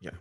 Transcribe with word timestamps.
Ya. 0.00 0.12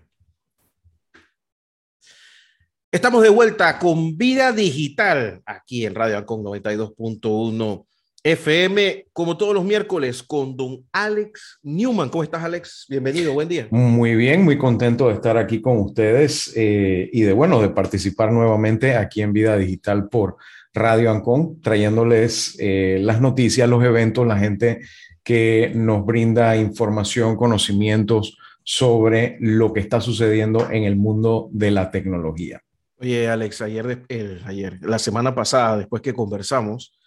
Estamos 2.91 3.23
de 3.23 3.29
vuelta 3.29 3.79
con 3.79 4.17
Vida 4.17 4.51
Digital 4.51 5.41
aquí 5.45 5.85
en 5.85 5.95
Radio 5.95 6.17
Ancon 6.17 6.43
92.1 6.43 7.85
FM, 8.25 9.07
como 9.11 9.35
todos 9.35 9.53
los 9.53 9.65
miércoles, 9.65 10.23
con 10.23 10.55
don 10.55 10.85
Alex 10.93 11.59
Newman. 11.61 12.07
¿Cómo 12.07 12.23
estás, 12.23 12.41
Alex? 12.41 12.85
Bienvenido, 12.87 13.33
buen 13.33 13.49
día. 13.49 13.67
Muy 13.69 14.15
bien, 14.15 14.45
muy 14.45 14.57
contento 14.57 15.09
de 15.09 15.15
estar 15.15 15.37
aquí 15.37 15.59
con 15.59 15.77
ustedes 15.79 16.53
eh, 16.55 17.09
y 17.11 17.21
de, 17.23 17.33
bueno, 17.33 17.61
de 17.61 17.69
participar 17.69 18.31
nuevamente 18.31 18.95
aquí 18.95 19.21
en 19.21 19.33
Vida 19.33 19.57
Digital 19.57 20.07
por 20.07 20.37
Radio 20.73 21.11
Ancon, 21.11 21.59
trayéndoles 21.59 22.55
eh, 22.59 22.99
las 23.01 23.19
noticias, 23.19 23.67
los 23.67 23.83
eventos, 23.83 24.25
la 24.25 24.39
gente 24.39 24.79
que 25.21 25.73
nos 25.75 26.05
brinda 26.05 26.55
información, 26.55 27.35
conocimientos 27.35 28.37
sobre 28.63 29.37
lo 29.39 29.73
que 29.73 29.79
está 29.79 30.01
sucediendo 30.01 30.69
en 30.71 30.83
el 30.83 30.95
mundo 30.95 31.49
de 31.51 31.71
la 31.71 31.91
tecnología. 31.91 32.61
Oye, 32.97 33.27
Alex, 33.27 33.61
ayer, 33.61 34.05
ayer 34.45 34.79
la 34.81 34.99
semana 34.99 35.35
pasada, 35.35 35.77
después 35.77 36.01
que 36.01 36.13
conversamos, 36.13 36.97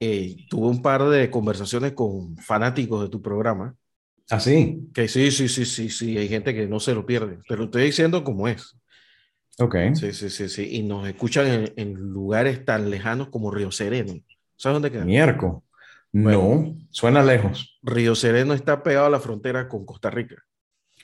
eh, 0.00 0.36
tuve 0.50 0.68
un 0.68 0.82
par 0.82 1.04
de 1.04 1.30
conversaciones 1.30 1.92
con 1.92 2.36
fanáticos 2.38 3.02
de 3.02 3.08
tu 3.08 3.22
programa. 3.22 3.76
¿Ah, 4.30 4.40
sí? 4.40 4.88
Que 4.92 5.06
sí, 5.06 5.30
sí, 5.30 5.48
sí, 5.48 5.64
sí, 5.64 5.90
sí, 5.90 6.18
hay 6.18 6.28
gente 6.28 6.54
que 6.54 6.66
no 6.66 6.80
se 6.80 6.94
lo 6.94 7.06
pierde, 7.06 7.38
pero 7.48 7.64
estoy 7.64 7.84
diciendo 7.84 8.24
cómo 8.24 8.48
es. 8.48 8.76
Ok. 9.58 9.76
Sí, 9.94 10.12
sí, 10.12 10.30
sí, 10.30 10.48
sí, 10.48 10.68
y 10.72 10.82
nos 10.82 11.06
escuchan 11.06 11.72
en, 11.76 11.94
lugares 11.94 12.64
tan 12.64 12.90
lejanos 12.90 13.28
como 13.28 13.50
Río 13.50 13.70
Sereno. 13.70 14.14
¿Sabes 14.56 14.74
dónde 14.74 14.90
queda? 14.90 15.04
Miércoles. 15.04 15.62
no, 16.10 16.76
suena 16.90 17.22
lejos. 17.22 17.78
Río 17.82 18.14
Sereno 18.14 18.54
está 18.54 18.82
pegado 18.82 19.06
a 19.06 19.10
la 19.10 19.20
frontera 19.20 19.68
con 19.68 19.86
Costa 19.86 20.10
Rica. 20.10 20.36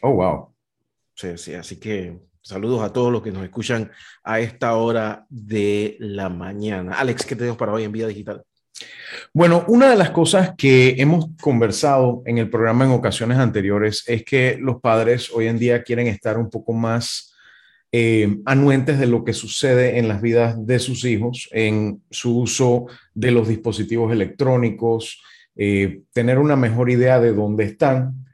Oh, 0.03 0.13
wow. 0.13 0.55
Sí, 1.15 1.37
sí, 1.37 1.55
así 1.55 1.79
que 1.79 2.19
saludos 2.41 2.83
a 2.83 2.93
todos 2.93 3.13
los 3.13 3.23
que 3.23 3.31
nos 3.31 3.45
escuchan 3.45 3.91
a 4.25 4.41
esta 4.41 4.75
hora 4.77 5.27
de 5.29 5.97
la 6.01 6.29
mañana. 6.29 6.95
Alex, 6.95 7.27
¿qué 7.27 7.37
tenemos 7.37 7.59
para 7.59 7.73
hoy 7.73 7.85
en 7.85 7.93
Vida 7.93 8.07
Digital? 8.07 8.43
Bueno, 9.35 9.65
una 9.69 9.91
de 9.91 9.97
las 9.97 10.11
cosas 10.11 10.55
que 10.57 10.95
hemos 10.99 11.27
conversado 11.41 12.23
en 12.25 12.39
el 12.39 12.49
programa 12.49 12.85
en 12.85 12.93
ocasiones 12.93 13.39
anteriores 13.39 14.05
es 14.07 14.25
que 14.25 14.57
los 14.59 14.81
padres 14.81 15.31
hoy 15.33 15.47
en 15.47 15.59
día 15.59 15.83
quieren 15.83 16.07
estar 16.07 16.39
un 16.39 16.49
poco 16.49 16.73
más 16.73 17.35
eh, 17.93 18.39
anuentes 18.47 18.99
de 18.99 19.07
lo 19.07 19.25
que 19.25 19.33
sucede 19.33 19.99
en 19.99 20.09
las 20.09 20.23
vidas 20.23 20.65
de 20.65 20.79
sus 20.79 21.05
hijos, 21.05 21.49
en 21.53 22.03
su 22.11 22.39
uso 22.39 22.87
de 23.15 23.33
los 23.33 23.49
dispositivos 23.49 24.13
electrónicos, 24.13 25.21
eh, 25.57 26.03
tener 26.13 26.39
una 26.39 26.57
mejor 26.57 26.89
idea 26.89 27.21
de 27.21 27.35
dónde 27.35 27.65
están. 27.65 28.27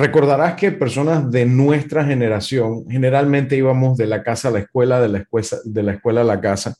Recordarás 0.00 0.54
que 0.54 0.72
personas 0.72 1.30
de 1.30 1.44
nuestra 1.44 2.02
generación 2.06 2.86
generalmente 2.88 3.54
íbamos 3.54 3.98
de 3.98 4.06
la 4.06 4.22
casa 4.22 4.48
a 4.48 4.50
la 4.50 4.60
escuela, 4.60 4.98
de 4.98 5.10
la 5.10 5.18
escuela, 5.18 5.48
de 5.62 5.82
la 5.82 5.92
escuela 5.92 6.20
a 6.22 6.24
la 6.24 6.40
casa 6.40 6.74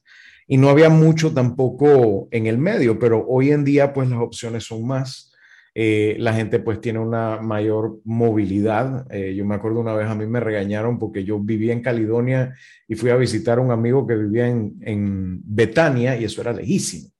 y 0.49 0.57
no 0.57 0.71
había 0.71 0.89
mucho 0.89 1.35
tampoco 1.35 2.29
en 2.31 2.47
el 2.47 2.57
medio, 2.57 2.99
pero 2.99 3.27
hoy 3.29 3.51
en 3.51 3.63
día 3.63 3.93
pues 3.93 4.09
las 4.09 4.21
opciones 4.21 4.65
son 4.65 4.87
más. 4.87 5.35
Eh, 5.75 6.17
la 6.19 6.33
gente 6.33 6.61
pues 6.61 6.81
tiene 6.81 6.99
una 6.99 7.43
mayor 7.43 8.01
movilidad. 8.05 9.07
Eh, 9.11 9.35
yo 9.35 9.45
me 9.45 9.55
acuerdo 9.55 9.81
una 9.81 9.93
vez 9.93 10.09
a 10.09 10.15
mí 10.15 10.27
me 10.27 10.41
regañaron 10.41 10.99
porque 10.99 11.23
yo 11.23 11.39
vivía 11.39 11.75
en 11.75 11.83
Caledonia 11.83 12.55
y 12.89 12.95
fui 12.95 13.11
a 13.11 13.17
visitar 13.17 13.59
a 13.59 13.61
un 13.61 13.71
amigo 13.71 14.07
que 14.07 14.17
vivía 14.17 14.49
en, 14.49 14.79
en 14.81 15.43
Betania 15.45 16.17
y 16.17 16.25
eso 16.25 16.41
era 16.41 16.55
lejísimo. 16.55 17.11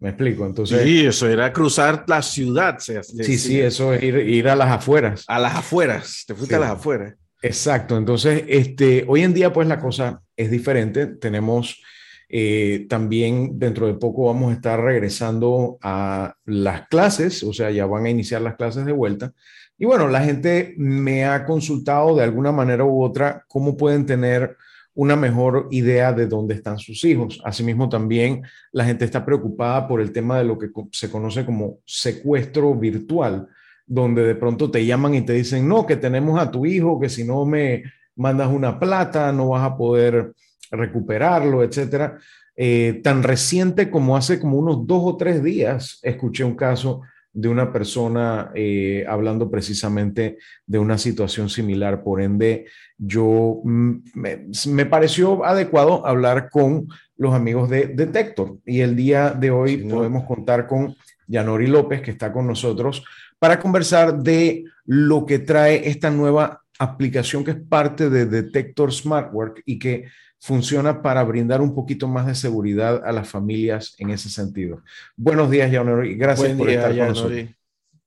¿Me 0.00 0.10
explico? 0.10 0.46
Entonces, 0.46 0.82
sí, 0.82 1.06
eso 1.06 1.28
era 1.28 1.52
cruzar 1.52 2.04
la 2.08 2.22
ciudad. 2.22 2.78
sí, 2.78 3.38
sí, 3.38 3.60
eso 3.60 3.92
es 3.92 4.02
ir, 4.02 4.16
ir, 4.16 4.48
a 4.48 4.56
las 4.56 4.70
afueras. 4.70 5.24
A 5.28 5.38
las 5.38 5.54
afueras, 5.54 6.24
te 6.26 6.34
fuiste 6.34 6.54
a 6.54 6.58
las 6.58 6.70
afueras. 6.70 7.14
Exacto, 7.42 7.96
entonces 7.96 8.44
este, 8.48 9.04
hoy 9.08 9.22
en 9.22 9.32
día 9.32 9.52
pues 9.52 9.68
la 9.68 9.78
cosa 9.78 10.22
es 10.36 10.50
diferente. 10.50 11.06
Tenemos 11.06 11.82
eh, 12.28 12.86
también 12.88 13.58
dentro 13.58 13.86
de 13.86 13.94
poco 13.94 14.26
vamos 14.26 14.50
a 14.50 14.54
estar 14.54 14.80
regresando 14.80 15.78
a 15.82 16.34
las 16.44 16.88
clases, 16.88 17.42
o 17.42 17.52
sea, 17.52 17.70
ya 17.70 17.86
van 17.86 18.06
a 18.06 18.10
iniciar 18.10 18.40
las 18.40 18.56
clases 18.56 18.84
de 18.86 18.92
vuelta. 18.92 19.32
Y 19.76 19.84
bueno, 19.84 20.08
la 20.08 20.22
gente 20.22 20.74
me 20.76 21.24
ha 21.24 21.44
consultado 21.44 22.14
de 22.16 22.24
alguna 22.24 22.52
manera 22.52 22.84
u 22.84 23.02
otra 23.02 23.44
cómo 23.48 23.76
pueden 23.76 24.06
tener 24.06 24.56
una 24.94 25.16
mejor 25.16 25.68
idea 25.70 26.12
de 26.12 26.26
dónde 26.26 26.54
están 26.54 26.78
sus 26.78 27.04
hijos. 27.04 27.40
Asimismo, 27.44 27.88
también 27.88 28.42
la 28.72 28.84
gente 28.84 29.04
está 29.04 29.24
preocupada 29.24 29.86
por 29.86 30.00
el 30.00 30.12
tema 30.12 30.38
de 30.38 30.44
lo 30.44 30.58
que 30.58 30.70
se 30.92 31.10
conoce 31.10 31.44
como 31.44 31.78
secuestro 31.84 32.74
virtual, 32.74 33.48
donde 33.86 34.24
de 34.24 34.34
pronto 34.34 34.70
te 34.70 34.84
llaman 34.84 35.14
y 35.14 35.22
te 35.22 35.32
dicen, 35.32 35.66
no, 35.68 35.86
que 35.86 35.96
tenemos 35.96 36.40
a 36.40 36.50
tu 36.50 36.66
hijo, 36.66 37.00
que 37.00 37.08
si 37.08 37.24
no 37.24 37.44
me 37.44 37.84
mandas 38.16 38.48
una 38.48 38.78
plata, 38.78 39.32
no 39.32 39.48
vas 39.48 39.64
a 39.64 39.76
poder 39.76 40.32
recuperarlo, 40.70 41.62
etcétera. 41.62 42.18
Eh, 42.56 43.00
tan 43.02 43.22
reciente 43.22 43.90
como 43.90 44.16
hace 44.16 44.38
como 44.38 44.58
unos 44.58 44.86
dos 44.86 45.02
o 45.04 45.16
tres 45.16 45.42
días, 45.42 45.98
escuché 46.02 46.44
un 46.44 46.56
caso 46.56 47.02
de 47.32 47.48
una 47.48 47.72
persona 47.72 48.50
eh, 48.54 49.04
hablando 49.08 49.50
precisamente 49.50 50.38
de 50.66 50.78
una 50.78 50.98
situación 50.98 51.48
similar. 51.48 52.02
Por 52.02 52.20
ende, 52.20 52.66
yo 52.98 53.60
mm, 53.62 53.96
me, 54.14 54.86
pareció 54.86 55.44
adecuado 55.44 56.06
hablar 56.06 56.50
con 56.50 56.88
los 57.16 57.34
amigos 57.34 57.70
de 57.70 57.86
Detector 57.86 58.58
y 58.66 58.80
el 58.80 58.96
día 58.96 59.30
de 59.30 59.50
hoy 59.50 59.76
podemos 59.78 60.24
contar 60.24 60.66
con 60.66 60.96
Yanori 61.26 61.66
López, 61.68 62.02
que 62.02 62.10
está 62.10 62.32
con 62.32 62.46
nosotros, 62.46 63.04
para 63.38 63.60
conversar 63.60 64.18
de 64.18 64.64
lo 64.84 65.24
que 65.24 65.38
trae 65.38 65.88
esta 65.88 66.10
nueva 66.10 66.59
aplicación 66.80 67.44
que 67.44 67.50
es 67.50 67.60
parte 67.60 68.08
de 68.08 68.24
Detector 68.24 68.92
Smartwork 68.92 69.62
y 69.66 69.78
que 69.78 70.08
funciona 70.38 71.02
para 71.02 71.22
brindar 71.22 71.60
un 71.60 71.74
poquito 71.74 72.08
más 72.08 72.26
de 72.26 72.34
seguridad 72.34 73.02
a 73.04 73.12
las 73.12 73.28
familias 73.28 73.94
en 73.98 74.08
ese 74.08 74.30
sentido. 74.30 74.82
Buenos 75.14 75.50
días, 75.50 75.70
y 75.70 76.14
Gracias 76.14 76.56
por 76.56 76.70
estar 76.70 76.96
con 76.96 77.08
nosotros. 77.08 77.44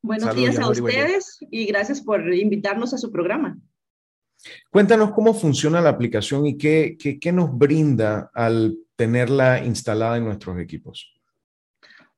Buenos 0.02 0.36
días 0.36 0.58
a 0.58 0.70
ustedes 0.70 1.38
y 1.52 1.66
gracias 1.66 2.02
por 2.02 2.34
invitarnos 2.34 2.94
a 2.96 2.98
su 2.98 3.12
programa. 3.12 3.58
Cuéntanos 4.72 5.12
cómo 5.12 5.36
funciona 5.36 5.80
la 5.80 5.90
aplicación 5.90 6.48
y 6.48 6.58
qué, 6.58 6.98
qué, 6.98 7.32
nos 7.32 7.56
brinda 7.56 8.32
al 8.34 8.76
tenerla 8.96 9.64
instalada 9.64 10.18
en 10.18 10.26
nuestros 10.26 10.60
equipos. 10.60 11.13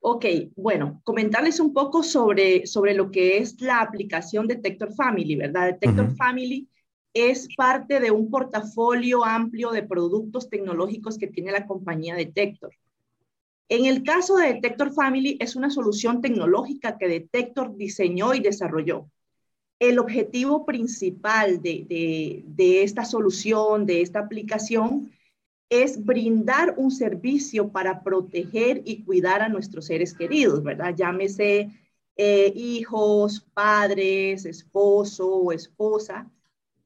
Ok, 0.08 0.24
bueno, 0.56 1.02
comentarles 1.04 1.60
un 1.60 1.74
poco 1.74 2.04
sobre, 2.04 2.68
sobre 2.68 2.94
lo 2.94 3.10
que 3.10 3.40
es 3.40 3.60
la 3.60 3.82
aplicación 3.82 4.46
Detector 4.46 4.94
Family, 4.94 5.36
¿verdad? 5.36 5.66
Detector 5.66 6.16
Family 6.16 6.70
es 7.12 7.48
parte 7.58 8.00
de 8.00 8.12
un 8.12 8.30
portafolio 8.30 9.26
amplio 9.26 9.72
de 9.72 9.82
productos 9.82 10.48
tecnológicos 10.48 11.18
que 11.18 11.26
tiene 11.26 11.52
la 11.52 11.66
compañía 11.66 12.14
Detector. 12.14 12.70
En 13.68 13.88
el 13.88 14.04
caso 14.04 14.36
de 14.38 14.54
Detector 14.54 14.94
Family, 14.94 15.38
es 15.40 15.56
una 15.56 15.72
solución 15.72 16.22
tecnológica 16.22 17.00
que 17.00 17.08
Detector 17.08 17.76
diseñó 17.76 18.36
y 18.36 18.42
desarrolló. 18.42 19.10
El 19.80 19.98
objetivo 19.98 20.68
principal 20.68 21.64
de, 21.64 22.44
esta 22.84 23.06
solución, 23.06 23.88
de 23.88 24.02
esta 24.02 24.20
aplicación, 24.20 25.12
es 25.70 26.03
brindar 26.03 26.76
un 26.78 26.92
servicio 26.92 27.70
para 27.70 28.03
proteger 28.03 28.81
y 28.86 29.03
cuidar 29.03 29.42
a 29.42 29.50
nuestros 29.50 29.86
seres 29.86 30.14
queridos, 30.14 30.64
¿verdad? 30.64 30.96
Llámese 30.96 31.72
eh, 32.18 32.53
hijos, 32.56 33.46
padres, 33.53 34.46
esposo 34.46 35.28
o 35.28 35.52
esposa, 35.52 36.30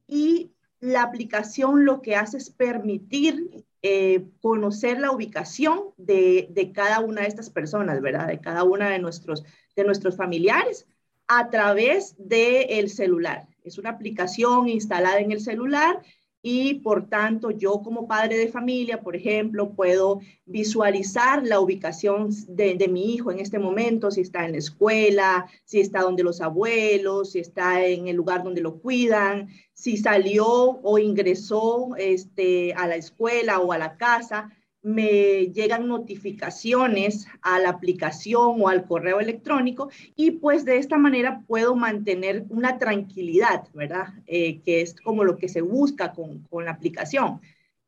y 0.08 0.50
la 0.80 1.02
aplicación 1.02 1.84
lo 1.84 2.00
que 2.02 2.16
hace 2.16 2.38
es 2.38 2.50
permitir 2.50 3.64
eh, 3.82 4.26
conocer 4.40 4.98
la 4.98 5.10
ubicación 5.10 5.94
de, 5.96 6.72
cada 6.74 7.00
una 7.00 7.22
de 7.22 7.28
estas 7.28 7.50
personas, 7.50 8.00
¿verdad? 8.00 8.26
De 8.28 8.40
cada 8.40 8.64
una 8.64 8.90
de 8.90 8.98
nuestros, 8.98 9.44
de 9.76 9.84
nuestros 9.84 10.16
familiares 10.16 10.86
a 11.28 11.48
través 11.48 12.14
del 12.18 12.90
celular. 12.90 13.46
Es 13.62 13.78
una 13.78 13.90
aplicación 13.90 14.68
instalada 14.68 15.20
en 15.20 15.32
el 15.32 15.40
celular 15.40 16.02
y 16.42 16.74
por 16.74 17.08
tanto 17.08 17.50
yo 17.50 17.82
como 17.82 18.08
padre 18.08 18.38
de 18.38 18.48
familia, 18.48 19.02
por 19.02 19.14
ejemplo, 19.14 19.72
puedo 19.72 20.20
visualizar 20.46 21.46
la 21.46 21.60
ubicación 21.60 22.30
de, 22.48 22.88
mi 22.88 23.14
hijo 23.14 23.30
en 23.30 23.40
este 23.40 23.58
momento, 23.58 24.10
si 24.10 24.22
está 24.22 24.46
en 24.46 24.52
la 24.52 24.58
escuela, 24.58 25.46
si 25.64 25.80
está 25.80 26.00
donde 26.00 26.22
los 26.22 26.40
abuelos, 26.40 27.32
si 27.32 27.40
está 27.40 27.84
en 27.84 28.08
el 28.08 28.16
lugar 28.16 28.42
donde 28.42 28.62
lo 28.62 28.78
cuidan, 28.80 29.48
si 29.74 29.96
salió 29.96 30.46
o 30.46 30.98
ingresó 30.98 31.90
este, 31.96 32.72
a 32.74 32.86
la 32.86 32.96
escuela 32.96 33.60
o 33.60 33.72
a 33.72 33.78
la 33.78 33.96
casa 33.96 34.50
me 34.82 35.46
llegan 35.48 35.88
notificaciones 35.88 37.26
a 37.42 37.58
la 37.58 37.68
aplicación 37.70 38.62
o 38.62 38.68
al 38.68 38.86
correo 38.86 39.20
electrónico 39.20 39.90
y 40.16 40.32
pues 40.32 40.64
de 40.64 40.78
esta 40.78 40.96
manera 40.96 41.42
puedo 41.46 41.76
mantener 41.76 42.44
una 42.48 42.78
tranquilidad, 42.78 43.64
¿verdad? 43.74 44.08
Eh, 44.26 44.60
que 44.60 44.80
es 44.80 44.94
como 45.00 45.24
lo 45.24 45.36
que 45.36 45.48
se 45.48 45.60
busca 45.60 46.12
con, 46.12 46.46
la 46.64 46.70
aplicación. 46.70 47.40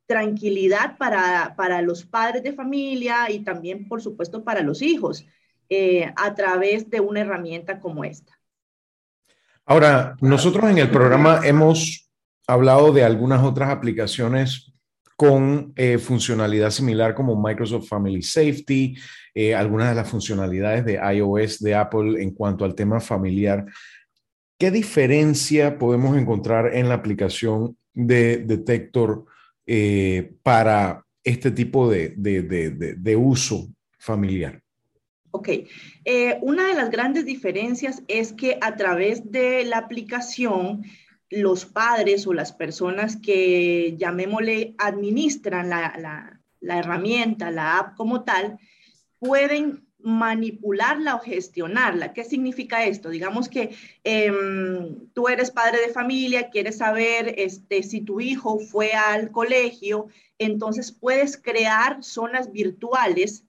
Tranquilidad 0.07 0.99
para, 0.99 1.55
para, 1.57 1.81
los 1.81 2.05
padres 2.05 2.43
de 2.43 2.53
familia 2.53 3.31
y 3.31 3.41
también, 3.41 3.89
por 3.89 4.03
supuesto, 4.03 4.45
para 4.45 4.61
los 4.61 4.83
hijos 4.83 5.27
eh, 5.71 6.13
a 6.17 6.35
través 6.35 6.91
de 6.91 7.01
una 7.01 7.21
herramienta 7.21 7.81
como 7.81 8.05
esta. 8.05 8.39
Ahora, 9.65 10.17
nosotros 10.21 10.71
en 10.71 10.79
el 10.79 10.91
programa 10.91 11.41
hemos 11.45 12.11
hablado 12.47 12.93
de 12.93 13.05
algunas 13.05 13.43
otras 13.43 13.71
aplicaciones 13.71 14.72
con 15.23 15.73
eh, 15.77 15.99
funcionalidad 15.99 16.71
similar 16.71 17.15
como 17.15 17.41
Microsoft 17.41 17.87
Family 17.87 18.23
Safety, 18.23 18.97
eh, 19.33 19.55
algunas 19.55 19.91
de 19.91 19.95
las 19.95 20.11
funcionalidades 20.11 20.85
de 20.85 20.95
iOS 20.95 21.61
de 21.61 21.77
Apple 21.77 22.21
en 22.21 22.33
cuanto 22.33 22.65
al 22.65 22.75
tema 22.75 22.99
familiar. 22.99 23.65
¿Qué 24.59 24.73
diferencia 24.73 25.79
podemos 25.79 26.17
encontrar 26.17 26.75
en 26.75 26.89
la 26.89 26.97
aplicación 26.97 27.77
de 27.95 28.39
Detector 28.39 29.27
eh, 29.65 30.33
para 30.43 31.05
este 31.23 31.53
tipo 31.53 31.89
de, 31.89 33.17
uso 33.17 33.69
familiar? 34.01 34.61
Ok, 35.31 35.51
una 36.41 36.67
de 36.67 36.75
las 36.75 36.91
grandes 36.91 37.25
diferencias 37.27 38.03
es 38.09 38.33
que 38.33 38.59
a 38.61 38.75
través 38.75 39.31
de 39.31 39.65
la 39.67 39.79
aplicación 39.79 40.83
los 41.33 41.65
padres 41.65 42.27
o 42.27 42.33
las 42.33 42.53
personas 42.53 43.17
que, 43.17 43.95
llamémosle, 43.99 44.75
administran 44.79 45.71
la, 45.71 46.41
herramienta, 46.61 47.51
la 47.51 47.79
app 47.79 47.97
como 47.97 48.23
tal, 48.23 48.59
pueden 49.19 49.87
manipularla 49.99 51.15
o 51.15 51.21
gestionarla. 51.21 52.13
¿Qué 52.13 52.25
significa 52.25 52.85
esto? 52.85 53.09
Digamos 53.09 53.49
que 53.49 53.75
em, 54.05 55.09
tú 55.15 55.29
eres 55.29 55.51
padre 55.51 55.81
de 55.81 55.93
familia, 55.93 56.51
quieres 56.51 56.79
saber 56.79 57.35
este, 57.39 57.83
si 57.83 58.01
tu 58.01 58.21
hijo 58.21 58.59
fue 58.59 58.93
al 58.93 59.31
colegio, 59.31 60.09
entonces 60.39 60.93
puedes 60.93 61.37
crear 61.37 62.03
zonas 62.03 62.51
virtuales, 62.51 63.45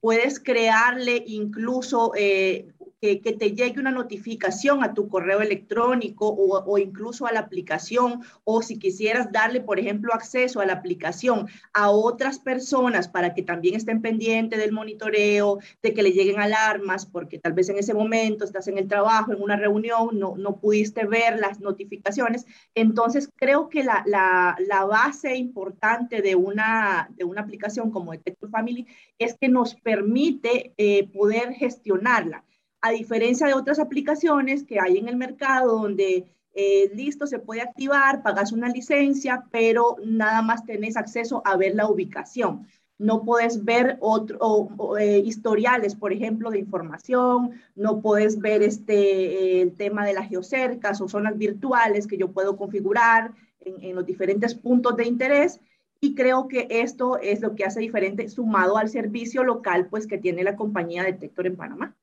puedes 0.00 0.40
crearle 0.40 1.22
incluso 1.26 2.12
eh, 2.16 2.71
que, 3.02 3.16
te 3.16 3.50
llegue 3.50 3.80
una 3.80 3.90
notificación 3.90 4.84
a 4.84 4.94
tu 4.94 5.08
correo 5.08 5.40
electrónico 5.40 6.28
o, 6.28 6.78
incluso 6.78 7.26
a 7.26 7.32
la 7.32 7.40
aplicación, 7.40 8.22
o 8.44 8.62
si 8.62 8.78
quisieras 8.78 9.32
darle, 9.32 9.60
por 9.60 9.80
ejemplo, 9.80 10.14
acceso 10.14 10.60
a 10.60 10.66
la 10.66 10.74
aplicación 10.74 11.48
a 11.72 11.90
otras 11.90 12.38
personas 12.38 13.08
para 13.08 13.34
que 13.34 13.42
también 13.42 13.74
estén 13.74 14.02
pendientes 14.02 14.60
del 14.60 14.70
monitoreo, 14.70 15.58
de 15.82 15.92
que 15.92 16.02
le 16.04 16.12
lleguen 16.12 16.38
alarmas, 16.38 17.04
porque 17.04 17.40
tal 17.40 17.54
vez 17.54 17.68
en 17.70 17.78
ese 17.78 17.92
momento 17.92 18.44
estás 18.44 18.68
en 18.68 18.78
el 18.78 18.86
trabajo, 18.86 19.32
en 19.32 19.42
una 19.42 19.56
reunión, 19.56 20.16
no, 20.16 20.36
no 20.36 20.60
pudiste 20.60 21.04
ver 21.04 21.40
las 21.40 21.58
notificaciones. 21.58 22.46
Entonces, 22.76 23.28
creo 23.34 23.68
que 23.68 23.82
la, 23.82 24.04
la, 24.06 24.56
la 24.60 24.84
base 24.84 25.34
importante 25.34 26.22
de 26.22 26.36
una, 26.36 27.10
de 27.16 27.24
una 27.24 27.40
aplicación 27.40 27.90
como 27.90 28.12
Detector 28.12 28.48
Family 28.50 28.86
es 29.18 29.34
que 29.40 29.48
nos 29.48 29.74
permite 29.74 30.72
eh, 30.76 31.08
poder 31.12 31.54
gestionarla 31.54 32.44
a 32.82 32.90
diferencia 32.90 33.46
de 33.46 33.54
otras 33.54 33.78
aplicaciones 33.78 34.64
que 34.64 34.80
hay 34.80 34.98
en 34.98 35.08
el 35.08 35.16
mercado 35.16 35.78
donde 35.78 36.26
eh, 36.54 36.90
listo, 36.94 37.26
se 37.26 37.38
puede 37.38 37.62
activar, 37.62 38.22
pagas 38.22 38.52
una 38.52 38.68
licencia, 38.68 39.44
pero 39.50 39.96
nada 40.04 40.42
más 40.42 40.66
tenés 40.66 40.96
acceso 40.96 41.42
a 41.46 41.56
ver 41.56 41.74
la 41.74 41.88
ubicación. 41.88 42.66
No 42.98 43.24
puedes 43.24 43.64
ver 43.64 43.96
otro, 44.00 44.98
eh, 44.98 45.18
historiales, 45.24 45.94
por 45.94 46.12
ejemplo, 46.12 46.50
de 46.50 46.58
información, 46.58 47.52
no 47.74 48.00
puedes 48.00 48.38
ver 48.38 48.62
este, 48.62 49.62
el 49.62 49.74
tema 49.76 50.04
de 50.04 50.12
las 50.12 50.28
geocercas 50.28 51.00
o 51.00 51.08
zonas 51.08 51.38
virtuales 51.38 52.06
que 52.06 52.18
yo 52.18 52.32
puedo 52.32 52.56
configurar 52.56 53.32
en, 53.60 53.82
en 53.82 53.94
los 53.96 54.06
diferentes 54.06 54.54
puntos 54.54 54.96
de 54.96 55.06
interés. 55.06 55.60
Y 56.00 56.14
creo 56.14 56.48
que 56.48 56.66
esto 56.68 57.18
es 57.18 57.40
lo 57.40 57.54
que 57.54 57.64
hace 57.64 57.80
diferente 57.80 58.28
sumado 58.28 58.76
al 58.76 58.88
servicio 58.88 59.44
local 59.44 59.86
pues, 59.88 60.06
que 60.06 60.18
tiene 60.18 60.44
la 60.44 60.56
compañía 60.56 61.04
Detector 61.04 61.46
en 61.46 61.56
Panamá. 61.56 61.96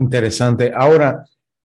Interesante. 0.00 0.72
Ahora, 0.74 1.24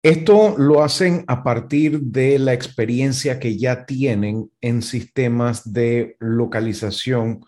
esto 0.01 0.55
lo 0.57 0.83
hacen 0.83 1.23
a 1.27 1.43
partir 1.43 1.99
de 1.99 2.39
la 2.39 2.53
experiencia 2.53 3.39
que 3.39 3.55
ya 3.57 3.85
tienen 3.85 4.51
en 4.61 4.81
sistemas 4.81 5.71
de 5.71 6.17
localización 6.19 7.45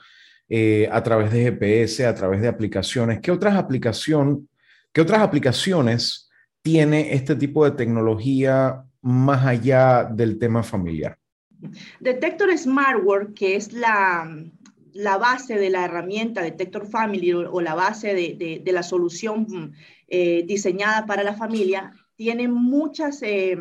eh, 0.49 0.87
a 0.91 1.01
través 1.01 1.31
de 1.31 1.43
GPS, 1.43 2.05
a 2.05 2.13
través 2.13 2.41
de 2.41 2.47
aplicaciones. 2.47 3.19
¿Qué 3.21 3.31
otras, 3.31 3.55
aplicación, 3.55 4.47
¿Qué 4.93 5.01
otras 5.01 5.19
aplicaciones 5.19 6.29
tiene 6.61 7.13
este 7.13 7.35
tipo 7.35 7.65
de 7.65 7.71
tecnología 7.71 8.83
más 9.01 9.45
allá 9.45 10.03
del 10.03 10.37
tema 10.37 10.61
familiar? 10.61 11.17
Detector 11.99 12.55
Smartware, 12.55 13.33
que 13.33 13.55
es 13.55 13.73
la, 13.73 14.29
la 14.97 15.17
base 15.17 15.55
de 15.55 15.69
la 15.69 15.85
herramienta 15.85 16.41
Detector 16.41 16.87
Family 16.87 17.31
o, 17.33 17.61
la 17.61 17.75
base 17.75 18.13
de, 18.13 18.61
de 18.63 18.71
la 18.71 18.83
solución 18.83 19.73
eh, 20.07 20.43
diseñada 20.47 21.05
para 21.05 21.21
la 21.21 21.33
familia, 21.33 21.91
tiene 22.15 22.47
muchas, 22.47 23.21
eh, 23.23 23.57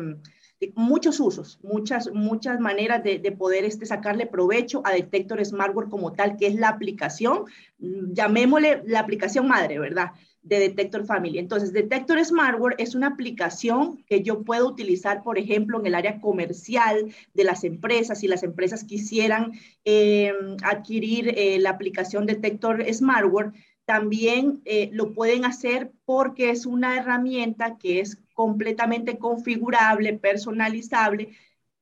muchos 0.75 1.19
usos, 1.19 1.59
muchas, 1.61 2.09
muchas 2.13 2.61
maneras 2.61 3.03
de, 3.03 3.19
poder 3.33 3.65
este, 3.65 3.85
sacarle 3.85 4.27
provecho 4.27 4.81
a 4.85 4.93
Detector 4.93 5.43
Smartware 5.45 5.89
como 5.89 6.13
tal, 6.13 6.37
que 6.37 6.47
es 6.47 6.55
la 6.55 6.69
aplicación, 6.69 7.45
llamémosle 7.77 8.81
la 8.85 9.01
aplicación 9.01 9.47
madre, 9.47 9.77
¿verdad? 9.77 10.11
De 10.47 10.59
Detector 10.59 11.05
Family. 11.05 11.39
Entonces, 11.39 11.73
Detector 11.73 12.23
Smartware 12.23 12.75
es 12.77 12.95
una 12.95 13.07
aplicación 13.07 14.03
que 14.07 14.23
yo 14.23 14.43
puedo 14.43 14.67
utilizar, 14.67 15.23
por 15.23 15.37
ejemplo, 15.37 15.79
en 15.79 15.85
el 15.85 15.95
área 15.95 16.19
comercial 16.21 17.13
de 17.33 17.43
las 17.43 17.63
empresas. 17.63 18.19
Si 18.19 18.27
las 18.27 18.43
empresas 18.43 18.83
quisieran 18.83 19.53
eh, 19.85 20.33
adquirir 20.63 21.35
la 21.59 21.71
aplicación 21.71 22.25
Detector 22.25 22.83
Smartware, 22.93 23.53
también 23.87 24.61
eh, 24.65 24.89
lo 24.91 25.13
pueden 25.13 25.45
hacer 25.45 25.93
porque 26.03 26.49
es 26.49 26.65
una 26.65 26.97
herramienta 26.97 27.77
que 27.77 28.01
es 28.01 28.17
completamente 28.33 29.17
configurable, 29.17 30.11
personalizable 30.19 31.29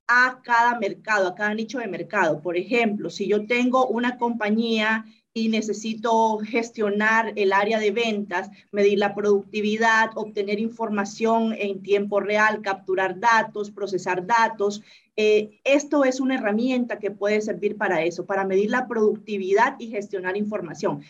a 0.07 0.39
cada 0.43 0.77
mercado, 0.77 1.29
a 1.29 1.33
cada 1.33 1.55
nicho 1.55 1.79
de 1.79 1.87
mercado. 1.87 2.43
Por 2.43 2.57
ejemplo, 2.57 3.09
si 3.09 3.27
yo 3.27 3.47
tengo 3.47 3.87
una 3.87 4.19
compañía 4.19 5.03
y 5.37 5.49
necesito 5.49 6.37
gestionar 6.39 7.33
el 7.35 7.51
área 7.51 7.77
de 7.77 7.91
ventas, 7.91 8.49
medir 8.71 8.99
la 8.99 9.13
productividad, 9.13 10.11
obtener 10.15 10.61
información 10.61 11.53
en 11.59 11.83
tiempo 11.83 12.21
real, 12.21 12.61
capturar 12.61 13.19
datos, 13.19 13.69
procesar 13.69 14.25
datos. 14.25 14.81
Eh, 15.17 15.59
esto 15.65 16.05
es 16.05 16.21
una 16.21 16.35
herramienta 16.35 16.99
que 16.99 17.11
puede 17.11 17.41
servir 17.41 17.75
para 17.75 18.01
eso, 18.03 18.25
para 18.25 18.45
medir 18.45 18.69
la 18.71 18.87
productividad 18.87 19.75
y 19.77 19.89
gestionar 19.89 20.37
información 20.37 21.03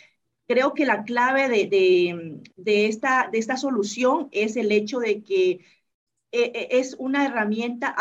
creo 0.48 0.76
que 0.76 0.86
la 0.86 1.04
clave 1.06 1.48
de, 1.50 2.88
esta, 2.88 3.30
de 3.32 3.40
esta 3.40 3.58
solución 3.58 4.28
es 4.32 4.56
el 4.58 4.72
hecho 4.72 5.00
de 5.00 5.24
que 5.24 5.52
eh, 5.52 5.62
eh, 6.32 6.68
es 6.70 6.96
una 7.00 7.26
herramienta 7.26 7.96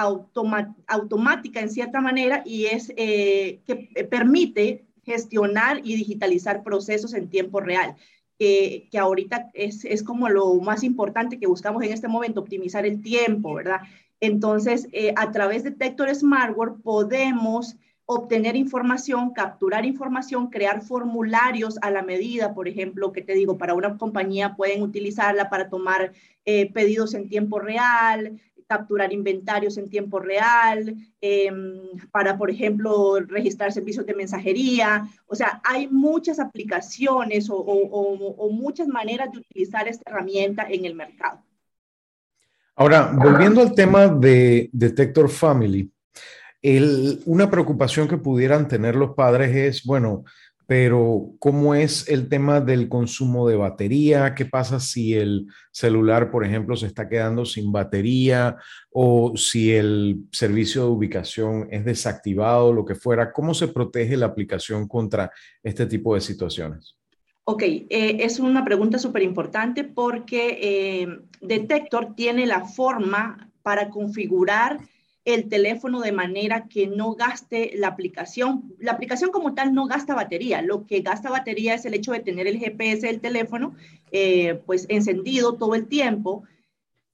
automática 0.87 1.61
en 1.61 1.71
cierta 1.71 2.03
manera 2.03 2.43
y 2.45 2.67
es 2.67 2.89
que 2.89 3.63
permite 4.11 4.85
gestionar 5.05 5.81
y 5.85 5.97
digitalizar 5.97 6.63
procesos 6.63 7.15
en 7.15 7.29
tiempo 7.29 7.61
real. 7.61 7.97
Que, 8.39 8.89
que 8.91 8.99
ahorita 8.99 9.51
es, 9.55 9.85
es, 9.85 10.03
como 10.03 10.29
lo 10.29 10.57
más 10.57 10.83
importante 10.83 11.39
que 11.39 11.47
buscamos 11.47 11.85
en 11.85 11.93
este 11.93 12.09
momento, 12.09 12.41
optimizar 12.41 12.85
el 12.85 13.01
tiempo, 13.01 13.55
¿verdad? 13.55 13.83
Entonces, 14.19 14.89
a 15.15 15.31
través 15.31 15.63
de 15.63 15.71
Tector 15.71 16.13
Smartware 16.13 16.73
podemos 16.83 17.77
obtener 18.07 18.55
información, 18.57 19.33
capturar 19.33 19.87
información, 19.87 20.49
crear 20.49 20.83
formularios 20.83 21.79
a 21.81 21.91
la 21.91 22.03
medida, 22.03 22.55
por 22.55 22.69
ejemplo, 22.69 23.13
que 23.13 23.23
te 23.23 23.35
digo, 23.35 23.57
para 23.57 23.75
una 23.75 23.97
compañía 23.97 24.57
pueden 24.57 24.83
utilizarla 24.83 25.49
para 25.49 25.71
tomar 25.71 26.13
eh, 26.45 26.71
pedidos 26.73 27.15
en 27.15 27.29
tiempo 27.29 27.59
real, 27.59 28.39
capturar 28.67 29.13
inventarios 29.13 29.79
en 29.79 29.89
tiempo 29.89 30.19
real, 30.21 30.95
em, 31.21 31.81
para, 32.11 32.37
por 32.37 32.51
ejemplo, 32.51 33.21
registrar 33.21 33.73
servicios 33.73 34.07
de 34.07 34.15
mensajería. 34.15 35.07
O 35.27 35.35
sea, 35.35 35.61
hay 35.65 35.89
muchas 35.89 36.39
aplicaciones 36.39 37.49
o 37.51 38.49
muchas 38.51 38.89
maneras 38.89 39.31
de 39.33 39.39
utilizar 39.39 39.89
esta 39.89 40.11
herramienta 40.11 40.67
en 40.69 40.85
el 40.85 40.95
mercado. 40.95 41.43
Ahora, 42.77 43.13
volviendo 43.15 43.61
al 43.61 43.73
tema 43.73 44.09
de 44.09 44.69
Detector 44.73 45.29
Family, 45.29 45.93
una 47.27 47.49
preocupación 47.49 48.09
que 48.09 48.17
pudieran 48.17 48.67
tener 48.67 48.97
los 48.97 49.15
padres 49.15 49.55
es, 49.55 49.85
bueno, 49.85 50.25
pero 50.67 51.33
¿cómo 51.39 51.75
es 51.75 52.09
el 52.09 52.29
tema 52.29 52.61
del 52.61 52.89
consumo 52.89 53.49
de 53.49 53.57
batería? 53.57 54.35
¿Qué 54.35 54.47
pasa 54.47 54.81
si 54.81 55.15
el 55.15 55.47
celular, 55.71 56.31
por 56.31 56.45
ejemplo, 56.45 56.77
se 56.77 56.87
está 56.87 57.09
quedando 57.09 57.45
sin 57.45 57.71
batería 57.71 58.57
o 58.91 59.37
si 59.37 59.73
el 59.73 60.25
servicio 60.33 60.83
de 60.83 60.91
ubicación 60.91 61.69
es 61.71 61.85
desactivado, 61.85 62.73
lo 62.73 62.85
que 62.85 62.95
fuera? 62.95 63.33
¿Cómo 63.33 63.53
se 63.53 63.69
protege 63.69 64.17
la 64.17 64.27
aplicación 64.27 64.89
contra 64.89 65.31
este 65.63 65.87
tipo 65.87 66.15
de 66.15 66.21
situaciones? 66.21 66.97
Ok, 67.45 67.63
eh, 67.63 67.89
es 67.91 68.41
una 68.41 68.65
pregunta 68.65 68.99
súper 68.99 69.23
importante 69.23 69.85
porque 69.85 70.59
eh, 70.63 71.09
Detector 71.43 72.15
tiene 72.15 72.47
la 72.47 72.65
forma 72.65 73.51
para 73.63 73.91
configurar 73.91 74.79
el 75.25 75.49
teléfono 75.49 76.01
de 76.01 76.13
manera 76.13 76.69
que 76.69 76.87
no 76.87 77.15
gaste 77.15 77.73
la 77.77 77.89
aplicación. 77.89 78.75
La 78.79 78.93
aplicación 78.93 79.31
como 79.31 79.55
tal 79.55 79.73
no 79.73 79.87
gasta 79.87 80.15
batería. 80.15 80.61
Lo 80.61 80.87
que 80.87 81.01
gasta 81.01 81.31
batería 81.31 81.75
es 81.75 81.85
el 81.87 81.95
hecho 81.95 82.13
de 82.13 82.21
tener 82.21 82.47
el 82.47 82.59
GPS 82.59 83.07
del 83.07 83.21
teléfono 83.21 83.75
eh, 84.13 84.61
pues 84.67 84.87
encendido 84.91 85.55
todo 85.55 85.75
el 85.75 85.87
tiempo. 85.87 86.45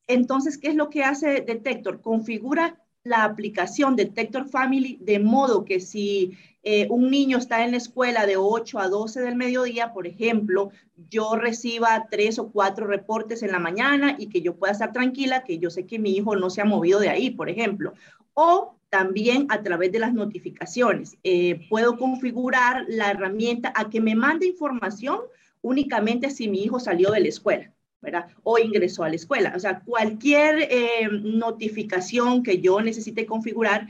Entonces, 0.08 0.58
¿qué 0.58 0.68
es 0.68 0.74
lo 0.74 0.90
que 0.90 1.04
hace 1.04 1.40
Detector? 1.40 2.00
Configura 2.00 2.80
la 3.04 3.24
aplicación 3.24 3.94
Detector 3.94 4.48
Family 4.48 4.98
de 5.00 5.20
modo 5.20 5.64
que 5.64 5.80
si 5.80 6.36
eh, 6.62 6.86
un 6.90 7.10
niño 7.10 7.38
está 7.38 7.64
en 7.64 7.70
la 7.70 7.78
escuela 7.78 8.26
de 8.26 8.36
8 8.36 8.78
a 8.78 8.88
12 8.88 9.20
del 9.20 9.36
mediodía, 9.36 9.92
por 9.92 10.06
ejemplo, 10.06 10.70
yo 11.08 11.36
reciba 11.36 12.06
tres 12.10 12.38
o 12.38 12.50
cuatro 12.50 12.86
reportes 12.86 13.42
en 13.42 13.52
la 13.52 13.58
mañana 13.58 14.16
y 14.18 14.28
que 14.28 14.42
yo 14.42 14.56
pueda 14.56 14.72
estar 14.72 14.92
tranquila, 14.92 15.44
que 15.44 15.58
yo 15.58 15.70
sé 15.70 15.86
que 15.86 15.98
mi 15.98 16.14
hijo 16.14 16.36
no 16.36 16.50
se 16.50 16.60
ha 16.60 16.66
movido 16.66 17.00
de 17.00 17.08
ahí, 17.08 17.30
por 17.30 17.48
ejemplo. 17.48 17.94
O 18.34 18.76
también 18.90 19.46
a 19.48 19.62
través 19.62 19.92
de 19.92 20.00
las 20.00 20.12
notificaciones. 20.12 21.16
Eh, 21.24 21.66
puedo 21.70 21.96
configurar 21.96 22.84
la 22.88 23.10
herramienta 23.10 23.72
a 23.74 23.88
que 23.88 24.00
me 24.00 24.14
mande 24.14 24.46
información 24.46 25.20
únicamente 25.62 26.30
si 26.30 26.48
mi 26.48 26.62
hijo 26.62 26.80
salió 26.80 27.10
de 27.10 27.20
la 27.20 27.28
escuela. 27.28 27.72
¿verdad? 28.02 28.28
O 28.42 28.58
ingresó 28.58 29.04
a 29.04 29.10
la 29.10 29.16
escuela. 29.16 29.52
O 29.54 29.58
sea, 29.58 29.80
cualquier 29.80 30.68
eh, 30.70 31.06
notificación 31.10 32.42
que 32.42 32.60
yo 32.60 32.80
necesite 32.80 33.26
configurar 33.26 33.88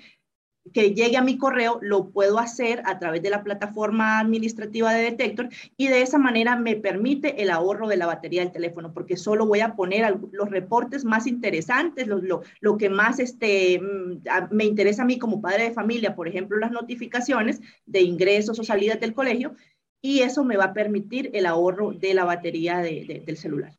que 0.72 0.94
llegue 0.94 1.16
a 1.16 1.22
mi 1.22 1.38
correo, 1.38 1.78
lo 1.82 2.10
puedo 2.10 2.38
hacer 2.38 2.82
a 2.84 2.98
través 2.98 3.22
de 3.22 3.30
la 3.30 3.42
plataforma 3.42 4.18
administrativa 4.18 4.92
de 4.92 5.02
Detector 5.02 5.48
y 5.76 5.88
de 5.88 6.02
esa 6.02 6.18
manera 6.18 6.56
me 6.56 6.76
permite 6.76 7.42
el 7.42 7.50
ahorro 7.50 7.88
de 7.88 7.96
la 7.96 8.06
batería 8.06 8.42
del 8.42 8.52
teléfono, 8.52 8.92
porque 8.92 9.16
solo 9.16 9.46
voy 9.46 9.60
a 9.60 9.74
poner 9.74 10.18
los 10.32 10.50
reportes 10.50 11.04
más 11.04 11.26
interesantes, 11.26 12.06
lo, 12.06 12.18
lo, 12.18 12.42
lo 12.60 12.76
que 12.76 12.90
más 12.90 13.18
este, 13.18 13.80
mm, 13.80 14.54
me 14.54 14.64
interesa 14.64 15.02
a 15.02 15.06
mí 15.06 15.18
como 15.18 15.40
padre 15.40 15.64
de 15.64 15.72
familia, 15.72 16.14
por 16.14 16.28
ejemplo, 16.28 16.58
las 16.58 16.70
notificaciones 16.70 17.60
de 17.86 18.02
ingresos 18.02 18.58
o 18.58 18.64
salidas 18.64 19.00
del 19.00 19.14
colegio, 19.14 19.54
y 20.02 20.20
eso 20.20 20.44
me 20.44 20.56
va 20.56 20.66
a 20.66 20.72
permitir 20.72 21.30
el 21.34 21.46
ahorro 21.46 21.92
de 21.92 22.14
la 22.14 22.24
batería 22.24 22.78
del 22.78 23.36
celular. 23.36 23.72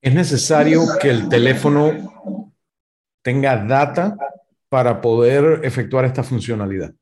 Es 0.00 0.14
necesario 0.14 0.82
que 1.00 1.10
el 1.10 1.28
teléfono 1.28 2.52
tenga 3.22 3.56
data 3.64 4.16
para 4.74 5.00
poder 5.00 5.60
efectuar 5.62 6.04
esta 6.04 6.24
funcionalidad. 6.24 6.92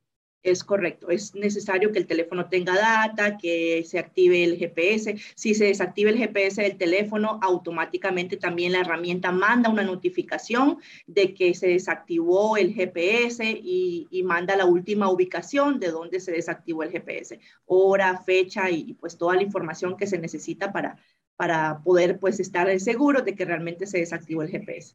Es 0.42 0.62
correcto, 0.62 1.08
es 1.08 1.34
necesario 1.34 1.90
que 1.90 2.00
el 2.00 2.06
teléfono 2.06 2.50
tenga 2.50 2.74
data, 2.74 3.38
que 3.38 3.82
se 3.86 3.98
active 3.98 4.44
el 4.44 4.58
GPS. 4.58 5.16
Si 5.34 5.54
se 5.54 5.64
desactiva 5.64 6.10
el 6.10 6.18
GPS 6.18 6.60
del 6.60 6.76
teléfono, 6.76 7.38
automáticamente 7.40 8.36
también 8.36 8.72
la 8.72 8.80
herramienta 8.80 9.32
manda 9.32 9.70
una 9.70 9.84
notificación 9.84 10.80
de 11.06 11.32
que 11.32 11.54
se 11.54 11.68
desactivó 11.68 12.58
el 12.58 12.74
GPS 12.74 13.42
y, 13.42 14.06
y 14.10 14.22
manda 14.22 14.54
la 14.54 14.66
última 14.66 15.08
ubicación 15.08 15.80
de 15.80 15.92
donde 15.92 16.20
se 16.20 16.32
desactivó 16.32 16.82
el 16.82 16.90
GPS, 16.90 17.40
hora, 17.64 18.18
fecha 18.18 18.68
y 18.68 18.92
pues 19.00 19.16
toda 19.16 19.36
la 19.36 19.44
información 19.44 19.96
que 19.96 20.06
se 20.06 20.18
necesita 20.18 20.74
para, 20.74 20.98
para 21.36 21.80
poder 21.82 22.18
pues 22.18 22.38
estar 22.38 22.68
seguro 22.80 23.22
de 23.22 23.34
que 23.34 23.46
realmente 23.46 23.86
se 23.86 23.96
desactivó 23.96 24.42
el 24.42 24.50
GPS. 24.50 24.94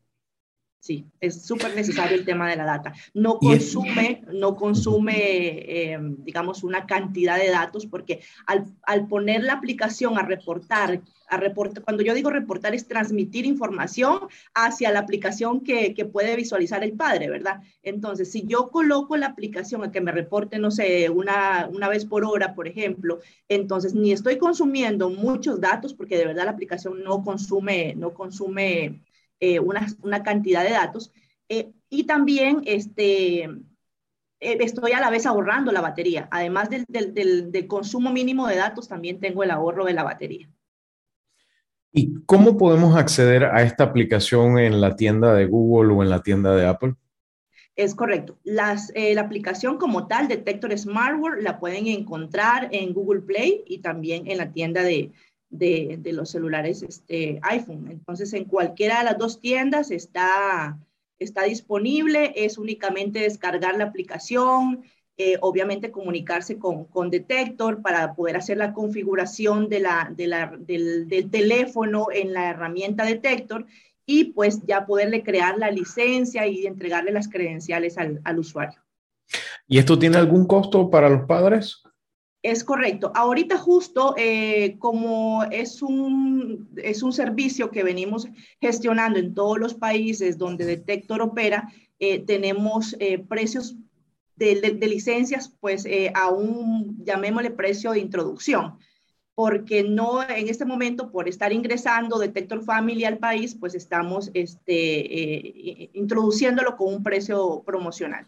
Sí, 0.87 1.05
es 1.19 1.41
súper 1.41 1.75
necesario 1.75 2.17
el 2.17 2.23
tema 2.23 2.49
de 2.49 2.55
la 2.55 2.63
data. 2.63 2.93
No 3.13 3.39
consume, 3.39 4.23
no 4.31 4.55
consume, 4.55 5.91
em, 5.91 6.15
digamos, 6.23 6.63
una 6.63 6.85
cantidad 6.85 7.37
de 7.37 7.49
datos 7.49 7.85
porque 7.85 8.21
al, 8.45 8.67
al, 8.83 9.05
poner 9.05 9.43
la 9.43 9.51
aplicación 9.51 10.17
a 10.17 10.21
reportar, 10.21 11.01
a 11.27 11.35
reportar, 11.35 11.83
cuando 11.83 12.03
yo 12.03 12.13
digo 12.13 12.29
reportar 12.29 12.73
es 12.73 12.87
transmitir 12.87 13.45
información 13.45 14.29
hacia 14.53 14.89
la 14.93 14.99
aplicación 14.99 15.59
que, 15.59 15.93
que, 15.93 16.05
puede 16.05 16.37
visualizar 16.37 16.81
el 16.85 16.93
padre, 16.93 17.29
¿verdad? 17.29 17.59
Entonces, 17.83 18.31
si 18.31 18.47
yo 18.47 18.69
coloco 18.69 19.17
la 19.17 19.25
aplicación 19.27 19.83
a 19.83 19.91
que 19.91 19.99
me 19.99 20.13
reporte, 20.13 20.57
no 20.57 20.71
sé, 20.71 21.09
una, 21.09 21.67
una 21.69 21.89
vez 21.89 22.05
por 22.05 22.23
hora, 22.23 22.55
por 22.55 22.65
ejemplo, 22.65 23.19
entonces 23.49 23.93
ni 23.93 24.13
estoy 24.13 24.37
consumiendo 24.37 25.09
muchos 25.09 25.59
datos 25.59 25.93
porque 25.93 26.17
de 26.17 26.27
verdad 26.27 26.45
la 26.45 26.51
aplicación 26.51 27.03
no 27.03 27.25
consume, 27.25 27.93
no 27.97 28.13
consume 28.13 29.01
eh, 29.39 29.59
una, 29.59 30.23
cantidad 30.23 30.63
de 30.63 30.71
datos. 30.71 31.11
Eh, 31.49 31.71
y 31.89 32.05
también 32.05 32.61
este, 32.65 33.43
eh, 33.43 33.59
estoy 34.39 34.93
a 34.93 34.99
la 34.99 35.09
vez 35.09 35.25
ahorrando 35.25 35.71
la 35.71 35.81
batería. 35.81 36.27
Además 36.31 36.69
del, 36.69 36.85
del, 36.87 37.67
consumo 37.67 38.11
mínimo 38.11 38.47
de 38.47 38.55
datos, 38.55 38.87
también 38.87 39.19
tengo 39.19 39.43
el 39.43 39.51
ahorro 39.51 39.85
de 39.85 39.93
la 39.93 40.03
batería. 40.03 40.49
¿Y 41.91 42.15
cómo 42.25 42.57
podemos 42.57 42.95
acceder 42.95 43.45
a 43.45 43.63
esta 43.63 43.85
aplicación 43.85 44.59
en 44.59 44.81
la 44.81 44.95
tienda 44.95 45.33
de 45.33 45.45
Google 45.45 45.93
o 45.93 46.03
en 46.03 46.09
la 46.09 46.21
tienda 46.21 46.55
de 46.55 46.67
Apple? 46.67 46.95
Es 47.75 47.93
correcto. 47.93 48.39
Las, 48.43 48.91
la 48.95 49.21
aplicación 49.21 49.77
como 49.77 50.07
tal, 50.07 50.27
Detector 50.27 50.75
Smartware, 50.77 51.41
la 51.43 51.59
pueden 51.59 51.87
encontrar 51.87 52.69
en 52.71 52.93
Google 52.93 53.21
Play 53.21 53.63
y 53.67 53.79
también 53.79 54.29
en 54.29 54.39
la 54.39 54.51
tienda 54.51 54.81
de, 54.81 55.11
de, 55.49 55.99
los 56.13 56.29
celulares 56.29 56.83
este, 56.83 57.39
iPhone. 57.43 57.87
Entonces, 57.89 58.33
en 58.33 58.45
cualquiera 58.45 58.99
de 58.99 59.05
las 59.05 59.17
dos 59.17 59.39
tiendas 59.39 59.91
está, 59.91 60.77
está 61.19 61.43
disponible, 61.43 62.33
es 62.35 62.57
únicamente 62.57 63.19
descargar 63.19 63.77
la 63.77 63.85
aplicación, 63.85 64.83
eh, 65.17 65.37
obviamente 65.41 65.89
comunicarse 65.89 66.59
con, 66.59 66.85
con, 66.85 67.09
Detector 67.09 67.81
para 67.81 68.13
poder 68.13 68.37
hacer 68.37 68.57
la 68.57 68.73
configuración 68.73 69.67
de 69.67 69.79
la, 69.79 70.13
de 70.15 70.27
la, 70.27 70.53
del, 70.59 71.07
del, 71.07 71.31
teléfono 71.31 72.07
en 72.13 72.33
la 72.33 72.51
herramienta 72.51 73.03
Detector 73.03 73.65
y 74.05 74.25
pues 74.25 74.61
ya 74.67 74.85
poderle 74.85 75.23
crear 75.23 75.57
la 75.57 75.71
licencia 75.71 76.45
y 76.45 76.67
entregarle 76.67 77.11
las 77.11 77.29
credenciales 77.29 77.97
al, 77.97 78.21
al 78.25 78.37
usuario. 78.37 78.79
¿Y 79.67 79.79
esto 79.79 79.97
tiene 79.97 80.17
algún 80.17 80.45
costo 80.45 80.89
para 80.89 81.09
los 81.09 81.25
padres? 81.25 81.81
Es 82.47 82.63
correcto. 82.63 83.11
Ahorita 83.13 83.57
justo 83.57 84.15
eh, 84.17 84.77
como 84.79 85.43
es 85.51 85.81
un, 85.81 86.69
es 86.77 87.03
un 87.03 87.11
servicio 87.11 87.71
que 87.71 87.83
venimos 87.83 88.29
gestionando 88.61 89.19
en 89.19 89.33
todos 89.33 89.59
los 89.59 89.73
países 89.73 90.37
donde 90.37 90.63
Detector 90.63 91.21
opera, 91.21 91.69
eh, 91.99 92.19
tenemos 92.19 92.95
eh, 93.01 93.19
precios 93.19 93.75
de, 94.37 94.61
de, 94.61 94.87
licencias 94.87 95.53
pues 95.59 95.85
a 96.13 96.29
un, 96.29 97.03
llamémosle 97.03 97.51
precio 97.51 97.91
de 97.91 97.99
introducción, 97.99 98.77
porque 99.35 99.83
no 99.83 100.23
en 100.23 100.47
este 100.47 100.63
momento 100.63 101.11
por 101.11 101.27
estar 101.27 101.51
ingresando 101.51 102.17
Detector 102.17 102.63
Family 102.63 103.03
al 103.03 103.17
país, 103.17 103.55
pues 103.55 103.75
estamos 103.75 104.31
este, 104.33 105.89
introduciéndolo 105.91 106.77
con 106.77 106.93
un 106.93 107.03
precio 107.03 107.61
promocional 107.65 108.25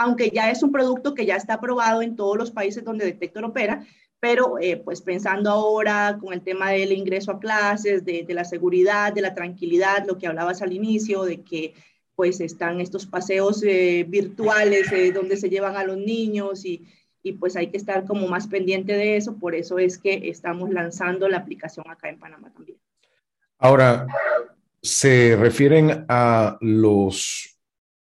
aunque 0.00 0.30
ya 0.30 0.50
es 0.50 0.62
un 0.62 0.72
producto 0.72 1.14
que 1.14 1.26
ya 1.26 1.36
está 1.36 1.54
aprobado 1.54 2.00
en 2.00 2.16
todos 2.16 2.38
los 2.38 2.50
países 2.50 2.82
donde 2.82 3.04
Detector 3.04 3.44
opera, 3.44 3.86
pero 4.18 4.58
eh, 4.58 4.78
pues 4.78 5.02
pensando 5.02 5.50
ahora 5.50 6.16
con 6.18 6.32
el 6.32 6.40
tema 6.42 6.70
del 6.70 6.92
ingreso 6.92 7.32
a 7.32 7.38
clases, 7.38 8.04
de, 8.04 8.24
la 8.30 8.44
seguridad, 8.44 9.12
de 9.12 9.20
la 9.20 9.34
tranquilidad, 9.34 10.06
lo 10.06 10.16
que 10.16 10.26
hablabas 10.26 10.62
al 10.62 10.72
inicio, 10.72 11.24
de 11.24 11.42
que 11.42 11.74
pues 12.14 12.40
están 12.40 12.80
estos 12.80 13.06
paseos 13.06 13.62
eh, 13.62 14.06
virtuales 14.08 14.90
eh, 14.92 15.12
donde 15.12 15.36
se 15.36 15.50
llevan 15.50 15.76
a 15.76 15.84
los 15.84 15.98
niños 15.98 16.64
y, 16.64 16.86
y 17.22 17.32
pues 17.32 17.56
hay 17.56 17.68
que 17.68 17.76
estar 17.76 18.06
como 18.06 18.26
más 18.26 18.46
pendiente 18.46 18.94
de 18.94 19.16
eso, 19.16 19.36
por 19.36 19.54
eso 19.54 19.78
es 19.78 19.98
que 19.98 20.30
estamos 20.30 20.70
lanzando 20.70 21.28
la 21.28 21.38
aplicación 21.38 21.88
acá 21.90 22.08
en 22.08 22.18
Panamá 22.18 22.50
también. 22.52 22.78
Ahora, 23.58 24.06
se 24.82 25.36
refieren 25.36 26.06
a 26.08 26.56
los 26.62 27.59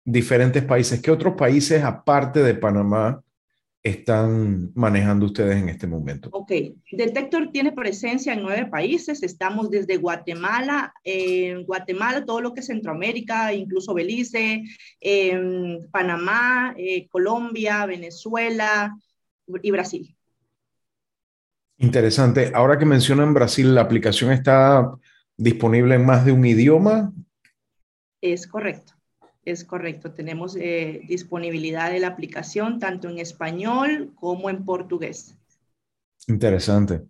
diferentes 0.05 0.65
países. 0.65 1.01
¿Qué 1.01 1.11
otros 1.11 1.35
países, 1.35 1.83
aparte 1.83 2.43
de 2.43 2.55
Panamá, 2.55 3.23
están 3.85 4.71
manejando 4.75 5.27
ustedes 5.27 5.57
en 5.57 5.69
este 5.69 5.89
momento? 5.89 6.29
Ok, 6.33 6.53
Detector 6.93 7.51
tiene 7.51 7.73
presencia 7.73 8.33
en 8.33 8.43
nueve 8.43 8.67
países. 8.67 9.25
Estamos 9.25 9.71
desde 9.71 9.97
Guatemala, 9.97 10.95
Guatemala, 11.67 12.25
todo 12.25 12.41
lo 12.41 12.55
que 12.55 12.61
es 12.61 12.67
Centroamérica, 12.67 13.53
incluso 13.53 13.93
Belice, 13.93 14.63
Panamá, 15.91 16.75
eh, 16.77 17.09
Colombia, 17.09 17.85
Venezuela 17.87 18.97
y 19.63 19.71
Brasil. 19.73 20.17
Interesante. 21.79 22.53
Ahora 22.55 22.79
que 22.79 22.87
mencionan 22.87 23.35
Brasil, 23.35 23.75
¿la 23.75 23.81
aplicación 23.81 24.31
está 24.31 24.95
disponible 25.37 25.97
en 25.97 26.07
más 26.07 26.25
de 26.25 26.31
un 26.31 26.47
idioma? 26.47 27.13
Es 28.21 28.47
correcto. 28.47 28.93
Es 29.45 29.65
correcto, 29.65 30.13
tenemos 30.13 30.57
eh, 30.57 31.03
disponibilidad 31.09 31.91
de 31.91 31.99
la 31.99 32.09
aplicación 32.09 32.79
tanto 32.79 33.09
en 33.09 33.19
español 33.19 34.13
como 34.15 34.51
en 34.51 34.65
portugués. 34.65 35.37
Interesante. 36.29 37.03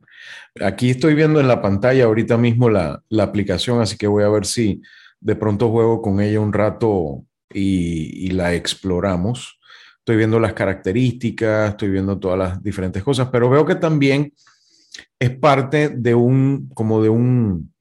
Aquí 0.60 0.90
estoy 0.90 1.14
viendo 1.14 1.40
en 1.40 1.48
la 1.48 1.60
pantalla 1.60 2.04
ahorita 2.04 2.38
mismo 2.38 2.70
la, 2.70 3.02
la 3.10 3.24
aplicación, 3.24 3.80
así 3.80 3.98
que 3.98 4.06
voy 4.06 4.24
a 4.24 4.30
ver 4.30 4.46
si 4.46 4.80
de 5.20 5.36
pronto 5.36 5.70
juego 5.70 6.00
con 6.00 6.20
ella 6.20 6.40
un 6.40 6.52
rato 6.52 7.24
y, 7.52 8.26
y 8.26 8.30
la 8.30 8.54
exploramos. 8.54 9.60
Estoy 9.98 10.16
viendo 10.16 10.40
las 10.40 10.54
características, 10.54 11.70
estoy 11.70 11.90
viendo 11.90 12.18
todas 12.18 12.38
las 12.38 12.62
diferentes 12.62 13.02
cosas, 13.02 13.28
pero 13.30 13.50
veo 13.50 13.66
que 13.66 13.74
también 13.74 14.32
es 15.18 15.30
parte 15.36 15.90
de 15.90 16.14
un, 16.14 16.70
como 16.74 17.02
de 17.02 17.08
un, 17.08 17.71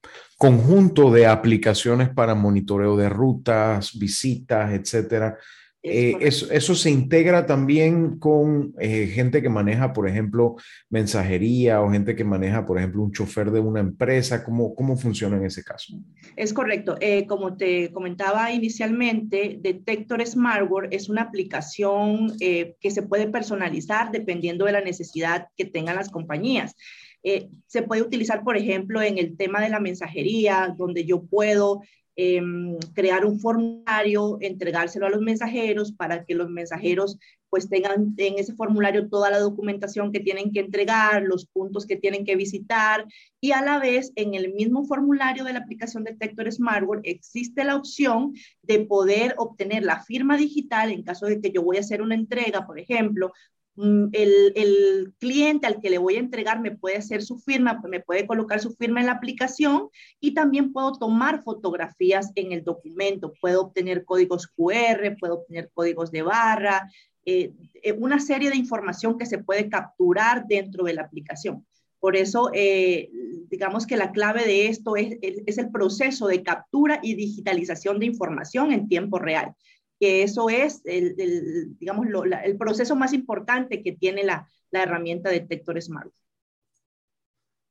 conjunto 0.41 1.11
de 1.11 1.27
aplicaciones 1.27 2.09
para 2.09 2.33
monitoreo 2.33 2.97
de 2.97 3.09
rutas, 3.09 3.91
visitas, 3.99 4.73
etcétera, 4.73 5.37
eh, 5.83 6.17
eso, 6.19 6.73
se 6.73 6.89
integra 6.89 7.45
también 7.45 8.17
con 8.17 8.73
eh, 8.79 9.05
gente 9.05 9.43
que 9.43 9.49
maneja, 9.49 9.93
por 9.93 10.09
ejemplo, 10.09 10.55
mensajería 10.89 11.81
o 11.81 11.91
gente 11.91 12.15
que 12.15 12.23
maneja, 12.23 12.65
por 12.65 12.79
ejemplo, 12.79 13.03
un 13.03 13.11
chofer 13.11 13.51
de 13.51 13.59
una 13.59 13.81
empresa. 13.81 14.43
¿Cómo, 14.43 14.73
cómo 14.73 14.97
funciona 14.97 15.37
en 15.37 15.45
ese 15.45 15.63
caso? 15.63 15.93
Es 16.35 16.53
correcto. 16.53 16.97
Eh, 17.01 17.27
como 17.27 17.55
te 17.55 17.91
comentaba 17.91 18.51
inicialmente, 18.51 19.59
Detector 19.61 20.25
Smartware 20.25 20.89
es 20.89 21.07
una 21.07 21.21
aplicación 21.21 22.35
que 22.39 22.89
se 22.89 23.03
puede 23.03 23.27
personalizar 23.27 24.11
dependiendo 24.11 24.65
de 24.65 24.71
la 24.71 24.81
necesidad 24.81 25.49
que 25.55 25.65
tengan 25.65 25.97
las 25.97 26.09
compañías. 26.09 26.75
Se 27.67 27.83
puede 27.83 28.01
utilizar, 28.01 28.43
por 28.43 28.57
ejemplo, 28.57 29.01
en 29.01 29.17
el 29.17 29.37
tema 29.37 29.61
de 29.61 29.69
la 29.69 29.79
mensajería, 29.79 30.73
donde 30.77 31.05
yo 31.05 31.23
puedo 31.23 31.81
Em, 32.17 32.77
crear 32.93 33.25
un 33.25 33.39
formulario, 33.39 34.37
entregárselo 34.41 35.07
a 35.07 35.09
los 35.09 35.21
mensajeros 35.21 35.93
para 35.93 36.25
que 36.25 36.35
los 36.35 36.49
mensajeros 36.49 37.17
pues 37.49 37.69
tengan 37.69 38.13
en 38.17 38.37
ese 38.37 38.53
formulario 38.53 39.09
toda 39.09 39.31
la 39.31 39.39
documentación 39.39 40.11
que 40.11 40.19
tienen 40.19 40.51
que 40.51 40.59
entregar, 40.59 41.23
los 41.23 41.45
puntos 41.45 41.85
que 41.85 41.95
tienen 41.95 42.25
que 42.25 42.35
visitar 42.35 43.05
y 43.39 43.53
a 43.53 43.61
la 43.61 43.79
vez 43.79 44.11
en 44.15 44.35
el 44.35 44.53
mismo 44.53 44.85
formulario 44.85 45.45
de 45.45 45.53
la 45.53 45.59
aplicación 45.59 46.03
Detector 46.03 46.51
Smartware 46.51 47.01
existe 47.05 47.63
la 47.63 47.75
opción 47.75 48.33
de 48.61 48.81
poder 48.81 49.33
obtener 49.37 49.83
la 49.83 50.03
firma 50.03 50.37
digital 50.37 50.91
en 50.91 51.03
caso 51.03 51.25
de 51.27 51.39
que 51.39 51.51
yo 51.51 51.63
voy 51.63 51.77
a 51.77 51.81
hacer 51.81 52.01
una 52.01 52.15
entrega, 52.15 52.67
por 52.67 52.77
ejemplo, 52.77 53.31
Mm, 53.75 54.09
el, 54.11 55.13
cliente 55.17 55.65
al 55.65 55.79
que 55.79 55.89
le 55.89 55.97
voy 55.97 56.15
a 56.15 56.19
entregar 56.19 56.59
me 56.59 56.71
puede 56.71 56.97
hacer 56.97 57.21
su 57.21 57.37
firma, 57.37 57.81
me 57.87 58.01
puede 58.01 58.27
colocar 58.27 58.59
su 58.59 58.71
firma 58.75 58.99
en 58.99 59.05
la 59.05 59.13
aplicación 59.13 59.89
y 60.19 60.33
también 60.33 60.73
puedo 60.73 60.91
tomar 60.93 61.43
fotografías 61.43 62.31
en 62.35 62.51
el 62.51 62.63
documento. 62.63 63.33
Puedo 63.39 63.61
obtener 63.61 64.03
códigos 64.03 64.47
QR, 64.47 65.15
puedo 65.19 65.35
obtener 65.35 65.69
códigos 65.73 66.11
de 66.11 66.21
barra, 66.21 66.89
eh, 67.25 67.53
eh, 67.83 67.93
una 67.93 68.19
serie 68.19 68.49
de 68.49 68.57
información 68.57 69.17
que 69.17 69.25
se 69.25 69.37
puede 69.37 69.69
capturar 69.69 70.47
dentro 70.47 70.83
de 70.83 70.93
la 70.93 71.03
aplicación. 71.03 71.65
Por 71.99 72.15
eso, 72.15 72.49
eh, 72.53 73.09
digamos 73.47 73.85
que 73.85 73.95
la 73.95 74.11
clave 74.11 74.43
de 74.43 74.67
esto 74.67 74.95
es, 74.95 75.17
es 75.21 75.57
el 75.59 75.69
proceso 75.69 76.27
de 76.27 76.41
captura 76.41 76.99
y 77.03 77.13
digitalización 77.13 77.99
de 77.99 78.07
información 78.07 78.71
en 78.71 78.87
tiempo 78.87 79.19
real 79.19 79.55
que 80.01 80.23
eso 80.23 80.49
es, 80.49 80.81
el, 80.85 81.77
digamos, 81.77 82.07
el 82.43 82.57
proceso 82.57 82.95
más 82.95 83.13
importante 83.13 83.83
que 83.83 83.91
tiene 83.91 84.23
la, 84.23 84.47
la 84.71 84.81
herramienta 84.81 85.29
Detector 85.29 85.79
Smart. 85.79 86.09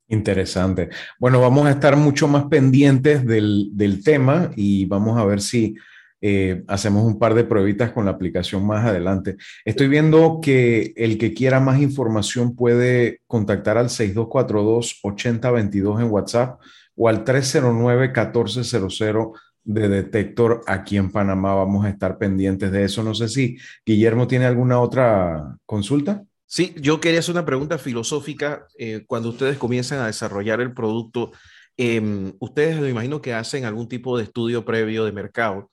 Interesante. 0.07 0.91
Bueno, 1.19 1.41
vamos 1.41 1.67
a 1.67 1.73
estar 1.73 1.97
mucho 1.97 2.29
más 2.29 2.45
pendientes 2.45 3.27
del, 3.27 3.71
del 3.73 4.05
tema 4.05 4.53
y 4.55 4.85
vamos 4.85 5.19
a 5.19 5.25
ver 5.25 5.41
si 5.41 5.75
eh, 6.21 6.63
hacemos 6.69 7.05
un 7.05 7.19
par 7.19 7.35
de 7.35 7.43
pruebitas 7.43 7.91
con 7.91 8.05
la 8.05 8.13
aplicación 8.13 8.65
más 8.65 8.87
adelante. 8.87 9.37
Estoy 9.65 9.89
viendo 9.89 10.39
que 10.41 10.93
el 10.95 11.19
que 11.19 11.35
quiera 11.35 11.59
más 11.59 11.81
información 11.81 12.55
puede 12.55 13.23
contactar 13.27 13.77
al 13.77 13.89
6242-8022 13.89 16.01
en 16.01 16.11
WhatsApp 16.11 16.61
o 16.95 17.09
al 17.09 17.25
309-1400 17.25 19.33
de 19.65 19.89
detector 19.89 20.63
aquí 20.67 20.97
en 20.97 21.11
Panamá. 21.11 21.55
Vamos 21.55 21.85
a 21.85 21.91
estar 21.91 22.19
pendientes 22.19 22.73
de 22.73 22.85
eso. 22.85 23.03
No 23.03 23.15
sé 23.15 23.29
si 23.29 23.57
Guillermo 23.85 24.27
tiene 24.27 24.47
alguna 24.47 24.81
otra 24.81 25.57
consulta. 25.67 26.25
Sí, 26.47 26.75
yo 26.81 27.01
quería 27.01 27.21
hacer 27.21 27.35
una 27.35 27.45
pregunta 27.45 27.79
filosófica. 27.79 28.67
Eh, 28.79 29.05
cuando 29.07 29.29
ustedes 29.29 29.57
comienzan 29.59 30.01
a 30.01 30.07
desarrollar 30.07 30.61
el 30.61 30.75
producto, 30.75 31.31
em, 31.77 32.33
ustedes 32.41 32.81
me 32.81 32.91
imagino 32.91 33.23
que 33.23 33.35
hacen 33.35 33.65
algún 33.65 33.89
tipo 33.89 34.19
de 34.19 34.25
estudio 34.25 34.65
previo 34.65 35.05
de 35.05 35.13
mercado. 35.13 35.71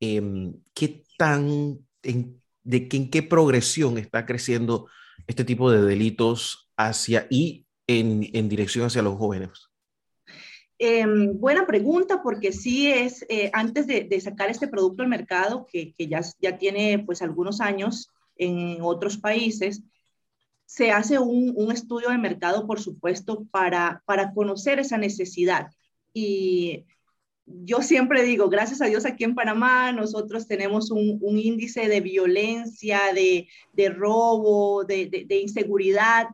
Em, 0.00 0.54
¿Qué 0.74 1.02
tan, 1.16 1.78
en, 2.02 2.42
de 2.62 2.88
en 2.92 3.10
qué 3.10 3.22
progresión 3.22 3.96
está 3.98 4.26
creciendo 4.26 4.88
este 5.26 5.44
tipo 5.44 5.70
de 5.70 5.82
delitos 5.82 6.70
hacia 6.76 7.26
y 7.30 7.66
en, 7.86 8.28
en 8.34 8.48
dirección 8.48 8.86
hacia 8.86 9.02
los 9.02 9.16
jóvenes? 9.16 9.67
Em, 10.80 11.36
buena 11.38 11.66
pregunta, 11.66 12.22
porque 12.22 12.52
sí 12.52 12.86
es, 12.90 13.26
eh, 13.28 13.50
antes 13.52 13.86
de, 13.88 14.20
sacar 14.20 14.48
este 14.48 14.68
producto 14.68 15.02
al 15.02 15.08
mercado, 15.08 15.66
que, 15.66 15.94
ya, 15.98 16.20
ya 16.40 16.56
tiene 16.56 17.00
pues 17.00 17.20
algunos 17.20 17.60
años 17.60 18.12
en 18.36 18.78
otros 18.82 19.18
países, 19.18 19.82
se 20.66 20.92
hace 20.92 21.18
un, 21.18 21.72
estudio 21.72 22.10
de 22.10 22.18
mercado, 22.18 22.66
por 22.66 22.80
supuesto, 22.80 23.44
para, 23.50 24.02
para 24.06 24.32
conocer 24.32 24.78
esa 24.78 24.98
necesidad. 24.98 25.72
Y 26.12 26.84
yo 27.46 27.82
siempre 27.82 28.22
digo, 28.22 28.48
gracias 28.48 28.80
a 28.80 28.86
Dios 28.86 29.04
aquí 29.04 29.24
en 29.24 29.34
Panamá 29.34 29.90
nosotros 29.92 30.46
tenemos 30.46 30.90
un, 30.92 31.18
índice 31.38 31.88
de 31.88 32.00
violencia, 32.00 33.00
de, 33.14 33.88
robo, 33.88 34.84
de, 34.84 35.24
de 35.26 35.40
inseguridad 35.40 36.28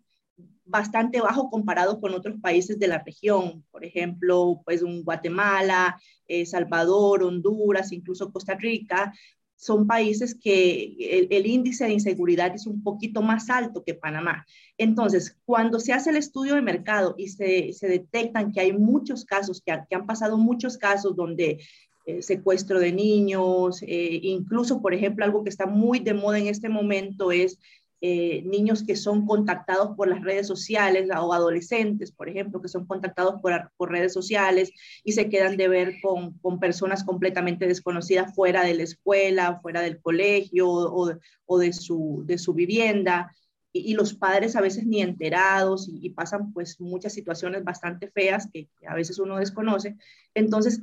bastante 0.64 1.20
bajo 1.20 1.50
comparado 1.50 2.00
con 2.00 2.14
otros 2.14 2.40
países 2.40 2.78
de 2.78 2.88
la 2.88 2.98
región, 2.98 3.64
por 3.70 3.84
ejemplo, 3.84 4.62
pues 4.64 4.82
un 4.82 5.02
Guatemala, 5.04 6.00
eh, 6.26 6.46
Salvador, 6.46 7.22
Honduras, 7.22 7.92
incluso 7.92 8.32
Costa 8.32 8.54
Rica, 8.54 9.12
son 9.56 9.86
países 9.86 10.34
que 10.34 11.26
el, 11.30 11.46
índice 11.46 11.84
de 11.84 11.92
inseguridad 11.92 12.54
es 12.54 12.66
un 12.66 12.82
poquito 12.82 13.22
más 13.22 13.48
alto 13.48 13.82
que 13.82 13.94
Panamá. 13.94 14.44
Entonces, 14.76 15.38
cuando 15.46 15.80
se 15.80 15.92
hace 15.92 16.10
el 16.10 16.16
estudio 16.16 16.54
de 16.54 16.62
mercado 16.62 17.14
y 17.16 17.28
se, 17.28 17.72
detectan 17.80 18.52
que 18.52 18.60
hay 18.60 18.72
muchos 18.72 19.24
casos, 19.24 19.62
que, 19.64 19.72
han 19.72 20.06
pasado 20.06 20.36
muchos 20.36 20.76
casos 20.76 21.16
donde 21.16 21.60
eh, 22.04 22.20
secuestro 22.20 22.78
de 22.78 22.92
niños, 22.92 23.82
eh, 23.82 24.20
incluso, 24.22 24.82
por 24.82 24.92
ejemplo, 24.92 25.24
algo 25.24 25.44
que 25.44 25.50
está 25.50 25.64
muy 25.66 26.00
de 26.00 26.12
moda 26.12 26.38
en 26.38 26.48
este 26.48 26.68
momento 26.68 27.32
es 27.32 27.58
eh, 28.06 28.42
niños 28.44 28.84
que 28.84 28.96
son 28.96 29.24
contactados 29.24 29.96
por 29.96 30.08
las 30.08 30.20
redes 30.20 30.46
sociales 30.46 31.08
o 31.18 31.32
adolescentes, 31.32 32.12
por 32.12 32.28
ejemplo, 32.28 32.60
que 32.60 32.68
son 32.68 32.84
contactados 32.86 33.40
por, 33.40 33.90
redes 33.90 34.12
sociales 34.12 34.72
y 35.02 35.12
se 35.12 35.30
quedan 35.30 35.56
de 35.56 35.68
ver 35.68 35.94
con, 36.02 36.60
personas 36.60 37.02
completamente 37.02 37.66
desconocidas 37.66 38.34
fuera 38.34 38.62
de 38.62 38.74
la 38.74 38.82
escuela, 38.82 39.58
fuera 39.62 39.80
del 39.80 40.02
colegio 40.02 40.68
o, 40.68 41.18
o 41.46 41.58
de, 41.58 41.72
su, 41.72 42.24
de 42.26 42.36
su 42.36 42.52
vivienda. 42.52 43.34
Y, 43.72 43.94
los 43.94 44.12
padres 44.12 44.54
a 44.54 44.60
veces 44.60 44.84
ni 44.84 45.00
enterados 45.00 45.88
y, 45.90 46.10
pasan 46.10 46.52
pues 46.52 46.78
muchas 46.82 47.14
situaciones 47.14 47.64
bastante 47.64 48.10
feas 48.10 48.50
que, 48.52 48.68
a 48.86 48.94
veces 48.94 49.18
uno 49.18 49.38
desconoce. 49.38 49.96
Entonces, 50.34 50.82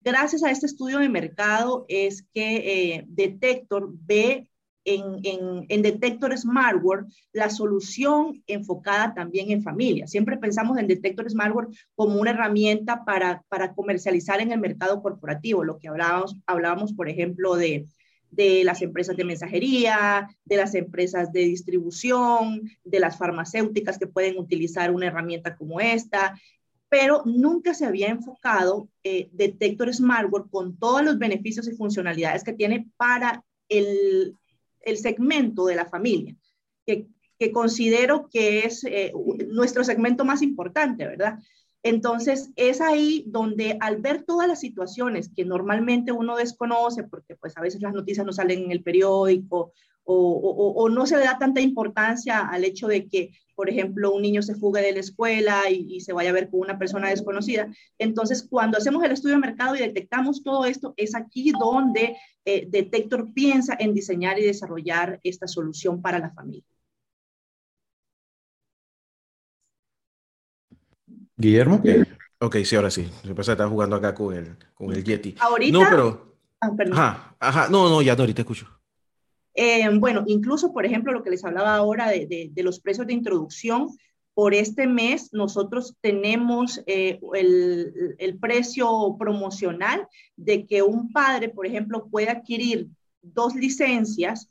gracias 0.00 0.42
a 0.42 0.50
este 0.50 0.66
estudio 0.66 0.98
de 0.98 1.08
mercado 1.08 1.84
es 1.88 2.24
que 2.34 2.96
eh, 2.96 3.04
Detector 3.06 3.90
ve 3.92 4.50
en, 4.94 5.66
en, 5.68 5.82
Detector 5.82 6.36
Smartware 6.36 7.04
la 7.32 7.50
solución 7.50 8.42
enfocada 8.46 9.14
también 9.14 9.50
en 9.50 9.62
familia. 9.62 10.06
Siempre 10.06 10.36
pensamos 10.38 10.78
en 10.78 10.86
Detector 10.86 11.28
Smartware 11.30 11.68
como 11.94 12.20
una 12.20 12.30
herramienta 12.30 13.04
para, 13.04 13.44
para 13.48 13.74
comercializar 13.74 14.40
en 14.40 14.52
el 14.52 14.60
mercado 14.60 15.02
corporativo, 15.02 15.64
lo 15.64 15.78
que 15.78 15.88
hablábamos, 15.88 16.36
hablábamos 16.46 16.92
por 16.92 17.08
ejemplo, 17.08 17.56
de, 17.56 17.86
de 18.30 18.64
las 18.64 18.82
empresas 18.82 19.16
de 19.16 19.24
mensajería, 19.24 20.28
de 20.44 20.56
las 20.56 20.74
empresas 20.74 21.32
de 21.32 21.40
distribución, 21.40 22.62
de 22.84 23.00
las 23.00 23.18
farmacéuticas 23.18 23.98
que 23.98 24.06
pueden 24.06 24.38
utilizar 24.38 24.90
una 24.90 25.06
herramienta 25.06 25.56
como 25.56 25.80
esta, 25.80 26.38
pero 26.88 27.22
nunca 27.26 27.74
se 27.74 27.84
había 27.84 28.08
enfocado 28.08 28.88
eh, 29.04 29.28
Detector 29.32 29.92
Smartware 29.92 30.44
con 30.50 30.78
todos 30.78 31.02
los 31.02 31.18
beneficios 31.18 31.68
y 31.68 31.76
funcionalidades 31.76 32.44
que 32.44 32.54
tiene 32.54 32.88
para 32.96 33.44
el, 33.68 34.34
el 34.88 34.98
segmento 34.98 35.66
de 35.66 35.76
la 35.76 35.86
familia, 35.86 36.34
que, 36.86 37.06
considero 37.52 38.28
que 38.28 38.60
es 38.60 38.82
eh, 38.84 39.12
nuestro 39.48 39.84
segmento 39.84 40.24
más 40.24 40.42
importante, 40.42 41.06
¿verdad? 41.06 41.38
Entonces, 41.84 42.50
es 42.56 42.80
ahí 42.80 43.24
donde 43.28 43.76
al 43.80 43.98
ver 43.98 44.24
todas 44.24 44.48
las 44.48 44.60
situaciones 44.60 45.30
que 45.34 45.44
normalmente 45.44 46.10
uno 46.10 46.36
desconoce, 46.36 47.04
porque 47.04 47.36
pues 47.36 47.56
a 47.56 47.60
veces 47.60 47.80
las 47.80 47.94
noticias 47.94 48.26
no 48.26 48.32
salen 48.32 48.64
en 48.64 48.72
el 48.72 48.82
periódico 48.82 49.72
o, 50.10 50.88
no 50.88 51.06
se 51.06 51.18
le 51.18 51.24
da 51.24 51.38
tanta 51.38 51.60
importancia 51.60 52.40
al 52.40 52.64
hecho 52.64 52.88
de 52.88 53.06
que, 53.08 53.30
por 53.54 53.68
ejemplo, 53.68 54.12
un 54.12 54.22
niño 54.22 54.40
se 54.40 54.54
fugue 54.54 54.80
de 54.80 54.92
la 54.92 55.00
escuela 55.00 55.70
y, 55.70 56.00
se 56.00 56.14
vaya 56.14 56.30
a 56.30 56.32
ver 56.32 56.48
con 56.48 56.60
una 56.60 56.78
persona 56.78 57.10
desconocida. 57.10 57.68
Entonces, 57.98 58.46
cuando 58.48 58.78
hacemos 58.78 59.04
el 59.04 59.12
estudio 59.12 59.34
de 59.34 59.42
mercado 59.42 59.76
y 59.76 59.80
detectamos 59.80 60.42
todo 60.42 60.64
esto, 60.64 60.94
es 60.96 61.14
aquí 61.14 61.52
donde 61.52 62.16
eh, 62.50 62.66
Detector 62.66 63.34
piensa 63.34 63.76
en 63.78 63.92
diseñar 63.92 64.38
y 64.38 64.42
desarrollar 64.42 65.20
esta 65.22 65.46
solución 65.46 66.00
para 66.00 66.18
la 66.18 66.30
familia. 66.30 66.64
Guillermo. 71.36 71.82
Ok, 72.40 72.56
sí, 72.64 72.74
ahora 72.74 72.90
sí. 72.90 73.06
Se 73.22 73.34
pasa 73.34 73.52
estar 73.52 73.68
jugando 73.68 73.96
acá 73.96 74.14
con 74.14 74.34
el, 74.34 74.56
con 74.72 74.90
el 74.92 75.04
Yeti. 75.04 75.34
Ahorita. 75.38 75.78
No, 75.78 75.86
pero. 75.90 76.36
Ah, 76.62 76.72
ajá, 76.90 77.36
ajá. 77.38 77.68
No, 77.68 77.90
no, 77.90 78.00
ya 78.00 78.16
no, 78.16 78.22
ahorita 78.22 78.40
escucho. 78.40 78.66
Eh, 79.52 79.86
bueno, 79.98 80.24
incluso, 80.26 80.72
por 80.72 80.86
ejemplo, 80.86 81.12
lo 81.12 81.22
que 81.22 81.28
les 81.28 81.44
hablaba 81.44 81.74
ahora 81.74 82.08
de, 82.08 82.50
los 82.56 82.80
precios 82.80 83.06
de 83.06 83.12
introducción, 83.12 83.88
por 84.38 84.54
este 84.54 84.86
mes 84.86 85.32
nosotros 85.32 85.96
tenemos 86.00 86.80
eh, 86.86 87.18
el, 87.34 88.38
precio 88.40 89.16
promocional 89.18 90.06
de 90.36 90.64
que 90.64 90.80
un 90.80 91.10
padre, 91.10 91.48
por 91.48 91.66
ejemplo, 91.66 92.06
puede 92.08 92.28
adquirir 92.28 92.86
dos 93.20 93.56
licencias 93.56 94.48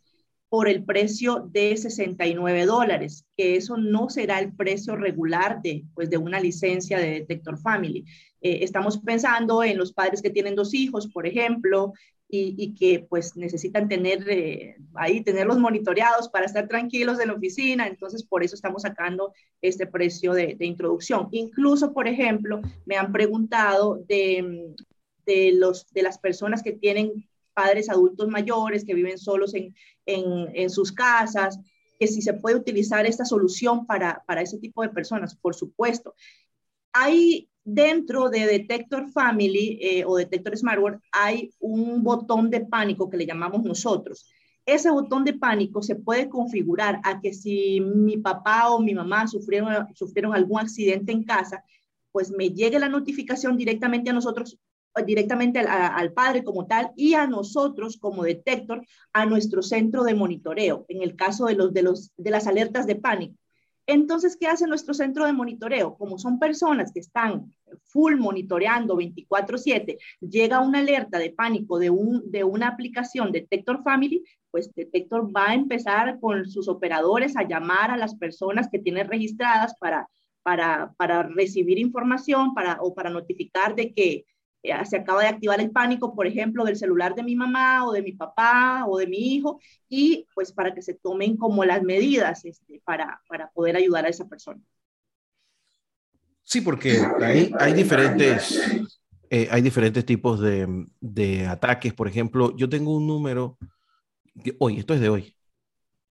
por 0.49 0.67
el 0.67 0.83
precio 0.83 1.47
de 1.53 1.77
69 1.77 2.65
dólares, 2.65 3.25
que 3.37 3.55
eso 3.55 3.77
no 3.77 4.09
será 4.09 4.39
el 4.39 4.51
precio 4.51 4.97
regular 4.97 5.61
de, 5.61 5.85
pues, 5.95 6.09
de 6.09 6.17
una 6.17 6.41
licencia 6.41 6.97
de 6.97 7.21
Detector 7.21 7.57
Family. 7.57 8.03
Eh, 8.41 8.59
estamos 8.63 8.97
pensando 8.97 9.63
en 9.63 9.77
los 9.77 9.93
padres 9.93 10.21
que 10.21 10.31
tienen 10.31 10.55
dos 10.55 10.73
hijos, 10.73 11.07
por 11.07 11.25
ejemplo, 11.25 11.93
y, 12.29 12.75
que 12.75 12.99
pues 12.99 13.37
necesitan 13.37 13.87
tener 13.87 14.29
eh, 14.29 14.75
ahí, 14.95 15.21
tenerlos 15.23 15.59
monitoreados 15.59 16.27
para 16.27 16.45
estar 16.45 16.67
tranquilos 16.67 17.19
en 17.19 17.29
la 17.29 17.35
oficina. 17.35 17.87
Entonces, 17.87 18.23
por 18.23 18.43
eso 18.43 18.55
estamos 18.55 18.81
sacando 18.81 19.33
este 19.61 19.87
precio 19.87 20.33
de, 20.33 20.57
introducción. 20.59 21.29
Incluso, 21.31 21.93
por 21.93 22.07
ejemplo, 22.07 22.61
me 22.85 22.97
han 22.97 23.13
preguntado 23.13 24.03
de, 24.07 24.73
de, 25.25 25.53
los, 25.53 25.87
de 25.93 26.01
las 26.01 26.17
personas 26.17 26.61
que 26.61 26.73
tienen 26.73 27.27
padres 27.53 27.89
adultos 27.89 28.27
mayores, 28.27 28.83
que 28.83 28.93
viven 28.93 29.17
solos 29.17 29.53
en, 29.53 29.73
en, 30.05 30.49
en 30.53 30.69
sus 30.69 30.91
casas, 30.91 31.57
que 31.97 32.07
si 32.07 32.21
se 32.21 32.33
puede 32.33 32.57
utilizar 32.57 33.05
esta 33.05 33.25
solución 33.25 33.87
para, 33.87 34.23
para 34.27 34.41
ese 34.41 34.57
tipo 34.59 34.81
de 34.83 34.89
personas, 34.89 35.33
por 35.35 35.55
supuesto. 35.55 36.13
Hay 36.91 37.49
dentro 37.67 38.29
de 38.29 38.45
Detector 38.45 39.11
Family 39.11 39.77
eh, 39.81 40.05
o 40.05 40.15
Detector 40.15 40.55
Smartwatch 40.55 41.01
hay 41.11 41.51
un 41.59 42.01
botón 42.01 42.49
de 42.49 42.61
pánico 42.61 43.09
que 43.09 43.17
le 43.17 43.25
llamamos 43.25 43.61
nosotros. 43.61 44.25
Ese 44.65 44.89
botón 44.89 45.25
de 45.25 45.33
pánico 45.33 45.81
se 45.81 45.95
puede 45.95 46.29
configurar 46.29 47.01
a 47.03 47.19
que 47.19 47.33
si 47.33 47.81
mi 47.81 48.17
papá 48.17 48.69
o 48.69 48.79
mi 48.79 48.93
mamá 48.93 49.27
sufrieron, 49.27 49.93
sufrieron 49.93 50.33
algún 50.33 50.61
accidente 50.61 51.11
en 51.11 51.25
casa, 51.25 51.61
pues 52.13 52.31
me 52.31 52.51
llegue 52.51 52.79
la 52.79 52.87
notificación 52.87 53.57
directamente 53.57 54.11
a 54.11 54.13
nosotros, 54.13 54.57
directamente 55.05 55.59
al, 55.59 55.67
al, 55.67 56.13
padre 56.13 56.45
como 56.45 56.67
tal 56.67 56.91
y 56.95 57.15
a 57.15 57.27
nosotros 57.27 57.97
como 57.99 58.23
detector, 58.23 58.81
a 59.11 59.25
nuestro 59.25 59.61
centro 59.61 60.05
de 60.05 60.15
monitoreo, 60.15 60.85
en 60.87 61.01
el 61.01 61.17
caso 61.17 61.47
de, 61.47 61.55
los, 61.55 61.73
de, 61.73 61.81
los, 61.81 62.13
de 62.15 62.31
las 62.31 62.47
alertas 62.47 62.87
de 62.87 62.95
pánico. 62.95 63.35
Entonces, 63.89 64.35
¿qué 64.35 64.47
hace 64.47 64.67
nuestro 64.67 64.93
centro 64.93 65.25
de 65.25 65.31
monitoreo? 65.31 65.95
Como 65.95 66.19
son 66.19 66.39
personas 66.39 66.91
que 66.91 66.99
están 66.99 67.53
full 67.85 68.17
monitoreando 68.17 68.97
24/7, 68.97 69.97
llega 70.19 70.59
una 70.59 70.79
alerta 70.79 71.17
de 71.17 71.31
pánico 71.31 71.79
de, 71.79 71.89
un, 71.89 72.29
de 72.29 72.43
una 72.43 72.67
aplicación 72.67 73.31
Detector 73.31 73.81
Family, 73.83 74.25
pues 74.51 74.73
Detector 74.75 75.33
va 75.33 75.51
a 75.51 75.55
empezar 75.55 76.19
con 76.19 76.49
sus 76.49 76.67
operadores 76.67 77.37
a 77.37 77.47
llamar 77.47 77.89
a 77.89 77.97
las 77.97 78.15
personas 78.15 78.67
que 78.69 78.79
tienen 78.79 79.07
registradas 79.07 79.73
para, 79.79 80.09
para, 80.43 80.93
para 80.97 81.23
recibir 81.23 81.79
información 81.79 82.53
para, 82.53 82.79
o 82.81 82.93
para 82.93 83.09
notificar 83.09 83.73
de 83.73 83.93
que 83.93 84.25
se 84.85 84.97
acaba 84.97 85.21
de 85.21 85.29
activar 85.29 85.61
el 85.61 85.71
pánico, 85.71 86.13
por 86.13 86.27
ejemplo, 86.27 86.63
del 86.65 86.75
celular 86.75 87.15
de 87.15 87.23
mi 87.23 87.35
mamá 87.35 87.87
o 87.87 87.91
de 87.91 88.01
mi 88.01 88.11
papá 88.11 88.85
o 88.87 88.97
de 88.97 89.07
mi 89.07 89.35
hijo, 89.35 89.59
y 89.87 90.27
pues 90.33 90.51
para 90.51 90.73
que 90.73 90.81
se 90.81 90.93
tomen 90.93 91.37
como 91.37 91.63
las 91.65 91.81
medidas 91.83 92.43
este, 92.45 92.81
para, 92.83 93.21
para 93.27 93.49
poder 93.51 93.77
ayudar 93.77 94.05
a 94.05 94.09
esa 94.09 94.27
persona. 94.27 94.59
Sí, 96.43 96.61
porque 96.61 96.99
hay, 97.59 97.73
diferentes, 97.73 98.59
eh, 99.29 99.47
hay 99.51 99.61
diferentes 99.61 100.05
tipos 100.05 100.39
de, 100.39 100.85
de, 101.01 101.45
ataques. 101.45 101.93
Por 101.93 102.07
ejemplo, 102.07 102.55
yo 102.55 102.69
tengo 102.69 102.95
un 102.95 103.05
número, 103.05 103.57
hoy, 104.59 104.79
esto 104.79 104.93
es 104.93 105.01
de 105.01 105.09
hoy, 105.09 105.35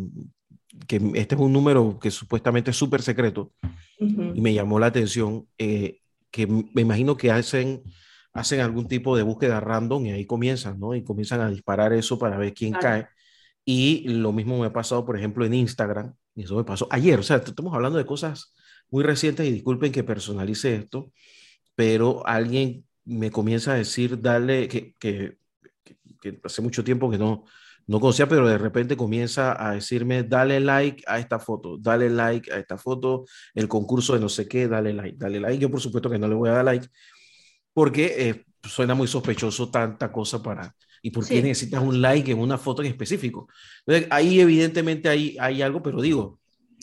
que 0.88 0.97
este 1.15 1.35
es 1.35 1.41
un 1.41 1.53
número 1.53 1.99
que 1.99 2.11
supuestamente 2.11 2.71
es 2.71 2.77
súper 2.77 3.01
secreto. 3.01 3.53
Y 3.99 4.41
me 4.41 4.53
llamó 4.53 4.79
la 4.79 4.88
atención 4.88 5.47
eh, 5.57 5.99
que 6.29 6.47
me 6.47 6.81
imagino 6.81 7.15
que 7.15 7.31
hacen 7.31 7.83
hacen 8.35 8.59
algún 8.59 8.88
tipo 8.88 9.15
de 9.15 9.23
búsqueda 9.23 9.61
random 9.61 10.05
y 10.05 10.11
ahí 10.11 10.25
comienzan, 10.25 10.77
¿no? 10.77 10.93
Y 10.93 11.03
comienzan 11.03 11.39
a 11.39 11.49
disparar 11.49 11.93
eso 11.93 12.19
para 12.19 12.38
ver 12.38 12.53
quién 12.53 12.73
cae. 12.73 13.07
Y 13.63 14.07
lo 14.09 14.33
mismo 14.33 14.59
me 14.59 14.67
ha 14.67 14.73
pasado, 14.73 15.05
por 15.05 15.17
ejemplo, 15.17 15.45
en 15.45 15.53
Instagram, 15.53 16.13
y 16.35 16.43
eso 16.43 16.57
me 16.57 16.65
pasó 16.65 16.88
ayer, 16.91 17.17
o 17.17 17.23
sea, 17.23 17.38
estamos 17.38 17.73
hablando 17.73 17.97
de 17.97 18.05
cosas 18.05 18.53
muy 18.91 19.03
recientes 19.03 19.47
y 19.47 19.51
disculpen 19.51 19.91
que 19.93 20.03
personalice 20.03 20.75
esto, 20.75 21.13
pero 21.75 22.27
alguien 22.27 22.85
me 23.05 23.31
comienza 23.31 23.71
a 23.71 23.75
decir, 23.75 24.21
dale, 24.21 24.67
que, 24.67 24.93
que 24.99 25.38
que 26.21 26.39
hace 26.43 26.62
mucho 26.62 26.84
tiempo 26.84 27.10
que 27.10 27.17
no, 27.17 27.45
no 27.88 27.99
conocía, 27.99 28.28
pero 28.28 28.47
de 28.47 28.58
repente 28.58 28.97
comienza 28.97 29.56
a 29.63 29.73
decirme, 29.73 30.23
dale 30.23 30.60
like 30.60 31.04
a 31.08 31.19
esta 31.19 31.39
foto, 31.39 31.78
dale 31.78 32.10
like 32.10 32.51
a 32.51 32.58
esta 32.58 32.78
foto, 32.78 33.25
el 33.54 33.67
concurso 33.67 34.13
de 34.13 34.19
no 34.19 34.30
sé 34.30 34.47
qué, 34.47 34.67
dale 34.67 34.93
like, 34.93 35.17
dale 35.17 35.39
like. 35.39 35.60
Yo 35.60 35.69
por 35.69 35.82
supuesto 35.82 36.10
que 36.10 36.17
no 36.17 36.28
le 36.28 36.36
voy 36.36 36.49
a 36.49 36.54
dar 36.54 36.65
like, 36.65 36.88
porque 37.73 38.15
eh, 38.17 38.45
suena 38.63 38.95
muy 38.95 39.08
sospechoso 39.08 39.69
tanta 39.69 40.12
cosa 40.12 40.41
para... 40.41 40.75
¿Y 41.01 41.12
por 41.12 41.28
qué 41.28 41.39
necesitas 41.39 41.84
un 41.84 42.01
like 42.01 42.32
en 42.32 42.39
una 42.39 42.58
foto 42.58 42.82
en 42.82 42.88
específico? 42.88 43.47
ahí 44.10 44.39
evidentemente 44.39 45.08
hay, 45.08 45.38
hay 45.39 45.62
algo, 45.62 45.84
pero 45.84 46.01
digo, 46.01 46.39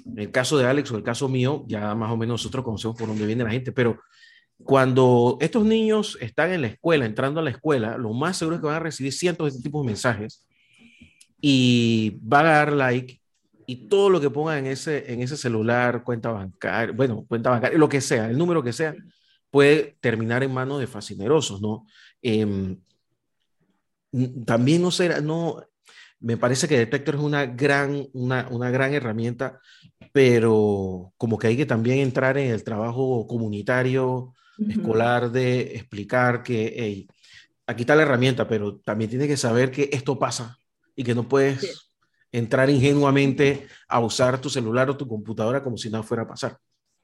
en 0.06 0.16
el 0.16 0.30
caso 0.30 0.56
de 0.58 0.64
Alex 0.64 0.92
o 0.92 0.96
el 0.96 1.02
caso 1.02 1.28
mío, 1.28 1.64
ya 1.66 1.92
más 1.96 2.12
o 2.12 2.16
menos 2.16 2.34
nosotros 2.34 2.64
conocemos 2.64 2.96
por 2.96 3.08
dónde 3.08 3.26
viene 3.26 3.42
la 3.42 3.50
gente, 3.50 3.72
pero 3.72 3.98
cuando 4.64 5.38
estos 5.40 5.64
niños 5.64 6.18
están 6.20 6.52
en 6.52 6.62
la 6.62 6.68
escuela, 6.68 7.06
entrando 7.06 7.40
a 7.40 7.42
la 7.42 7.50
escuela, 7.50 7.96
lo 7.96 8.12
más 8.12 8.36
seguro 8.36 8.56
es 8.56 8.60
que 8.60 8.66
van 8.66 8.76
a 8.76 8.80
recibir 8.80 9.12
cientos 9.12 9.46
de 9.46 9.50
este 9.50 9.62
tipo 9.62 9.80
de 9.80 9.86
mensajes 9.86 10.46
y 11.40 12.18
van 12.22 12.46
a 12.46 12.50
dar 12.50 12.72
like 12.72 13.20
y 13.66 13.88
todo 13.88 14.10
lo 14.10 14.20
que 14.20 14.30
pongan 14.30 14.58
en 14.58 14.66
ese, 14.66 15.12
en 15.12 15.20
ese 15.20 15.36
celular, 15.36 16.04
cuenta 16.04 16.30
bancaria, 16.30 16.94
bueno, 16.94 17.24
cuenta 17.28 17.50
bancaria, 17.50 17.78
lo 17.78 17.88
que 17.88 18.00
sea, 18.00 18.28
el 18.28 18.36
número 18.38 18.62
que 18.62 18.72
sea, 18.72 18.94
puede 19.50 19.96
terminar 20.00 20.42
en 20.42 20.52
manos 20.52 20.80
de 20.80 20.86
fascinerosos, 20.86 21.60
¿no? 21.60 21.86
Eh, 22.22 22.76
también 24.44 24.82
no 24.82 24.90
será, 24.90 25.20
no, 25.20 25.62
me 26.20 26.36
parece 26.36 26.68
que 26.68 26.78
Detector 26.78 27.16
es 27.16 27.20
una 27.20 27.46
gran, 27.46 28.06
una, 28.12 28.48
una 28.50 28.70
gran 28.70 28.94
herramienta, 28.94 29.60
pero 30.12 31.12
como 31.16 31.38
que 31.38 31.48
hay 31.48 31.56
que 31.56 31.66
también 31.66 31.98
entrar 31.98 32.38
en 32.38 32.50
el 32.50 32.62
trabajo 32.62 33.26
comunitario, 33.26 34.34
escolar 34.68 35.30
de 35.30 35.76
explicar 35.76 36.42
que 36.42 37.06
aquí 37.66 37.82
está 37.82 37.96
la 37.96 38.02
herramienta, 38.02 38.46
pero 38.46 38.76
también 38.76 39.10
tiene 39.10 39.28
que 39.28 39.36
saber 39.36 39.70
que 39.70 39.88
esto 39.92 40.18
pasa 40.18 40.58
y 40.94 41.04
que 41.04 41.14
no 41.14 41.28
puedes 41.28 41.90
entrar 42.30 42.70
ingenuamente 42.70 43.66
a 43.88 44.00
usar 44.00 44.40
tu 44.40 44.48
celular 44.48 44.88
o 44.90 44.96
tu 44.96 45.06
computadora 45.06 45.62
como 45.62 45.76
si 45.76 45.90
nada 45.90 46.02
fuera 46.02 46.24
a 46.24 46.28
pasar. 46.28 46.58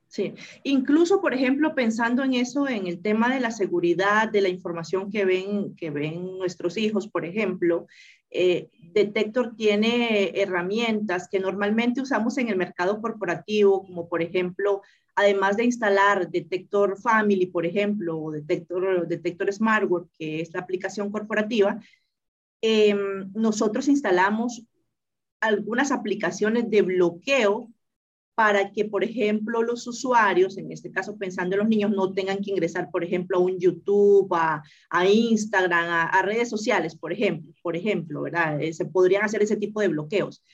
Sí, 0.08 0.34
incluso, 0.64 1.20
por 1.20 1.34
ejemplo, 1.34 1.74
pensando 1.74 2.24
en 2.24 2.32
eso, 2.32 2.66
en 2.66 2.86
el 2.86 3.02
tema 3.02 3.32
de 3.32 3.40
la 3.40 3.50
seguridad, 3.50 4.30
de 4.30 4.40
la 4.40 4.48
información 4.48 5.10
que 5.10 5.26
ven, 5.26 5.76
que 5.76 5.90
ven 5.90 6.38
nuestros 6.38 6.78
hijos, 6.78 7.08
por 7.08 7.26
ejemplo, 7.26 7.86
eh, 8.30 8.70
Detector 8.98 9.56
tiene 9.56 10.32
herramientas 10.40 11.28
que 11.28 11.40
normalmente 11.40 12.00
usamos 12.00 12.36
en 12.38 12.48
el 12.48 12.56
mercado 12.56 13.00
corporativo, 13.00 13.84
como 13.84 14.08
por 14.08 14.22
ejemplo 14.22 14.82
además 15.18 15.56
de 15.56 15.64
instalar 15.64 16.30
Detector 16.30 16.96
Family, 16.96 17.46
por 17.46 17.66
ejemplo, 17.66 18.16
o 18.16 18.30
Detector, 18.30 19.08
Detector 19.08 19.52
Smartwatch, 19.52 20.08
que 20.16 20.40
es 20.40 20.54
la 20.54 20.60
aplicación 20.60 21.10
corporativa, 21.10 21.80
em, 22.62 23.28
nosotros 23.34 23.88
instalamos 23.88 24.62
algunas 25.40 25.90
aplicaciones 25.90 26.70
de 26.70 26.82
bloqueo 26.82 27.68
para 28.38 28.70
que, 28.70 28.84
por 28.84 29.02
ejemplo, 29.02 29.64
los 29.64 29.84
usuarios, 29.88 30.58
en 30.58 30.70
este 30.70 30.92
caso 30.92 31.18
pensando 31.18 31.56
en 31.56 31.58
los 31.58 31.68
niños, 31.68 31.90
no 31.90 32.12
tengan 32.12 32.38
que 32.38 32.52
ingresar, 32.52 32.88
por 32.88 33.02
ejemplo, 33.02 33.36
a 33.36 33.40
un 33.40 33.58
YouTube, 33.58 34.32
a, 34.32 34.62
Instagram, 35.08 36.08
a, 36.12 36.22
redes 36.22 36.48
sociales, 36.48 36.94
por 36.94 37.12
ejemplo, 37.12 37.52
por 37.64 37.74
ejemplo, 37.74 38.22
¿verdad? 38.22 38.62
Eh, 38.62 38.72
se 38.72 38.84
podrían 38.84 39.24
hacer 39.24 39.42
ese 39.42 39.56
tipo 39.56 39.80
de 39.80 39.88
bloqueos. 39.88 40.44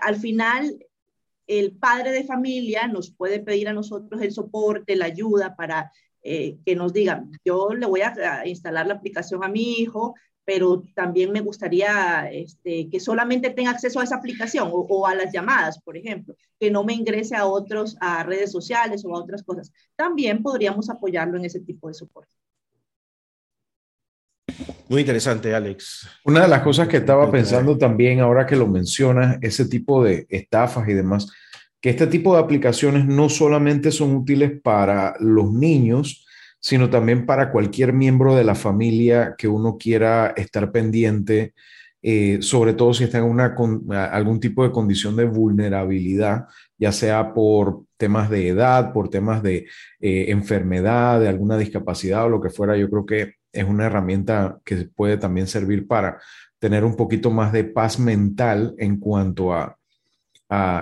Al 0.00 0.16
final, 0.16 0.84
el 1.46 1.70
padre 1.70 2.10
de 2.10 2.24
familia 2.24 2.88
nos 2.88 3.12
puede 3.12 3.38
pedir 3.38 3.68
a 3.68 3.74
nosotros 3.74 4.20
el 4.22 4.32
soporte, 4.32 4.96
la 4.96 5.04
ayuda 5.04 5.54
para 5.54 5.92
eh, 6.24 6.58
que 6.66 6.74
nos 6.74 6.92
digan, 6.92 7.30
yo 7.44 7.74
le 7.74 7.86
voy 7.86 8.00
a, 8.00 8.44
instalar 8.44 8.88
la 8.88 8.94
aplicación 8.94 9.44
a 9.44 9.48
mi 9.48 9.74
hijo, 9.74 10.16
pero 10.44 10.82
también 10.94 11.32
me 11.32 11.40
gustaría 11.40 12.28
este, 12.32 12.88
que 12.88 13.00
solamente 13.00 13.50
tenga 13.50 13.70
acceso 13.70 14.00
a 14.00 14.04
esa 14.04 14.16
aplicación 14.16 14.70
o, 14.72 15.06
a 15.06 15.14
las 15.14 15.32
llamadas, 15.32 15.80
por 15.80 15.96
ejemplo, 15.96 16.34
que 16.58 16.70
no 16.70 16.82
me 16.84 16.94
ingrese 16.94 17.36
a 17.36 17.46
otros, 17.46 17.96
a 18.00 18.22
redes 18.24 18.50
sociales 18.50 19.04
o 19.04 19.14
a 19.14 19.20
otras 19.20 19.42
cosas. 19.42 19.72
También 19.96 20.42
podríamos 20.42 20.90
apoyarlo 20.90 21.38
en 21.38 21.44
ese 21.44 21.60
tipo 21.60 21.88
de 21.88 21.94
soporte. 21.94 22.34
Muy 24.88 25.02
interesante, 25.02 25.54
Alex. 25.54 26.08
Una 26.24 26.42
de 26.42 26.48
las 26.48 26.62
cosas 26.62 26.88
que 26.88 26.96
estaba 26.96 27.30
pensando 27.30 27.78
también 27.78 28.20
ahora 28.20 28.44
que 28.44 28.56
lo 28.56 28.66
mencionas, 28.66 29.38
ese 29.40 29.66
tipo 29.66 30.02
de 30.02 30.26
estafas 30.28 30.88
y 30.88 30.94
demás, 30.94 31.30
que 31.80 31.90
este 31.90 32.08
tipo 32.08 32.34
de 32.34 32.40
aplicaciones 32.40 33.06
no 33.06 33.28
solamente 33.28 33.92
son 33.92 34.16
útiles 34.16 34.60
para 34.60 35.14
los 35.20 35.52
niños, 35.52 36.26
sino 36.60 36.90
también 36.90 37.26
para 37.26 37.50
cualquier 37.50 37.92
miembro 37.92 38.34
de 38.36 38.44
la 38.44 38.54
familia 38.54 39.34
que 39.36 39.48
uno 39.48 39.76
quiera 39.78 40.34
estar 40.36 40.70
pendiente 40.70 41.54
eh, 42.02 42.38
sobre 42.40 42.72
todo 42.72 42.94
si 42.94 43.04
están 43.04 43.24
en 43.24 43.30
una, 43.30 43.54
algún 44.06 44.40
tipo 44.40 44.62
de 44.64 44.72
condición 44.72 45.16
de 45.16 45.26
vulnerabilidad, 45.26 46.46
ya 46.78 46.92
sea 46.92 47.34
por 47.34 47.84
temas 47.98 48.30
de 48.30 48.48
edad, 48.48 48.92
por 48.92 49.10
temas 49.10 49.42
de 49.42 49.66
eh, 50.00 50.26
enfermedad, 50.28 51.20
de 51.20 51.28
alguna 51.28 51.58
discapacidad 51.58 52.24
o 52.24 52.30
lo 52.30 52.40
que 52.40 52.48
fuera, 52.48 52.76
yo 52.76 52.88
creo 52.88 53.04
que 53.04 53.34
es 53.52 53.64
una 53.64 53.86
herramienta 53.86 54.58
que 54.64 54.88
puede 54.94 55.18
también 55.18 55.46
servir 55.46 55.86
para 55.86 56.18
tener 56.58 56.84
un 56.84 56.96
poquito 56.96 57.30
más 57.30 57.52
de 57.52 57.64
paz 57.64 57.98
mental 57.98 58.74
en 58.78 58.98
cuanto 58.98 59.52
a, 59.52 59.76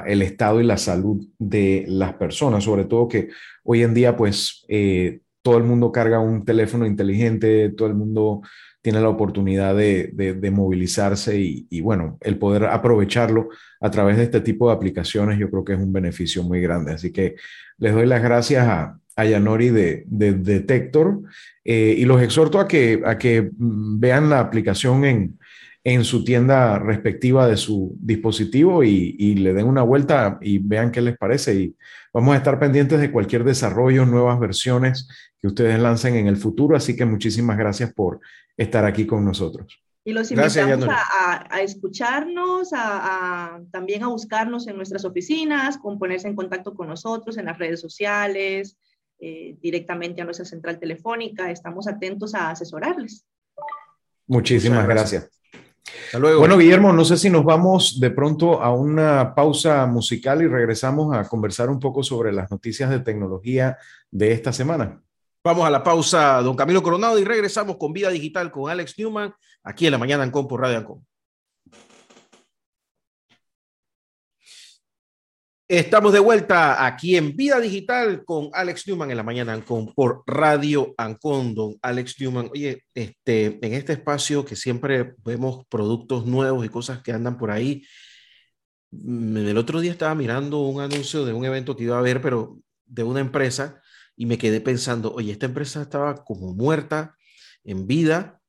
el 0.07 0.23
estado 0.23 0.63
y 0.63 0.65
la 0.65 0.79
salud 0.79 1.23
de 1.39 1.85
las 1.89 2.15
personas, 2.15 2.65
sobre 2.65 2.87
todo 2.87 3.07
que 3.07 3.29
hoy 3.65 3.83
en 3.83 3.93
día 3.93 4.17
pues 4.17 4.65
eh, 4.67 5.21
todo 5.49 5.57
el 5.57 5.65
mundo 5.65 5.91
carga 5.91 6.21
un 6.21 6.45
teléfono 6.45 6.85
inteligente, 6.85 7.71
todo 7.71 7.89
el 7.89 7.95
mundo 7.95 8.43
tiene 8.83 9.01
la 9.01 9.09
oportunidad 9.09 9.75
de, 9.75 10.51
movilizarse 10.53 11.39
y, 11.41 11.81
bueno, 11.81 12.19
el 12.21 12.37
poder 12.39 12.67
aprovecharlo 12.67 13.49
a 13.81 13.91
través 13.91 14.19
de 14.19 14.25
este 14.25 14.43
tipo 14.43 14.69
de 14.69 14.75
aplicaciones 14.75 15.39
yo 15.39 15.49
creo 15.51 15.65
que 15.65 15.73
es 15.73 15.79
un 15.79 15.91
beneficio 15.91 16.43
muy 16.43 16.61
grande. 16.61 16.93
Así 16.93 17.15
que 17.15 17.37
les 17.79 17.95
doy 17.95 18.05
las 18.05 18.23
gracias 18.23 18.69
a, 18.69 18.99
a 19.17 19.25
Yanori 19.25 19.71
de, 19.71 20.05
Detector 20.07 21.23
eh, 21.65 21.95
y 21.97 22.05
los 22.05 22.21
exhorto 22.21 22.61
a 22.61 22.69
que, 22.69 23.51
mm, 23.57 23.99
vean 23.99 24.29
la 24.29 24.41
aplicación 24.41 25.07
en, 25.07 25.39
en 25.89 26.05
su 26.05 26.25
tienda 26.25 26.79
respectiva 26.79 27.47
de 27.49 27.57
su 27.57 27.97
dispositivo 28.01 28.85
y, 28.85 29.17
y, 29.19 29.35
le 29.35 29.53
den 29.53 29.67
una 29.67 29.83
vuelta 29.83 30.39
y 30.41 30.59
vean 30.59 30.93
qué 30.93 31.01
les 31.01 31.17
parece. 31.17 31.55
Y 31.55 31.77
vamos 32.13 32.35
a 32.35 32.39
estar 32.39 32.59
pendientes 32.59 33.01
de 33.01 33.11
cualquier 33.11 33.45
desarrollo, 33.45 34.07
nuevas 34.07 34.39
versiones 34.39 35.09
que 35.39 35.47
ustedes 35.47 35.79
lancen 35.81 36.17
en 36.17 36.27
el 36.27 36.37
futuro. 36.37 36.77
Así 36.77 36.97
que 36.97 37.05
muchísimas 37.05 37.57
gracias 37.57 37.93
por 37.93 38.21
estar 38.57 38.85
aquí 38.85 39.07
con 39.07 39.25
nosotros. 39.25 39.83
Y 40.05 40.13
los 40.13 40.31
invitamos 40.31 40.89
a, 40.89 41.61
escucharnos, 41.61 42.71
a, 42.73 43.61
también 43.71 44.03
a 44.03 44.09
buscarnos 44.09 44.67
en 44.67 44.77
nuestras 44.77 45.05
oficinas, 45.05 45.77
con 45.77 45.99
ponerse 45.99 46.29
en 46.29 46.35
contacto 46.35 46.75
con 46.75 46.89
nosotros 46.89 47.37
en 47.37 47.45
las 47.45 47.59
redes 47.59 47.81
sociales, 47.81 48.79
eh, 49.21 49.57
directamente 49.61 50.23
a 50.23 50.25
nuestra 50.25 50.47
central 50.47 50.79
telefónica. 50.79 51.51
Estamos 51.51 51.87
atentos 51.89 52.35
a 52.35 52.51
asesorarles. 52.51 53.27
Muchísimas 54.27 54.87
gracias. 54.87 55.38
Hasta 56.07 56.19
luego. 56.19 56.41
Bueno, 56.41 56.57
Guillermo, 56.57 56.93
no 56.93 57.05
sé 57.05 57.17
si 57.17 57.31
nos 57.31 57.45
vamos 57.45 58.01
de 58.01 58.11
pronto 58.11 58.63
a 58.63 58.73
una 58.73 59.35
pausa 59.35 59.87
musical 59.87 60.43
y 60.43 60.47
regresamos 60.47 61.17
a 61.17 61.29
conversar 61.29 61.71
un 61.71 61.79
poco 61.79 62.03
sobre 62.03 62.33
las 62.33 62.51
noticias 62.51 62.91
de 62.91 63.01
tecnología 63.01 63.77
de 64.11 64.33
esta 64.33 64.53
semana. 64.53 65.01
Vamos 65.45 65.67
a 65.67 65.71
la 65.71 65.83
pausa, 65.83 66.43
don 66.43 66.57
Camilo 66.57 66.83
Coronado, 66.83 67.19
y 67.19 67.25
regresamos 67.25 67.77
con 67.77 67.93
Vida 67.93 68.11
Digital 68.11 68.51
con 68.51 68.71
Alex 68.71 68.99
Newman, 68.99 69.33
aquí 69.63 69.87
en 69.87 69.93
la 69.93 69.99
mañana 69.99 70.25
en 70.25 70.31
por 70.31 70.61
Radio 70.61 70.79
Ancon. 70.79 71.08
Estamos 75.71 76.15
de 76.15 76.19
vuelta 76.19 76.87
aquí 76.87 77.15
en 77.19 77.37
Vida 77.37 77.61
Digital 77.61 78.25
con 78.25 78.49
Alex 78.55 78.87
Newman 78.87 79.11
en 79.11 79.19
la 79.19 79.23
mañana 79.23 79.53
Ancon 79.53 79.93
por 79.93 80.23
Radio 80.27 80.95
Ancon. 80.97 81.55
Don 81.55 81.77
Alex 81.83 82.19
Newman, 82.19 82.49
oye, 82.51 82.85
este, 82.95 83.59
en 83.61 83.75
este 83.75 83.93
espacio 83.93 84.47
que 84.47 84.57
siempre 84.57 85.15
vemos 85.27 85.67
productos 85.69 86.25
nuevos 86.25 86.65
y 86.65 86.71
cosas 86.71 87.03
que 87.03 87.13
andan 87.13 87.37
por 87.37 87.51
ahí. 87.51 87.85
Mm, 88.93 89.37
el 89.37 89.59
otro 89.59 89.81
día 89.81 89.93
estaba 89.93 90.15
mirando 90.15 90.61
un 90.61 90.81
anuncio 90.81 91.27
de 91.27 91.35
un 91.35 91.45
evento 91.45 91.77
que 91.77 91.85
iba 91.85 91.97
a 91.97 91.99
haber, 91.99 92.23
pero 92.23 92.59
de 92.87 93.03
una 93.03 93.21
empresa 93.21 93.83
y 94.17 94.25
me 94.25 94.39
quedé 94.39 94.63
pensando, 94.63 95.13
oye, 95.13 95.33
esta 95.33 95.45
empresa 95.45 95.83
estaba 95.83 96.25
como 96.25 96.55
muerta 96.55 97.15
en 97.65 97.87
vida 97.87 98.41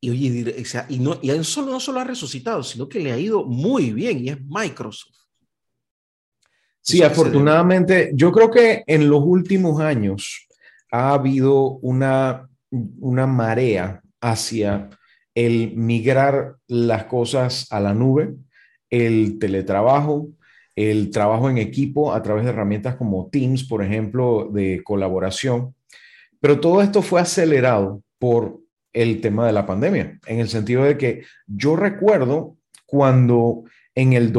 y, 0.00 0.08
oye, 0.08 0.54
y, 0.88 0.98
no, 0.98 1.20
y 1.20 1.44
solo, 1.44 1.72
no 1.72 1.80
solo 1.80 2.00
ha 2.00 2.04
resucitado, 2.04 2.62
sino 2.62 2.88
que 2.88 3.00
le 3.00 3.12
ha 3.12 3.18
ido 3.18 3.44
muy 3.44 3.92
bien 3.92 4.24
y 4.24 4.30
es 4.30 4.38
Microsoft. 4.40 5.23
Sí, 6.84 7.02
afortunadamente, 7.02 8.10
yo 8.14 8.30
creo 8.30 8.50
que 8.50 8.84
en 8.86 9.08
los 9.08 9.22
últimos 9.24 9.80
años 9.80 10.46
ha 10.92 11.14
habido 11.14 11.78
una, 11.78 12.46
una 12.70 13.26
marea 13.26 14.02
hacia 14.20 14.90
el 15.34 15.74
migrar 15.76 16.56
las 16.68 17.04
cosas 17.04 17.66
a 17.70 17.80
la 17.80 17.94
nube, 17.94 18.34
el 18.90 19.38
teletrabajo, 19.38 20.28
el 20.76 21.08
trabajo 21.08 21.48
en 21.48 21.56
equipo 21.56 22.12
a 22.12 22.22
través 22.22 22.44
de 22.44 22.50
herramientas 22.50 22.96
como 22.96 23.30
Teams, 23.30 23.64
por 23.64 23.82
ejemplo, 23.82 24.50
de 24.52 24.82
colaboración. 24.84 25.74
Pero 26.38 26.60
todo 26.60 26.82
esto 26.82 27.00
fue 27.00 27.22
acelerado 27.22 28.02
por 28.18 28.60
el 28.92 29.22
tema 29.22 29.46
de 29.46 29.52
la 29.52 29.64
pandemia, 29.64 30.18
en 30.26 30.38
el 30.38 30.50
sentido 30.50 30.84
de 30.84 30.98
que 30.98 31.22
yo 31.46 31.76
recuerdo 31.76 32.58
cuando 32.84 33.64
en 33.94 34.12
el 34.12 34.32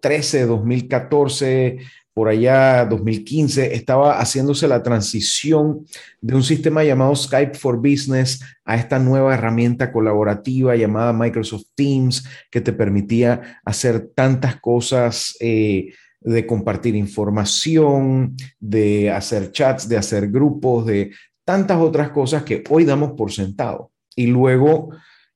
2013, 0.00 0.46
2014, 0.46 1.78
por 2.14 2.28
allá 2.28 2.84
2015 2.84 3.74
estaba 3.74 4.18
haciéndose 4.18 4.66
la 4.66 4.82
transición 4.82 5.86
de 6.20 6.34
un 6.34 6.42
sistema 6.42 6.82
llamado 6.82 7.14
Skype 7.14 7.54
for 7.56 7.76
Business 7.76 8.40
a 8.64 8.76
esta 8.76 8.98
nueva 8.98 9.34
herramienta 9.34 9.92
colaborativa 9.92 10.74
llamada 10.74 11.12
Microsoft 11.12 11.66
Teams 11.76 12.24
que 12.50 12.60
te 12.60 12.72
permitía 12.72 13.60
hacer 13.64 14.10
tantas 14.14 14.60
cosas. 14.60 15.36
Eh, 15.40 15.92
de 16.20 16.44
compartir 16.46 16.96
información, 16.96 18.34
de 18.58 19.08
hacer 19.08 19.52
chats, 19.52 19.88
de 19.88 19.96
hacer 19.96 20.28
grupos, 20.28 20.84
de 20.84 21.12
tantas 21.44 21.78
otras 21.78 22.10
cosas 22.10 22.42
que 22.42 22.64
hoy 22.70 22.84
damos 22.84 23.12
por 23.12 23.30
sentado. 23.30 23.92
Y 24.16 24.26
luego 24.26 24.90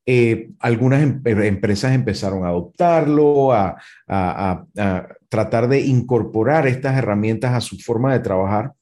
eh, 0.04 0.50
algunas 0.58 1.02
em-, 1.02 1.22
empresas 1.24 1.92
empezaron 1.92 2.44
a 2.44 2.48
adoptarlo, 2.48 3.52
a, 3.52 3.76
tratar 5.28 5.68
de 5.68 5.80
incorporar 5.80 6.66
estas 6.66 6.98
herramientas 6.98 7.54
a 7.54 7.60
su 7.60 7.78
forma 7.78 8.12
de 8.12 8.20
trabajar, 8.20 8.72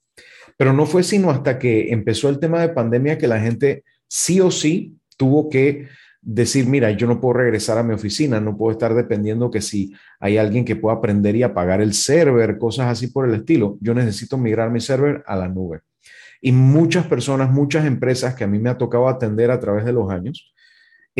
pero 0.56 0.72
no 0.72 0.84
fue 0.84 1.02
sino 1.04 1.30
hasta 1.30 1.58
que 1.58 1.92
empezó 1.92 2.28
el 2.28 2.40
tema 2.40 2.60
de 2.60 2.70
pandemia 2.70 3.18
que 3.18 3.28
la 3.28 3.40
gente 3.40 3.84
sí 4.08 4.40
o 4.40 4.50
sí 4.50 4.96
tuvo 5.16 5.48
que 5.48 5.86
decir, 6.22 6.66
mira, 6.66 6.90
yo 6.90 7.06
no 7.06 7.20
puedo 7.20 7.34
regresar 7.34 7.78
a 7.78 7.82
mi 7.82 7.94
oficina, 7.94 8.40
no 8.40 8.56
puedo 8.56 8.72
estar 8.72 8.94
dependiendo 8.94 9.50
que 9.50 9.60
si 9.60 9.94
hay 10.18 10.36
alguien 10.36 10.64
que 10.64 10.76
pueda 10.76 10.96
aprender 10.96 11.36
y 11.36 11.42
apagar 11.42 11.80
el 11.80 11.94
server, 11.94 12.58
cosas 12.58 12.88
así 12.88 13.06
por 13.06 13.28
el 13.28 13.34
estilo, 13.34 13.78
yo 13.80 13.94
necesito 13.94 14.36
migrar 14.36 14.70
mi 14.70 14.80
server 14.80 15.22
a 15.26 15.36
la 15.36 15.48
nube. 15.48 15.80
Y 16.42 16.52
muchas 16.52 17.06
personas, 17.06 17.50
muchas 17.50 17.86
empresas 17.86 18.34
que 18.34 18.44
a 18.44 18.46
mí 18.46 18.58
me 18.58 18.70
ha 18.70 18.78
tocado 18.78 19.08
atender 19.08 19.50
a 19.50 19.60
través 19.60 19.84
de 19.84 19.92
los 19.92 20.10
años, 20.10 20.52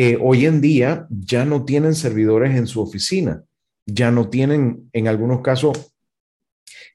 eh, 0.03 0.17
hoy 0.19 0.47
en 0.47 0.61
día 0.61 1.05
ya 1.11 1.45
no 1.45 1.63
tienen 1.63 1.93
servidores 1.93 2.57
en 2.57 2.65
su 2.65 2.81
oficina, 2.81 3.43
ya 3.85 4.09
no 4.09 4.29
tienen 4.29 4.89
en 4.93 5.07
algunos 5.07 5.41
casos 5.41 5.93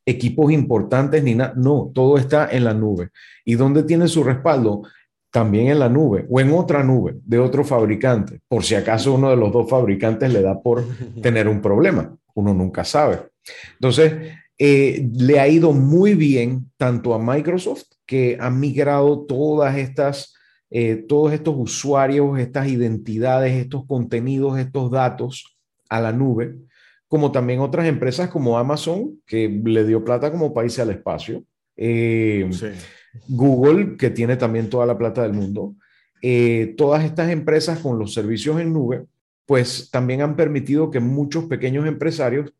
equipos 0.05 0.51
importantes 0.51 1.23
ni 1.23 1.37
nada, 1.37 1.55
no, 1.55 1.93
todo 1.95 2.19
está 2.19 2.49
en 2.51 2.65
la 2.65 2.75
nube. 2.75 3.11
¿Y 3.45 3.55
dónde 3.55 3.85
tiene 3.85 4.09
su 4.09 4.25
respaldo? 4.25 4.83
También 5.31 5.69
en 5.69 5.79
la 5.79 5.89
nube 5.89 6.27
o 6.29 6.41
en 6.41 6.51
otra 6.53 6.83
nube 6.83 7.15
de 7.25 7.39
otro 7.39 7.63
fabricante, 7.63 8.41
por 8.49 8.65
si 8.65 8.75
acaso 8.75 9.15
uno 9.15 9.31
de 9.31 9.37
los 9.37 9.53
dos 9.53 9.71
fabricantes 9.71 10.33
le 10.33 10.43
da 10.43 10.61
por 10.61 10.85
tener 11.23 11.47
un 11.47 11.63
problema, 11.63 12.13
uno 12.35 12.55
nunca 12.55 12.83
sabe. 12.83 13.21
Entonces, 13.75 14.33
eh, 14.59 15.09
le 15.15 15.39
ha 15.39 15.47
ido 15.47 15.73
muy 15.73 16.15
bien 16.15 16.73
tanto 16.77 17.15
a 17.15 17.21
Microsoft, 17.21 17.85
que 18.05 18.37
ha 18.41 18.51
migrado 18.51 19.21
todas 19.27 19.77
estas 19.77 20.36
eh, 20.71 21.05
todos 21.09 21.33
estos 21.33 21.55
usuarios, 21.57 22.39
estas 22.39 22.69
identidades, 22.69 23.55
estos 23.55 23.87
contenidos, 23.87 24.59
estos 24.59 24.91
datos 24.91 25.57
a 25.89 26.01
la 26.01 26.13
nube, 26.13 26.57
como 27.09 27.31
también 27.31 27.61
otras 27.61 27.87
empresas 27.87 28.29
como 28.29 28.59
Amazon, 28.59 29.21
que 29.27 29.49
le 29.49 29.85
dio 29.85 30.05
plata 30.05 30.31
como 30.31 30.53
país 30.53 30.79
al 30.79 30.91
espacio, 30.91 31.45
eh, 31.77 32.49
Google, 33.29 33.97
que 33.97 34.11
tiene 34.11 34.37
también 34.37 34.69
toda 34.69 34.87
la 34.87 34.99
plata 34.99 35.23
del 35.23 35.33
mundo, 35.33 35.75
eh, 36.21 36.75
todas 36.77 37.05
estas 37.05 37.31
empresas 37.31 37.79
con 37.79 37.99
los 37.99 38.13
servicios 38.13 38.61
en 38.61 38.73
nube, 38.73 39.07
pues 39.45 39.91
también 39.91 40.23
han 40.23 40.35
permitido 40.35 40.91
que 40.91 40.99
muchos 40.99 41.45
pequeños 41.45 41.87
empresarios 41.87 42.53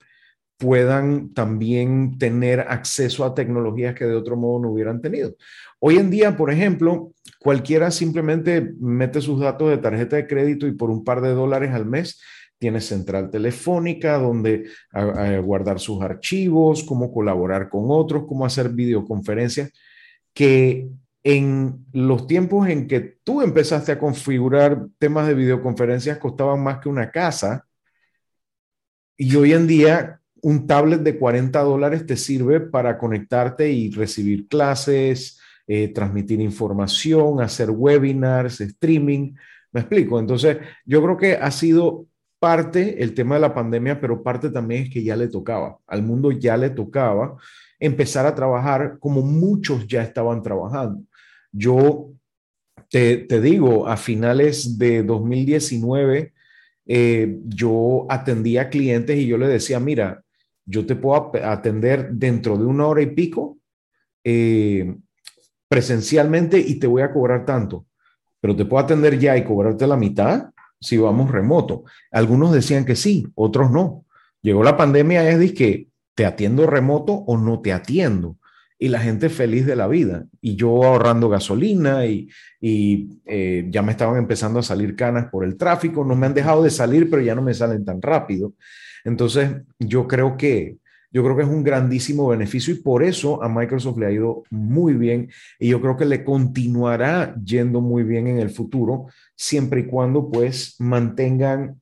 puedan 0.59 1.35
también 1.35 2.19
tener 2.19 2.61
acceso 2.61 3.25
a 3.25 3.35
tecnologías 3.35 3.95
que 3.95 4.07
de 4.07 4.15
otro 4.15 4.37
modo 4.37 4.61
no 4.61 4.71
hubieran 4.71 5.01
tenido. 5.01 5.35
Hoy 5.79 5.99
en 5.99 6.11
día, 6.11 6.37
por 6.37 6.51
ejemplo, 6.51 7.13
cualquiera 7.39 7.91
simplemente 7.91 8.73
mete 8.81 9.21
sus 9.21 9.41
datos 9.41 9.69
de 9.71 9.79
tarjeta 9.79 10.17
de 10.17 10.27
crédito 10.27 10.67
y 10.67 10.73
por 10.73 10.91
un 10.91 11.05
par 11.05 11.21
de 11.21 11.35
dólares 11.35 11.73
al 11.73 11.87
mes 11.87 12.21
tiene 12.59 12.81
central 12.81 13.31
telefónica 13.31 14.19
donde 14.19 14.71
guardar 15.45 15.79
sus 15.79 16.03
archivos, 16.03 16.85
cómo 16.85 17.13
colaborar 17.13 17.69
con 17.69 17.85
otros, 17.89 18.25
cómo 18.27 18.47
hacer 18.47 18.71
videoconferencias, 18.71 19.71
que 20.33 20.89
en 21.23 21.85
los 21.93 22.27
tiempos 22.27 22.69
en 22.69 22.87
que 22.87 23.19
tú 23.25 23.43
empezaste 23.43 23.93
a 23.93 23.99
configurar 23.99 24.87
temas 24.99 25.27
de 25.27 25.35
videoconferencias 25.35 26.19
costaban 26.19 26.63
más 26.63 26.79
que 26.79 26.89
una 26.89 27.11
casa. 27.11 27.67
Y 29.19 29.35
hoy 29.37 29.53
en 29.53 29.67
día 29.67 30.21
un 30.47 30.67
tablet 30.67 31.01
de 31.01 31.19
40 31.19 31.61
dólares 31.61 32.07
te 32.07 32.17
sirve 32.17 32.61
para 32.61 32.99
conectarte 32.99 33.71
y 33.71 33.91
recibir 33.91 34.47
clases, 34.47 35.41
eh, 35.67 35.89
transmitir 35.89 36.41
información, 36.41 37.41
hacer 37.41 37.71
webinars, 37.71 38.61
streaming, 38.61 39.35
¿Me 39.77 39.81
explico? 39.81 40.19
Entonces, 40.19 40.57
yo 40.87 41.03
creo 41.03 41.19
que 41.19 41.35
ha 41.35 41.51
sido 41.51 42.07
parte 42.39 43.03
el 43.03 43.13
tema 43.13 43.35
de 43.35 43.43
la 43.43 43.53
pandemia, 43.53 44.01
pero 44.01 44.23
parte 44.23 44.49
también 44.49 44.85
es 44.85 44.91
que 44.91 45.03
ya 45.03 45.15
le 45.17 45.29
tocaba, 45.29 45.79
al 45.87 46.03
mundo 46.03 46.33
ya 46.33 46.57
le 46.57 46.71
tocaba 46.71 47.37
empezar 47.79 48.25
a 48.25 48.35
trabajar 48.35 48.97
como 48.99 49.21
muchos 49.21 49.87
ya 49.87 50.03
estaban 50.03 50.43
trabajando. 50.43 51.03
Yo 51.53 52.09
te, 52.89 53.19
te 53.19 53.41
digo, 53.43 53.87
a 53.87 53.99
finales 53.99 54.79
de 54.79 55.03
2019, 55.03 56.33
eh, 56.87 57.39
yo 57.45 58.07
atendía 58.09 58.71
clientes 58.71 59.19
y 59.19 59.27
yo 59.27 59.37
le 59.37 59.49
decía, 59.49 59.79
mira, 59.79 60.23
yo 60.67 60.85
te 60.85 60.97
puedo 60.97 61.33
atender 61.45 62.11
dentro 62.11 62.59
de 62.59 62.65
una 62.65 62.87
hora 62.87 63.03
y 63.03 63.07
pico 63.07 63.59
eh, 64.25 64.97
presencialmente 65.69 66.59
y 66.59 66.79
te 66.79 66.87
voy 66.87 67.03
a 67.03 67.13
cobrar 67.13 67.45
tanto, 67.47 67.87
pero 68.41 68.55
te 68.55 68.65
puedo 68.65 68.85
atender 68.85 69.19
ya 69.19 69.37
y 69.37 69.45
cobrarte 69.45 69.87
la 69.87 69.97
mitad 69.97 70.51
si 70.81 70.99
vamos 70.99 71.31
remoto. 71.31 71.85
Algunos 72.11 72.53
decían 72.53 72.85
que 72.85 72.97
sí, 72.97 73.27
otros 73.35 73.71
no. 73.71 74.05
Llegó 74.43 74.63
la 74.63 74.77
pandemia, 74.77 75.29
es 75.31 75.53
que 75.53 75.89
te 76.15 76.27
atiendo 76.27 76.67
remoto 76.67 77.13
o 77.13 77.37
no 77.39 77.61
te 77.61 77.73
atiendo 77.73 78.37
y 78.79 78.89
la 78.89 79.01
gente 79.01 79.29
feliz 79.29 79.67
de 79.67 79.77
la 79.77 79.87
vida. 79.87 80.27
Y 80.41 80.57
yo 80.57 80.85
ahorrando 80.85 81.29
gasolina 81.29 82.05
y, 82.07 82.29
eh, 82.61 83.67
ya 83.71 83.83
me 83.83 83.93
estaban 83.93 84.19
empezando 84.19 84.59
a 84.59 84.63
salir 84.63 84.97
canas 84.97 85.29
por 85.31 85.45
el 85.45 85.57
tráfico. 85.57 86.05
No 86.05 86.15
me 86.15 86.27
han 86.27 86.35
dejado 86.35 86.63
de 86.63 86.71
salir, 86.71 87.09
pero 87.09 87.23
ya 87.23 87.35
no 87.35 87.43
me 87.43 87.55
salen 87.55 87.85
tan 87.85 88.03
rápido. 88.03 88.55
Entonces, 89.07 89.51
yo 89.79 90.09
creo 90.09 90.37
que, 90.37 90.79
yo 91.13 91.23
creo 91.23 91.37
que 91.37 91.45
es 91.45 91.49
un 91.49 91.63
grandísimo 91.63 92.27
beneficio 92.27 92.75
y 92.75 92.79
por 92.79 93.05
eso 93.05 93.41
a 93.43 93.49
Microsoft 93.49 93.99
le 93.99 94.07
ha 94.07 94.11
ido 94.11 94.43
muy 94.51 94.95
bien 94.95 95.31
y 95.61 95.69
yo 95.69 95.81
creo 95.81 95.97
que 95.97 96.05
le 96.05 96.25
continuará 96.25 97.35
yendo 97.43 97.81
muy 97.81 98.03
bien 98.03 98.27
en 98.27 98.41
el 98.41 98.51
futuro, 98.51 99.07
siempre 99.37 99.81
y 99.81 99.87
cuando 99.87 100.29
pues 100.29 100.75
mantengan 100.81 101.81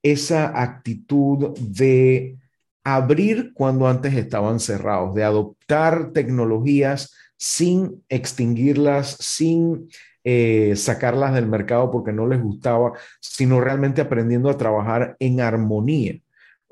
esa 0.00 0.62
actitud 0.62 1.58
de 1.58 2.38
abrir 2.84 3.52
cuando 3.52 3.88
antes 3.88 4.14
estaban 4.14 4.60
cerrados, 4.60 5.14
de 5.16 5.24
adoptar 5.24 6.12
tecnologías 6.12 7.12
sin 7.36 8.04
extinguirlas, 8.08 9.16
sin 9.18 9.88
eh, 10.22 10.74
sacarlas 10.76 11.34
del 11.34 11.46
mercado 11.46 11.90
porque 11.90 12.12
no 12.12 12.28
les 12.28 12.40
gustaba, 12.40 12.92
sino 13.20 13.60
realmente 13.60 14.00
aprendiendo 14.00 14.48
a 14.50 14.56
trabajar 14.56 15.16
en 15.18 15.40
armonía. 15.40 16.20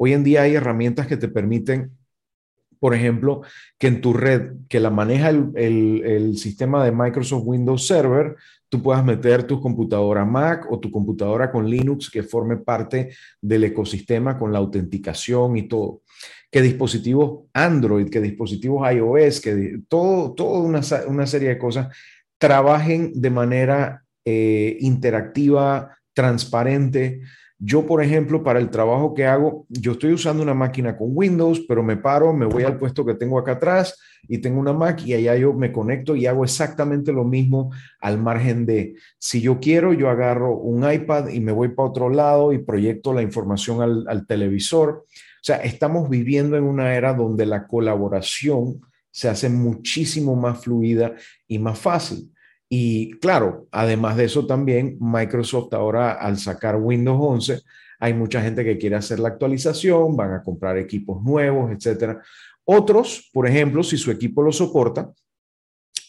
Hoy 0.00 0.12
en 0.12 0.22
día 0.22 0.42
hay 0.42 0.54
herramientas 0.54 1.08
que 1.08 1.16
te 1.16 1.26
permiten, 1.26 1.90
por 2.78 2.94
ejemplo, 2.94 3.42
que 3.78 3.88
en 3.88 4.00
tu 4.00 4.12
red, 4.12 4.52
que 4.68 4.78
la 4.78 4.90
maneja 4.90 5.30
el, 5.30 6.36
sistema 6.36 6.84
de 6.84 6.92
Microsoft 6.92 7.42
Windows 7.44 7.84
Server, 7.84 8.36
tú 8.68 8.80
puedas 8.80 9.04
meter 9.04 9.42
tu 9.42 9.60
computadora 9.60 10.24
Mac 10.24 10.70
o 10.70 10.78
tu 10.78 10.92
computadora 10.92 11.50
con 11.50 11.68
Linux 11.68 12.10
que 12.10 12.22
forme 12.22 12.58
parte 12.58 13.12
del 13.40 13.64
ecosistema 13.64 14.38
con 14.38 14.52
la 14.52 14.60
autenticación 14.60 15.56
y 15.56 15.66
todo. 15.66 16.02
Que 16.48 16.62
dispositivos 16.62 17.46
Android, 17.52 18.08
que 18.08 18.20
dispositivos 18.20 18.88
iOS, 18.92 19.40
que 19.40 19.80
todo, 19.88 20.32
una, 20.60 20.80
una, 21.08 21.26
serie 21.26 21.48
de 21.48 21.58
cosas 21.58 21.88
trabajen 22.38 23.10
de 23.20 23.30
manera 23.30 24.04
eh, 24.24 24.76
interactiva, 24.78 25.98
transparente, 26.14 27.22
yo, 27.60 27.86
por 27.86 28.02
ejemplo, 28.02 28.44
para 28.44 28.60
el 28.60 28.70
trabajo 28.70 29.14
que 29.14 29.26
hago, 29.26 29.66
yo 29.68 29.92
estoy 29.92 30.12
usando 30.12 30.44
una 30.44 30.54
máquina 30.54 30.96
con 30.96 31.08
Windows, 31.12 31.64
pero 31.66 31.82
me 31.82 31.96
paro, 31.96 32.32
me 32.32 32.46
voy 32.46 32.62
al 32.62 32.78
puesto 32.78 33.04
que 33.04 33.14
tengo 33.14 33.36
acá 33.36 33.52
atrás 33.52 33.98
y 34.28 34.38
tengo 34.38 34.60
una 34.60 34.72
Mac 34.72 35.02
y 35.04 35.14
allá 35.14 35.36
yo 35.36 35.52
me 35.52 35.72
conecto 35.72 36.14
y 36.14 36.26
hago 36.26 36.44
exactamente 36.44 37.12
lo 37.12 37.24
mismo 37.24 37.72
al 38.00 38.18
margen 38.18 38.64
de, 38.64 38.94
si 39.18 39.40
yo 39.40 39.58
quiero, 39.58 39.92
yo 39.92 40.08
agarro 40.08 40.56
un 40.56 40.88
iPad 40.88 41.28
y 41.30 41.40
me 41.40 41.50
voy 41.50 41.70
para 41.70 41.88
otro 41.88 42.10
lado 42.10 42.52
y 42.52 42.58
proyecto 42.58 43.12
la 43.12 43.22
información 43.22 43.82
al, 43.82 44.04
al 44.06 44.24
televisor. 44.26 44.90
O 44.90 45.42
sea, 45.42 45.56
estamos 45.56 46.08
viviendo 46.08 46.56
en 46.56 46.62
una 46.62 46.94
era 46.94 47.12
donde 47.12 47.44
la 47.44 47.66
colaboración 47.66 48.80
se 49.10 49.28
hace 49.28 49.48
muchísimo 49.48 50.36
más 50.36 50.62
fluida 50.62 51.16
y 51.48 51.58
más 51.58 51.76
fácil. 51.76 52.30
Y 52.68 53.12
claro, 53.18 53.66
además 53.70 54.16
de 54.16 54.24
eso 54.24 54.46
también, 54.46 54.98
Microsoft 55.00 55.72
ahora 55.72 56.12
al 56.12 56.38
sacar 56.38 56.76
Windows 56.76 57.18
11, 57.20 57.62
hay 58.00 58.14
mucha 58.14 58.42
gente 58.42 58.64
que 58.64 58.78
quiere 58.78 58.96
hacer 58.96 59.18
la 59.18 59.28
actualización, 59.28 60.16
van 60.16 60.34
a 60.34 60.42
comprar 60.42 60.76
equipos 60.76 61.22
nuevos, 61.22 61.70
etcétera. 61.72 62.22
Otros, 62.64 63.30
por 63.32 63.46
ejemplo, 63.46 63.82
si 63.82 63.96
su 63.96 64.10
equipo 64.10 64.42
lo 64.42 64.52
soporta, 64.52 65.10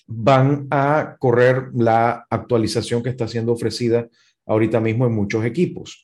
van 0.07 0.67
a 0.69 1.15
correr 1.19 1.69
la 1.73 2.25
actualización 2.29 3.01
que 3.01 3.09
está 3.09 3.27
siendo 3.27 3.53
ofrecida 3.53 4.07
ahorita 4.45 4.79
mismo 4.81 5.05
en 5.05 5.13
muchos 5.13 5.45
equipos. 5.45 6.03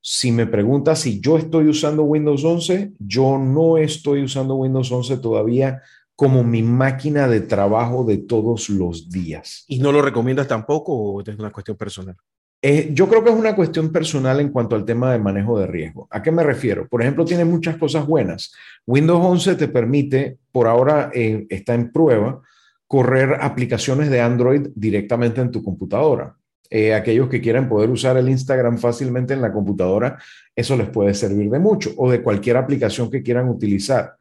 Si 0.00 0.32
me 0.32 0.46
pregunta 0.46 0.96
si 0.96 1.20
yo 1.20 1.38
estoy 1.38 1.68
usando 1.68 2.02
Windows 2.02 2.42
11, 2.42 2.94
yo 2.98 3.38
no 3.38 3.78
estoy 3.78 4.24
usando 4.24 4.56
Windows 4.56 4.90
11 4.90 5.18
todavía 5.18 5.80
como 6.16 6.44
mi 6.44 6.62
máquina 6.62 7.28
de 7.28 7.40
trabajo 7.40 8.04
de 8.04 8.18
todos 8.18 8.68
los 8.68 9.10
días. 9.10 9.64
¿Y 9.68 9.78
no 9.78 9.92
lo 9.92 10.02
recomiendas 10.02 10.48
tampoco 10.48 10.94
o 10.94 11.20
es 11.20 11.38
una 11.38 11.50
cuestión 11.50 11.76
personal? 11.76 12.16
Eh, 12.64 12.90
yo 12.92 13.08
creo 13.08 13.24
que 13.24 13.30
es 13.30 13.36
una 13.36 13.56
cuestión 13.56 13.90
personal 13.90 14.38
en 14.38 14.50
cuanto 14.50 14.76
al 14.76 14.84
tema 14.84 15.10
de 15.12 15.18
manejo 15.18 15.58
de 15.58 15.66
riesgo. 15.66 16.06
¿A 16.10 16.22
qué 16.22 16.30
me 16.30 16.44
refiero? 16.44 16.86
Por 16.88 17.02
ejemplo, 17.02 17.24
tiene 17.24 17.44
muchas 17.44 17.76
cosas 17.76 18.06
buenas. 18.06 18.52
Windows 18.86 19.24
11 19.24 19.56
te 19.56 19.66
permite, 19.66 20.38
por 20.52 20.68
ahora 20.68 21.10
eh, 21.12 21.44
está 21.50 21.74
en 21.74 21.90
prueba, 21.90 22.40
correr 22.86 23.38
aplicaciones 23.40 24.10
de 24.10 24.20
Android 24.20 24.68
directamente 24.76 25.40
en 25.40 25.50
tu 25.50 25.62
computadora. 25.64 26.36
Eh, 26.70 26.94
aquellos 26.94 27.28
que 27.28 27.40
quieran 27.40 27.68
poder 27.68 27.90
usar 27.90 28.16
el 28.16 28.28
Instagram 28.28 28.78
fácilmente 28.78 29.34
en 29.34 29.42
la 29.42 29.52
computadora, 29.52 30.18
eso 30.54 30.76
les 30.76 30.88
puede 30.88 31.14
servir 31.14 31.50
de 31.50 31.58
mucho, 31.58 31.90
o 31.96 32.10
de 32.10 32.22
cualquier 32.22 32.56
aplicación 32.56 33.10
que 33.10 33.22
quieran 33.22 33.48
utilizar. 33.48 34.14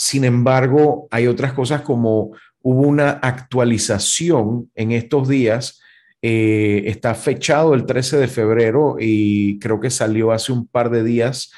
Sin 0.00 0.24
embargo, 0.24 1.08
hay 1.10 1.26
otras 1.26 1.52
cosas 1.52 1.82
como 1.82 2.30
hubo 2.62 2.88
una 2.88 3.10
actualización 3.10 4.70
en 4.74 4.92
estos 4.92 5.28
días. 5.28 5.78
Eh, 6.22 6.84
está 6.86 7.14
fechado 7.14 7.74
el 7.74 7.84
13 7.84 8.16
de 8.16 8.26
febrero 8.26 8.96
y 8.98 9.58
creo 9.58 9.78
que 9.78 9.90
salió 9.90 10.32
hace 10.32 10.52
un 10.52 10.66
par 10.66 10.88
de 10.88 11.04
días 11.04 11.50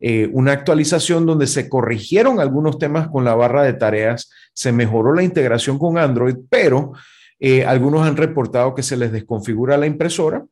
eh, 0.00 0.30
una 0.32 0.52
actualización 0.52 1.26
donde 1.26 1.46
se 1.46 1.68
corrigieron 1.68 2.40
algunos 2.40 2.78
temas 2.78 3.08
con 3.08 3.22
la 3.22 3.34
barra 3.34 3.64
de 3.64 3.74
tareas, 3.74 4.30
se 4.54 4.72
mejoró 4.72 5.12
la 5.12 5.22
integración 5.22 5.78
con 5.78 5.98
Android, 5.98 6.36
pero 6.48 6.92
eh, 7.38 7.66
algunos 7.66 8.06
han 8.06 8.16
reportado 8.16 8.74
que 8.74 8.82
se 8.82 8.96
les 8.96 9.12
desconfigura 9.12 9.76
la 9.76 9.86
impresora 9.86 10.46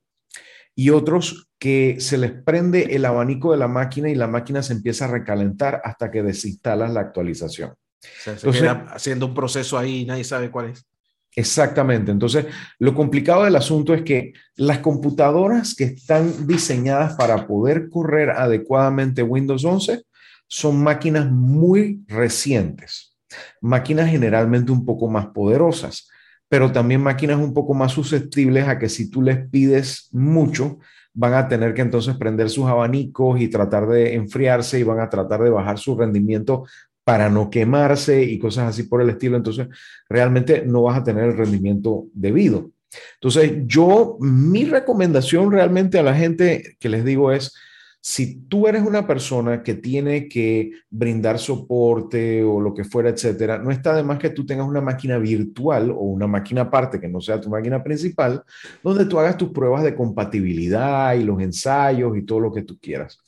y 0.78 0.90
otros 0.90 1.48
que 1.58 1.96
se 1.98 2.16
les 2.18 2.30
prende 2.30 2.94
el 2.94 3.04
abanico 3.04 3.50
de 3.50 3.58
la 3.58 3.66
máquina 3.66 4.10
y 4.10 4.14
la 4.14 4.28
máquina 4.28 4.62
se 4.62 4.74
empieza 4.74 5.06
a 5.06 5.08
recalentar 5.08 5.82
hasta 5.82 6.08
que 6.08 6.22
desinstalas 6.22 6.92
la 6.92 7.00
actualización. 7.00 7.74
se 8.00 8.36
queda 8.36 8.86
haciendo 8.92 9.26
un 9.26 9.34
proceso 9.34 9.76
ahí 9.76 10.02
y 10.02 10.04
nadie 10.06 10.22
sabe 10.22 10.52
cuál 10.52 10.70
es. 10.70 10.86
Exactamente. 11.34 12.12
Entonces, 12.12 12.46
lo 12.78 12.94
complicado 12.94 13.42
del 13.42 13.56
asunto 13.56 13.92
es 13.92 14.02
que 14.02 14.34
las 14.54 14.78
computadoras 14.78 15.74
que 15.74 15.82
están 15.82 16.46
diseñadas 16.46 17.16
para 17.16 17.48
poder 17.48 17.88
correr 17.88 18.30
adecuadamente 18.30 19.24
Windows 19.24 19.64
11 19.64 20.04
son 20.46 20.80
máquinas 20.80 21.28
muy 21.28 22.04
recientes, 22.06 23.18
máquinas 23.60 24.10
generalmente 24.10 24.70
un 24.70 24.84
poco 24.84 25.08
más 25.08 25.26
poderosas 25.26 26.08
pero 26.48 26.72
también 26.72 27.02
máquinas 27.02 27.38
un 27.38 27.52
poco 27.52 27.74
más 27.74 27.92
susceptibles 27.92 28.66
a 28.66 28.78
que 28.78 28.88
si 28.88 29.10
tú 29.10 29.22
les 29.22 29.48
pides 29.48 30.08
mucho, 30.12 30.78
van 31.14 31.34
a 31.34 31.48
tener 31.48 31.74
que 31.74 31.82
entonces 31.82 32.16
prender 32.16 32.48
sus 32.48 32.66
abanicos 32.66 33.40
y 33.40 33.48
tratar 33.48 33.86
de 33.88 34.14
enfriarse 34.14 34.78
y 34.78 34.84
van 34.84 35.00
a 35.00 35.10
tratar 35.10 35.42
de 35.42 35.50
bajar 35.50 35.78
su 35.78 35.96
rendimiento 35.96 36.64
para 37.04 37.28
no 37.28 37.50
quemarse 37.50 38.22
y 38.22 38.38
cosas 38.38 38.68
así 38.68 38.84
por 38.84 39.02
el 39.02 39.10
estilo. 39.10 39.36
Entonces, 39.36 39.68
realmente 40.08 40.64
no 40.66 40.82
vas 40.82 40.98
a 40.98 41.04
tener 41.04 41.24
el 41.24 41.36
rendimiento 41.36 42.04
debido. 42.12 42.70
Entonces, 43.14 43.62
yo, 43.66 44.16
mi 44.20 44.64
recomendación 44.64 45.50
realmente 45.50 45.98
a 45.98 46.02
la 46.02 46.14
gente 46.14 46.76
que 46.78 46.88
les 46.88 47.04
digo 47.04 47.32
es, 47.32 47.54
si 48.00 48.42
tú 48.42 48.68
eres 48.68 48.82
una 48.82 49.06
persona 49.06 49.62
que 49.62 49.74
tiene 49.74 50.28
que 50.28 50.70
brindar 50.88 51.38
soporte 51.38 52.44
o 52.44 52.60
lo 52.60 52.72
que 52.72 52.84
fuera, 52.84 53.10
etcétera, 53.10 53.58
no 53.58 53.70
está 53.70 53.94
de 53.94 54.04
más 54.04 54.18
que 54.18 54.30
tú 54.30 54.46
tengas 54.46 54.68
una 54.68 54.80
máquina 54.80 55.18
virtual 55.18 55.90
o 55.90 56.00
una 56.00 56.26
máquina 56.26 56.62
aparte 56.62 57.00
que 57.00 57.08
no 57.08 57.20
sea 57.20 57.40
tu 57.40 57.50
máquina 57.50 57.82
principal, 57.82 58.42
donde 58.82 59.04
tú 59.04 59.18
hagas 59.18 59.36
tus 59.36 59.50
pruebas 59.50 59.82
de 59.82 59.94
compatibilidad 59.94 61.14
y 61.14 61.24
los 61.24 61.40
ensayos 61.40 62.16
y 62.16 62.22
todo 62.22 62.40
lo 62.40 62.52
que 62.52 62.62
tú 62.62 62.78
quieras. 62.80 63.18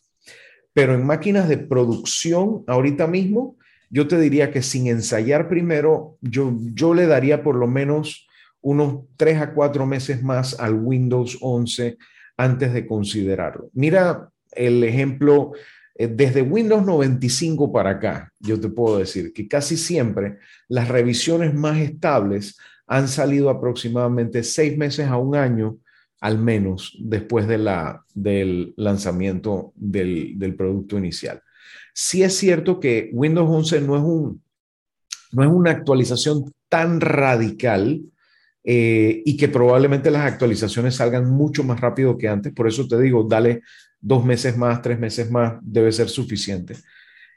Pero 0.73 0.95
en 0.95 1.05
máquinas 1.05 1.49
de 1.49 1.59
producción, 1.59 2.63
ahorita 2.67 3.07
mismo, 3.07 3.57
yo 3.91 4.07
te 4.07 4.21
diría 4.21 4.53
que 4.53 4.63
sin 4.63 4.87
ensayar 4.87 5.49
primero, 5.49 6.17
yo, 6.21 6.57
yo 6.75 6.95
le 6.95 7.07
daría 7.07 7.43
por 7.43 7.57
lo 7.57 7.67
menos 7.67 8.29
unos 8.63 9.01
tres 9.17 9.41
a 9.41 9.53
cuatro 9.53 9.85
meses 9.85 10.23
más 10.23 10.59
al 10.61 10.75
Windows 10.75 11.39
11 11.41 11.99
antes 12.37 12.73
de 12.73 12.87
considerarlo. 12.87 13.69
Mira, 13.75 14.30
el 14.53 14.85
ejemplo, 14.85 15.53
eh, 15.95 16.09
desde 16.09 16.43
Windows 16.43 16.85
95 16.85 17.73
para 17.73 17.91
acá, 17.91 18.33
yo 18.39 18.59
te 18.61 18.69
puedo 18.69 18.99
decir 18.99 19.33
que 19.33 19.49
casi 19.49 19.77
siempre 19.77 20.39
las 20.69 20.89
revisiones 20.89 21.55
más 21.55 21.79
estables 21.79 22.59
han 22.87 23.09
salido 23.09 23.51
aproximadamente 23.51 24.43
seis 24.43 24.77
meses 24.77 25.07
a 25.07 25.17
un 25.17 25.37
año 25.37 25.79
al 26.21 26.39
menos 26.39 26.97
después 27.01 27.47
de 27.47 27.59
la, 27.59 28.05
del 28.15 28.75
lanzamiento 28.77 29.73
del, 29.75 30.39
del 30.39 30.55
producto 30.55 30.99
inicial. 30.99 31.43
Sí 31.95 32.23
es 32.23 32.37
cierto 32.37 32.79
que 32.79 33.11
Windows 33.13 33.49
11 33.49 33.81
no 33.81 33.97
es, 33.97 34.03
un, 34.03 34.43
no 35.33 35.43
es 35.43 35.49
una 35.49 35.71
actualización 35.71 36.53
tan 36.69 37.01
radical 37.01 38.03
eh, 38.63 39.23
y 39.25 39.37
que 39.37 39.49
probablemente 39.49 40.11
las 40.11 40.27
actualizaciones 40.27 40.97
salgan 40.97 41.31
mucho 41.31 41.65
más 41.65 41.81
rápido 41.81 42.19
que 42.19 42.29
antes. 42.29 42.53
Por 42.53 42.69
eso 42.69 42.87
te 42.87 43.01
digo, 43.01 43.25
dale 43.25 43.63
dos 44.01 44.25
meses 44.25 44.57
más, 44.57 44.83
tres 44.83 44.99
meses 44.99 45.31
más, 45.31 45.55
debe 45.63 45.93
ser 45.93 46.09
suficiente. 46.09 46.77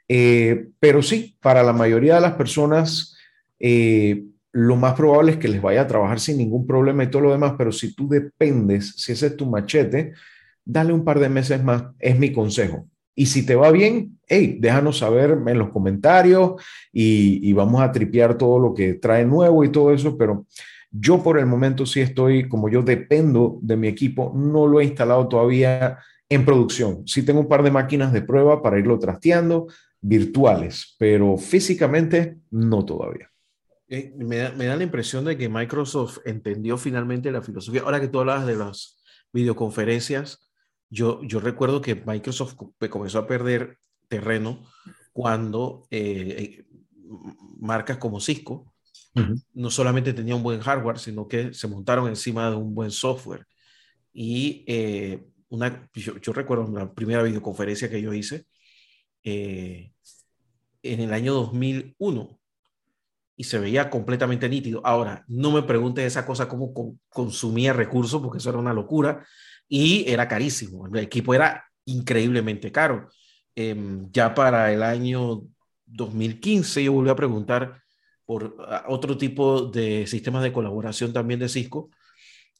Eh, 0.08 0.68
pero 0.80 1.02
sí, 1.02 1.36
para 1.40 1.62
la 1.62 1.72
mayoría 1.72 2.16
de 2.16 2.20
las 2.20 2.34
personas, 2.34 3.16
eh, 3.58 4.24
lo 4.52 4.76
más 4.76 4.94
probable 4.94 5.32
es 5.32 5.38
que 5.38 5.48
les 5.48 5.60
vaya 5.60 5.82
a 5.82 5.86
trabajar 5.86 6.20
sin 6.20 6.38
ningún 6.38 6.66
problema 6.66 7.04
y 7.04 7.10
todo 7.10 7.22
lo 7.22 7.32
demás, 7.32 7.54
pero 7.58 7.72
si 7.72 7.94
tú 7.94 8.08
dependes, 8.08 8.94
si 8.96 9.12
ese 9.12 9.28
es 9.28 9.36
tu 9.36 9.46
machete, 9.46 10.12
dale 10.64 10.92
un 10.92 11.04
par 11.04 11.18
de 11.18 11.28
meses 11.28 11.62
más, 11.62 11.84
es 11.98 12.18
mi 12.18 12.32
consejo. 12.32 12.86
Y 13.16 13.26
si 13.26 13.46
te 13.46 13.54
va 13.54 13.70
bien, 13.70 14.18
hey, 14.26 14.58
déjanos 14.60 14.98
saber 14.98 15.38
en 15.46 15.58
los 15.58 15.70
comentarios 15.70 16.54
y, 16.92 17.48
y 17.48 17.52
vamos 17.52 17.80
a 17.80 17.92
tripear 17.92 18.36
todo 18.36 18.58
lo 18.58 18.74
que 18.74 18.94
trae 18.94 19.24
nuevo 19.24 19.64
y 19.64 19.70
todo 19.70 19.92
eso, 19.92 20.16
pero 20.16 20.46
yo 20.90 21.22
por 21.22 21.38
el 21.38 21.46
momento 21.46 21.86
sí 21.86 22.00
estoy, 22.00 22.48
como 22.48 22.68
yo 22.68 22.82
dependo 22.82 23.58
de 23.62 23.76
mi 23.76 23.88
equipo, 23.88 24.32
no 24.34 24.66
lo 24.66 24.80
he 24.80 24.84
instalado 24.84 25.28
todavía 25.28 25.98
en 26.28 26.44
producción. 26.44 27.06
Sí 27.06 27.22
tengo 27.22 27.40
un 27.40 27.48
par 27.48 27.62
de 27.62 27.70
máquinas 27.70 28.12
de 28.12 28.22
prueba 28.22 28.62
para 28.62 28.78
irlo 28.78 28.98
trasteando, 28.98 29.66
virtuales, 30.00 30.94
pero 30.98 31.36
físicamente 31.36 32.38
no 32.50 32.84
todavía. 32.84 33.30
Eh, 33.88 34.12
me, 34.16 34.36
da, 34.36 34.52
me, 34.52 34.66
da, 34.66 34.76
la 34.76 34.82
impresión 34.82 35.24
de 35.24 35.36
que 35.36 35.48
Microsoft 35.48 36.18
entendió 36.24 36.76
finalmente 36.78 37.30
la 37.30 37.42
filosofía. 37.42 37.82
Ahora 37.82 38.00
que 38.00 38.08
tú 38.08 38.20
hablabas 38.20 38.46
de 38.46 38.56
las 38.56 39.02
videoconferencias, 39.32 40.50
yo, 40.90 41.20
yo 41.22 41.40
recuerdo 41.40 41.80
que 41.80 41.94
Microsoft 41.94 42.56
comenzó 42.90 43.18
a 43.18 43.26
perder 43.26 43.78
terreno 44.08 44.64
cuando 45.12 45.86
eh, 45.90 46.36
eh 46.38 46.64
marcas 47.60 47.98
como 47.98 48.20
Cisco 48.20 48.72
uh 49.14 49.20
-huh. 49.20 49.42
no 49.54 49.70
solamente 49.70 50.12
tenía 50.12 50.34
un 50.34 50.42
buen 50.42 50.60
hardware, 50.60 50.98
sino 50.98 51.28
que 51.28 51.54
se 51.54 51.68
montaron 51.68 52.08
encima 52.08 52.50
de 52.50 52.56
un 52.56 52.74
buen 52.74 52.90
software. 52.90 53.46
Y 54.12 54.64
eh, 54.66 55.24
una, 55.54 55.88
yo, 55.94 56.18
yo, 56.18 56.32
recuerdo 56.32 56.66
la 56.72 56.92
primera 56.92 57.22
videoconferencia 57.22 57.90
que 57.90 58.02
yo 58.02 58.12
hice 58.12 58.46
eh, 59.22 59.92
en 60.82 61.00
el 61.00 61.12
año 61.12 61.34
2001 61.34 62.40
y 63.36 63.44
se 63.44 63.58
veía 63.58 63.90
completamente 63.90 64.48
nítido. 64.48 64.80
Ahora, 64.84 65.24
no 65.28 65.50
me 65.50 65.62
preguntes 65.62 66.04
esa 66.04 66.26
cosa 66.26 66.48
cómo 66.48 66.72
con, 66.72 67.00
consumía 67.08 67.72
recursos, 67.72 68.20
porque 68.22 68.38
eso 68.38 68.50
era 68.50 68.58
una 68.58 68.72
locura 68.72 69.26
y 69.68 70.04
era 70.08 70.28
carísimo. 70.28 70.86
El 70.86 70.96
equipo 70.98 71.34
era 71.34 71.64
increíblemente 71.86 72.70
caro. 72.70 73.08
Eh, 73.56 73.76
ya 74.12 74.34
para 74.34 74.72
el 74.72 74.82
año 74.82 75.42
2015 75.86 76.84
yo 76.84 76.92
volví 76.92 77.10
a 77.10 77.16
preguntar 77.16 77.82
por 78.24 78.56
otro 78.88 79.18
tipo 79.18 79.62
de 79.62 80.06
sistemas 80.06 80.42
de 80.42 80.52
colaboración 80.52 81.12
también 81.12 81.40
de 81.40 81.48
Cisco 81.48 81.90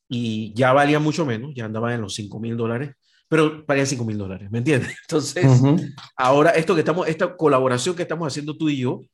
y 0.08 0.52
ya 0.54 0.72
valía 0.72 0.98
mucho 0.98 1.24
menos, 1.24 1.52
ya 1.54 1.64
andaba 1.64 1.94
en 1.94 2.00
los 2.00 2.14
5 2.14 2.38
mil 2.40 2.56
dólares, 2.56 2.92
pero 3.28 3.64
valía 3.66 3.86
5 3.86 4.04
mil 4.04 4.18
dólares, 4.18 4.50
¿me 4.50 4.58
entiendes? 4.58 4.96
Entonces, 5.08 5.44
uh 5.44 5.48
-huh. 5.48 5.94
ahora 6.16 6.50
esto 6.50 6.74
que 6.74 6.80
estamos, 6.80 7.08
esta 7.08 7.36
colaboración 7.36 7.94
que 7.94 8.02
estamos 8.02 8.26
haciendo 8.26 8.56
tú 8.56 8.68
y 8.68 8.78
yo, 8.78 8.92
uh 8.92 9.06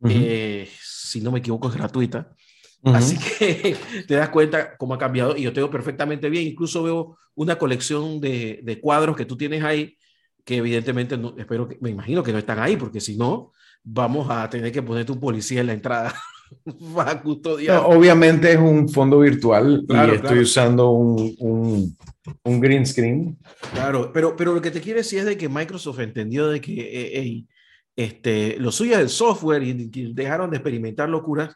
-huh. 0.00 0.12
eh, 0.12 0.70
si 0.82 1.20
no 1.20 1.30
me 1.32 1.40
equivoco, 1.40 1.68
es 1.68 1.74
gratuita. 1.74 2.30
Uh 2.82 2.90
-huh. 2.90 2.96
Así 2.96 3.18
que 3.38 3.76
te 4.06 4.14
das 4.14 4.28
cuenta 4.30 4.76
cómo 4.76 4.94
ha 4.94 4.98
cambiado 4.98 5.36
y 5.36 5.42
yo 5.42 5.52
te 5.52 5.60
veo 5.60 5.70
perfectamente 5.70 6.30
bien. 6.30 6.46
Incluso 6.46 6.82
veo 6.82 7.18
una 7.34 7.56
colección 7.58 8.20
de, 8.20 8.60
de 8.62 8.80
cuadros 8.80 9.16
que 9.16 9.26
tú 9.26 9.36
tienes 9.36 9.62
ahí 9.62 9.96
que 10.46 10.58
evidentemente 10.58 11.18
no, 11.18 11.34
espero 11.36 11.68
que, 11.68 11.76
me 11.80 11.90
imagino 11.90 12.22
que 12.22 12.32
no 12.32 12.38
están 12.38 12.60
ahí, 12.60 12.76
porque 12.76 13.00
si 13.00 13.16
no, 13.16 13.52
vamos 13.82 14.30
a 14.30 14.48
tener 14.48 14.70
que 14.70 14.80
ponerte 14.80 15.10
un 15.10 15.18
policía 15.18 15.60
en 15.60 15.66
la 15.66 15.72
entrada 15.72 16.14
para 16.94 17.22
custodiar. 17.22 17.82
No, 17.82 17.88
obviamente 17.88 18.52
es 18.52 18.58
un 18.58 18.88
fondo 18.88 19.20
virtual 19.20 19.84
claro, 19.86 20.12
y 20.12 20.16
estoy 20.16 20.28
claro. 20.28 20.42
usando 20.42 20.90
un, 20.90 21.34
un, 21.38 21.98
un, 22.44 22.60
green 22.60 22.86
screen. 22.86 23.38
Claro, 23.72 24.10
pero, 24.12 24.36
pero 24.36 24.54
lo 24.54 24.60
que 24.60 24.70
te 24.70 24.80
quiero 24.80 24.98
decir 24.98 25.20
es 25.20 25.24
de 25.24 25.36
que 25.36 25.48
Microsoft 25.48 26.00
entendió 26.00 26.48
de 26.48 26.60
que 26.60 26.72
eh, 26.74 27.44
este, 27.96 28.58
lo 28.58 28.70
suyo 28.70 28.94
es 28.94 29.00
el 29.00 29.08
software 29.08 29.62
y, 29.62 30.12
dejaron 30.12 30.50
de 30.50 30.58
experimentar 30.58 31.08
locuras, 31.08 31.54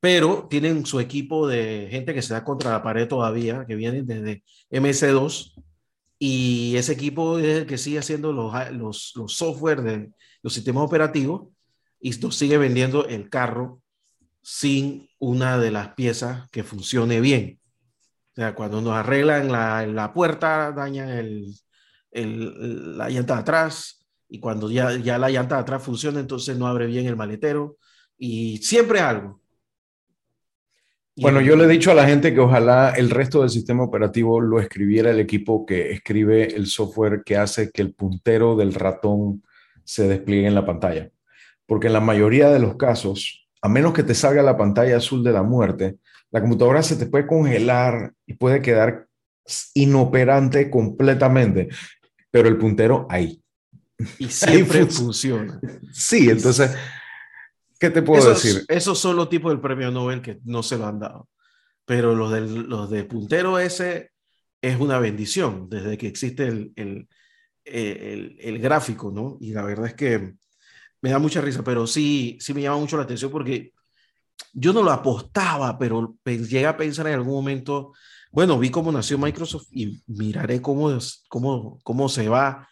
pero 0.00 0.46
tienen 0.48 0.86
su 0.86 1.00
equipo 1.00 1.46
de 1.46 1.88
gente 1.90 2.14
que 2.14 2.22
se 2.22 2.34
da 2.34 2.44
contra 2.44 2.70
la 2.70 2.82
pared 2.82 3.08
todavía, 3.08 3.64
que 3.66 3.76
vienen 3.76 4.06
desde 4.06 4.42
MS2 4.70 5.52
y 6.18 6.76
ese 6.76 6.92
equipo 6.92 7.38
es 7.38 7.58
el 7.58 7.66
que 7.66 7.78
sigue 7.78 7.98
haciendo 7.98 8.32
los, 8.32 8.52
los, 8.72 9.12
los 9.16 9.32
software 9.34 9.82
de 9.82 10.10
los 10.42 10.54
sistemas 10.54 10.84
operativos 10.84 11.48
y 12.00 12.12
sigue 12.12 12.58
vendiendo 12.58 13.06
el 13.06 13.28
carro 13.28 13.81
sin 14.42 15.08
una 15.18 15.58
de 15.58 15.70
las 15.70 15.94
piezas 15.94 16.48
que 16.50 16.64
funcione 16.64 17.20
bien. 17.20 17.60
O 18.32 18.34
sea, 18.34 18.54
cuando 18.54 18.80
nos 18.80 18.94
arreglan 18.94 19.52
la, 19.52 19.86
la 19.86 20.12
puerta, 20.12 20.72
dañan 20.72 21.10
el, 21.10 21.54
el, 22.10 22.98
la 22.98 23.08
llanta 23.08 23.34
de 23.34 23.40
atrás 23.40 24.06
y 24.28 24.40
cuando 24.40 24.70
ya, 24.70 24.96
ya 24.96 25.18
la 25.18 25.30
llanta 25.30 25.56
de 25.56 25.60
atrás 25.62 25.82
funciona, 25.82 26.20
entonces 26.20 26.56
no 26.56 26.66
abre 26.66 26.86
bien 26.86 27.06
el 27.06 27.16
maletero 27.16 27.76
y 28.16 28.58
siempre 28.58 29.00
algo. 29.00 29.40
Bueno, 31.14 31.42
yo 31.42 31.56
le 31.56 31.64
he 31.64 31.68
dicho 31.68 31.90
a 31.90 31.94
la 31.94 32.06
gente 32.06 32.32
que 32.32 32.40
ojalá 32.40 32.94
el 32.96 33.10
resto 33.10 33.40
del 33.40 33.50
sistema 33.50 33.84
operativo 33.84 34.40
lo 34.40 34.60
escribiera 34.60 35.10
el 35.10 35.20
equipo 35.20 35.66
que 35.66 35.92
escribe 35.92 36.54
el 36.54 36.66
software 36.66 37.22
que 37.22 37.36
hace 37.36 37.70
que 37.70 37.82
el 37.82 37.92
puntero 37.92 38.56
del 38.56 38.72
ratón 38.72 39.42
se 39.84 40.08
despliegue 40.08 40.46
en 40.46 40.54
la 40.54 40.64
pantalla. 40.64 41.10
Porque 41.66 41.88
en 41.88 41.92
la 41.92 42.00
mayoría 42.00 42.48
de 42.48 42.60
los 42.60 42.76
casos, 42.76 43.41
a 43.62 43.68
menos 43.68 43.94
que 43.94 44.02
te 44.02 44.14
salga 44.14 44.42
la 44.42 44.56
pantalla 44.56 44.96
azul 44.96 45.24
de 45.24 45.32
la 45.32 45.42
muerte, 45.42 45.96
la 46.30 46.40
computadora 46.40 46.82
se 46.82 46.96
te 46.96 47.06
puede 47.06 47.26
congelar 47.26 48.12
y 48.26 48.34
puede 48.34 48.60
quedar 48.60 49.06
inoperante 49.74 50.70
completamente, 50.70 51.68
pero 52.30 52.48
el 52.48 52.58
puntero 52.58 53.06
ahí. 53.08 53.42
Y 54.18 54.28
siempre 54.28 54.80
ahí 54.80 54.86
funciona. 54.86 55.60
Sí, 55.92 56.28
entonces 56.28 56.76
¿Qué 57.82 57.90
te 57.90 58.00
puedo 58.00 58.20
esos, 58.20 58.40
decir? 58.40 58.64
Esos 58.68 58.96
son 58.96 59.16
los 59.16 59.28
tipos 59.28 59.50
del 59.50 59.60
premio 59.60 59.90
Nobel 59.90 60.22
que 60.22 60.38
no 60.44 60.62
se 60.62 60.78
lo 60.78 60.86
han 60.86 61.00
dado. 61.00 61.28
Pero 61.84 62.14
los, 62.14 62.30
del, 62.30 62.68
los 62.68 62.88
de 62.88 63.02
puntero 63.02 63.58
ese 63.58 64.12
es 64.60 64.78
una 64.78 65.00
bendición 65.00 65.68
desde 65.68 65.98
que 65.98 66.06
existe 66.06 66.46
el, 66.46 66.72
el, 66.76 67.08
el, 67.64 68.36
el, 68.38 68.58
gráfico, 68.60 69.10
¿no? 69.10 69.36
Y 69.40 69.52
la 69.52 69.64
verdad 69.64 69.86
es 69.86 69.94
que 69.94 70.34
me 71.02 71.10
da 71.10 71.18
mucha 71.18 71.40
risa, 71.40 71.62
pero 71.62 71.86
sí, 71.86 72.38
sí 72.40 72.54
me 72.54 72.62
llama 72.62 72.78
mucho 72.78 72.96
la 72.96 73.02
atención 73.02 73.30
porque 73.30 73.72
yo 74.54 74.72
no 74.72 74.82
lo 74.82 74.90
apostaba, 74.90 75.78
pero 75.78 76.16
llegué 76.24 76.66
a 76.66 76.76
pensar 76.76 77.06
en 77.08 77.14
algún 77.14 77.34
momento, 77.34 77.92
bueno, 78.30 78.58
vi 78.58 78.70
cómo 78.70 78.90
nació 78.90 79.18
Microsoft 79.18 79.66
y 79.70 80.02
miraré 80.06 80.62
cómo, 80.62 80.96
cómo, 81.28 81.78
cómo 81.82 82.08
se 82.08 82.28
va 82.28 82.68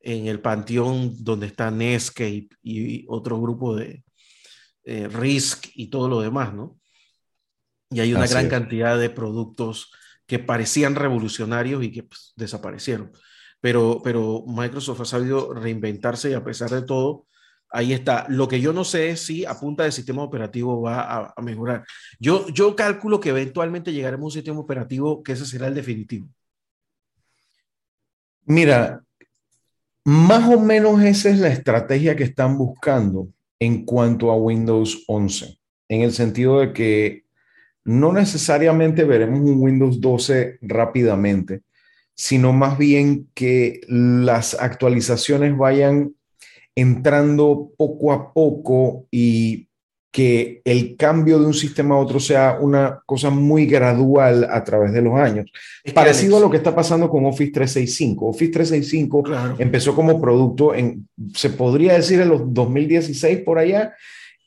en 0.00 0.26
el 0.26 0.40
panteón 0.40 1.14
donde 1.22 1.46
está 1.46 1.70
Netscape 1.70 2.48
y 2.62 3.04
otro 3.08 3.40
grupo 3.40 3.76
de, 3.76 4.04
eh, 4.84 5.06
Risk 5.08 5.66
y 5.74 5.88
todo 5.88 6.08
lo 6.08 6.20
demás, 6.20 6.52
¿no? 6.52 6.78
Y 7.90 8.00
hay 8.00 8.12
una 8.12 8.24
Así 8.24 8.32
gran 8.32 8.46
es. 8.46 8.50
cantidad 8.50 8.98
de 8.98 9.10
productos 9.10 9.92
que 10.26 10.40
parecían 10.40 10.96
revolucionarios 10.96 11.84
y 11.84 11.92
que 11.92 12.02
pues, 12.02 12.32
desaparecieron. 12.34 13.12
Pero, 13.60 14.00
pero 14.02 14.44
Microsoft 14.46 15.02
ha 15.02 15.04
sabido 15.04 15.54
reinventarse 15.54 16.30
y 16.30 16.34
a 16.34 16.42
pesar 16.42 16.70
de 16.70 16.82
todo, 16.82 17.26
ahí 17.72 17.92
está. 17.92 18.26
Lo 18.28 18.46
que 18.46 18.60
yo 18.60 18.72
no 18.72 18.84
sé 18.84 19.10
es 19.10 19.20
si 19.20 19.44
a 19.44 19.54
punta 19.54 19.84
de 19.84 19.92
sistema 19.92 20.22
operativo 20.22 20.82
va 20.82 21.34
a, 21.36 21.42
mejorar. 21.42 21.84
Yo, 22.20 22.48
yo 22.48 22.76
calculo 22.76 23.18
que 23.18 23.30
eventualmente 23.30 23.92
llegaremos 23.92 24.24
a 24.24 24.26
un 24.26 24.32
sistema 24.32 24.60
operativo 24.60 25.22
que 25.22 25.32
ese 25.32 25.46
será 25.46 25.66
el 25.66 25.74
definitivo. 25.74 26.28
Mira, 28.44 29.02
más 30.04 30.52
o 30.52 30.60
menos 30.60 31.00
esa 31.02 31.30
es 31.30 31.38
la 31.38 31.48
estrategia 31.48 32.16
que 32.16 32.24
están 32.24 32.58
buscando 32.58 33.28
en 33.58 33.84
cuanto 33.84 34.30
a 34.30 34.36
Windows 34.36 35.04
11, 35.06 35.58
en 35.88 36.00
el 36.02 36.12
sentido 36.12 36.60
de 36.60 36.72
que 36.72 37.24
no 37.84 38.12
necesariamente 38.12 39.04
veremos 39.04 39.40
un 39.40 39.60
Windows 39.60 40.00
12 40.00 40.58
rápidamente, 40.62 41.62
sino 42.14 42.52
más 42.52 42.76
bien 42.78 43.28
que 43.34 43.80
las 43.88 44.54
actualizaciones 44.54 45.56
vayan 45.56 46.14
entrando 46.74 47.70
poco 47.76 48.12
a 48.12 48.32
poco 48.32 49.06
y 49.10 49.68
que 50.12 50.60
el 50.66 50.94
cambio 50.96 51.38
de 51.38 51.46
un 51.46 51.54
sistema 51.54 51.94
a 51.94 51.98
otro 51.98 52.20
sea 52.20 52.58
una 52.60 53.00
cosa 53.06 53.30
muy 53.30 53.64
gradual 53.64 54.46
a 54.50 54.62
través 54.62 54.92
de 54.92 55.00
los 55.00 55.14
años. 55.14 55.50
Es 55.82 55.94
Parecido 55.94 56.36
Alex, 56.36 56.42
a 56.42 56.46
lo 56.46 56.50
que 56.50 56.58
está 56.58 56.74
pasando 56.74 57.08
con 57.08 57.24
Office 57.24 57.50
365. 57.50 58.28
Office 58.28 58.52
365 58.52 59.22
claro. 59.22 59.56
empezó 59.58 59.94
como 59.94 60.20
producto 60.20 60.74
en, 60.74 61.08
se 61.34 61.48
podría 61.48 61.94
decir, 61.94 62.20
en 62.20 62.28
los 62.28 62.52
2016 62.52 63.40
por 63.40 63.58
allá, 63.58 63.94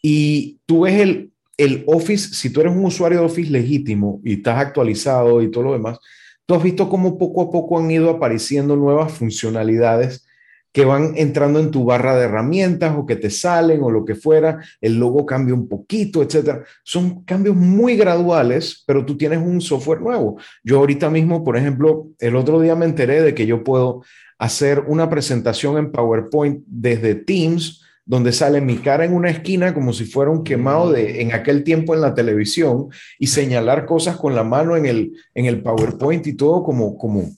y 0.04 0.60
tú 0.68 0.82
ves 0.82 1.02
el, 1.02 1.32
el 1.58 1.84
Office, 1.88 2.36
si 2.36 2.52
tú 2.52 2.62
eres 2.62 2.74
un 2.74 2.86
usuario 2.86 3.20
de 3.20 3.26
Office 3.26 3.50
legítimo 3.50 4.22
y 4.24 4.34
estás 4.34 4.60
actualizado 4.60 5.42
y 5.42 5.50
todo 5.50 5.64
lo 5.64 5.74
demás, 5.74 5.98
tú 6.46 6.54
has 6.54 6.62
visto 6.62 6.88
cómo 6.88 7.18
poco 7.18 7.42
a 7.42 7.50
poco 7.50 7.80
han 7.80 7.90
ido 7.90 8.12
apareciendo 8.12 8.76
nuevas 8.76 9.12
funcionalidades 9.14 10.25
que 10.76 10.84
van 10.84 11.14
entrando 11.16 11.62
en 11.62 11.72
tu 11.72 11.86
barra 11.86 12.18
de 12.18 12.26
herramientas 12.26 12.98
o 12.98 13.06
que 13.06 13.16
te 13.16 13.30
salen 13.30 13.82
o 13.82 13.90
lo 13.90 14.04
que 14.04 14.14
fuera, 14.14 14.60
el 14.82 15.00
logo 15.00 15.26
cambia 15.26 15.54
un 15.54 15.70
poquito, 15.70 16.22
etcétera. 16.22 16.66
Son 16.84 17.24
cambios 17.24 17.56
muy 17.56 17.96
graduales, 17.96 18.84
pero 18.86 19.06
tú 19.06 19.16
tienes 19.16 19.40
un 19.40 19.62
software 19.62 20.02
nuevo. 20.02 20.38
Yo 20.66 20.80
ahorita 20.80 21.10
mismo, 21.10 21.46
por 21.46 21.56
ejemplo, 21.56 22.10
el 22.20 22.36
otro 22.36 22.60
día 22.60 22.76
me 22.76 22.84
enteré 22.84 23.22
de 23.22 23.34
que 23.34 23.46
yo 23.46 23.64
puedo 23.64 24.04
hacer 24.38 24.82
una 24.82 25.10
presentación 25.10 25.78
en 25.78 25.94
PowerPoint 25.94 26.62
desde 26.68 27.16
Teams 27.16 27.82
donde 28.04 28.34
sale 28.34 28.60
mi 28.60 28.76
cara 28.76 29.06
en 29.06 29.14
una 29.14 29.30
esquina 29.30 29.74
como 29.74 29.94
si 29.94 30.04
fuera 30.04 30.30
un 30.30 30.44
quemado 30.44 30.92
de 30.92 31.22
en 31.22 31.34
aquel 31.34 31.64
tiempo 31.64 31.96
en 31.96 32.02
la 32.02 32.14
televisión 32.14 32.90
y 33.18 33.28
señalar 33.28 33.86
cosas 33.86 34.18
con 34.18 34.36
la 34.36 34.44
mano 34.44 34.76
en 34.76 34.86
el, 34.86 35.14
en 35.34 35.46
el 35.46 35.64
PowerPoint 35.64 36.28
y 36.28 36.34
todo 36.34 36.64
como, 36.64 36.98
como, 36.98 37.32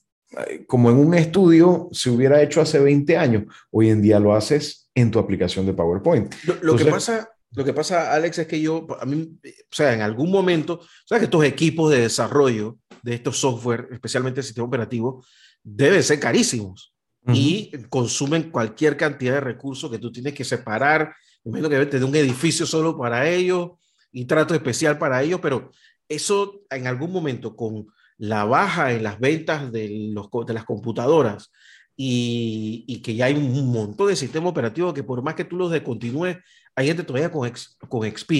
como 0.67 0.89
en 0.89 0.97
un 0.97 1.13
estudio 1.13 1.89
se 1.91 2.09
hubiera 2.09 2.41
hecho 2.41 2.61
hace 2.61 2.79
20 2.79 3.17
años. 3.17 3.43
Hoy 3.71 3.89
en 3.89 4.01
día 4.01 4.19
lo 4.19 4.33
haces 4.33 4.89
en 4.93 5.11
tu 5.11 5.19
aplicación 5.19 5.65
de 5.65 5.73
PowerPoint. 5.73 6.33
Lo, 6.61 6.75
que 6.75 6.85
pasa, 6.85 7.29
lo 7.51 7.63
que 7.63 7.73
pasa, 7.73 8.13
Alex, 8.13 8.39
es 8.39 8.47
que 8.47 8.59
yo, 8.59 8.87
a 8.99 9.05
mí, 9.05 9.39
o 9.43 9.75
sea, 9.75 9.93
en 9.93 10.01
algún 10.01 10.31
momento, 10.31 10.73
o 10.75 11.07
sea, 11.07 11.19
que 11.19 11.25
estos 11.25 11.43
equipos 11.43 11.91
de 11.91 12.01
desarrollo 12.01 12.77
de 13.03 13.13
estos 13.13 13.37
software, 13.37 13.87
especialmente 13.91 14.41
el 14.41 14.45
sistema 14.45 14.67
operativo, 14.67 15.23
deben 15.63 16.03
ser 16.03 16.19
carísimos 16.19 16.93
y 17.33 17.71
consumen 17.89 18.51
cualquier 18.51 18.95
cantidad 18.95 19.33
de 19.33 19.41
recursos 19.41 19.91
que 19.91 19.99
tú 19.99 20.11
tienes 20.11 20.33
que 20.33 20.45
separar. 20.45 21.13
Imagino 21.43 21.69
que 21.69 21.85
tener 21.85 22.07
un 22.07 22.15
edificio 22.15 22.65
solo 22.65 22.97
para 22.97 23.29
ellos 23.29 23.71
y 24.11 24.25
trato 24.25 24.53
especial 24.55 24.97
para 24.97 25.21
ellos, 25.21 25.39
pero 25.41 25.71
eso 26.07 26.61
en 26.69 26.87
algún 26.87 27.11
momento 27.11 27.55
con 27.55 27.87
la 28.17 28.45
baja 28.45 28.93
en 28.93 29.03
las 29.03 29.19
ventas 29.19 29.71
de, 29.71 30.11
los, 30.13 30.29
de 30.45 30.53
las 30.53 30.65
computadoras 30.65 31.51
y, 31.95 32.85
y, 32.87 33.01
que 33.01 33.15
ya 33.15 33.25
hay 33.25 33.33
un 33.33 33.71
montón 33.71 34.07
de 34.07 34.15
sistemas 34.15 34.51
operativos 34.51 34.93
que 34.93 35.03
por 35.03 35.21
más 35.21 35.35
que 35.35 35.45
tú 35.45 35.57
los 35.57 35.71
descontinúes, 35.71 36.37
hay 36.75 36.87
gente 36.87 37.03
todavía 37.03 37.31
con, 37.31 37.51
con 37.89 38.11
XP. 38.11 38.31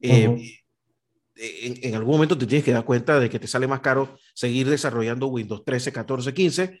Eh, 0.00 0.60
en, 1.36 1.78
en, 1.82 1.94
algún 1.94 2.14
momento 2.14 2.36
te 2.36 2.46
tienes 2.46 2.64
que 2.64 2.72
dar 2.72 2.84
cuenta 2.84 3.20
de 3.20 3.30
que 3.30 3.38
te 3.38 3.46
sale 3.46 3.68
más 3.68 3.80
caro 3.80 4.18
seguir 4.34 4.68
desarrollando 4.68 5.28
Windows 5.28 5.64
13, 5.64 5.92
14, 5.92 6.34
15 6.34 6.80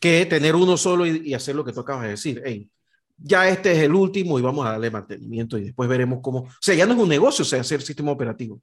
que 0.00 0.26
tener 0.26 0.54
uno 0.54 0.76
solo 0.76 1.06
y, 1.06 1.34
hacer 1.34 1.54
lo 1.54 1.64
que 1.64 1.72
tú 1.72 1.80
acabas 1.80 2.04
de 2.04 2.10
decir. 2.10 2.42
Hey, 2.44 2.70
ya 3.16 3.48
este 3.48 3.72
es 3.72 3.78
el 3.78 3.94
último 3.94 4.38
y 4.38 4.42
vamos 4.42 4.64
a 4.66 4.72
darle 4.72 4.90
mantenimiento 4.90 5.58
y 5.58 5.64
después 5.64 5.88
veremos 5.88 6.20
cómo. 6.22 6.40
O 6.40 6.48
sea, 6.60 6.74
ya 6.74 6.86
no 6.86 6.94
es 6.94 7.00
un 7.00 7.08
negocio, 7.08 7.42
o 7.42 7.46
sea, 7.46 7.60
hacer 7.60 7.82
sistema 7.82 8.12
operativo. 8.12 8.60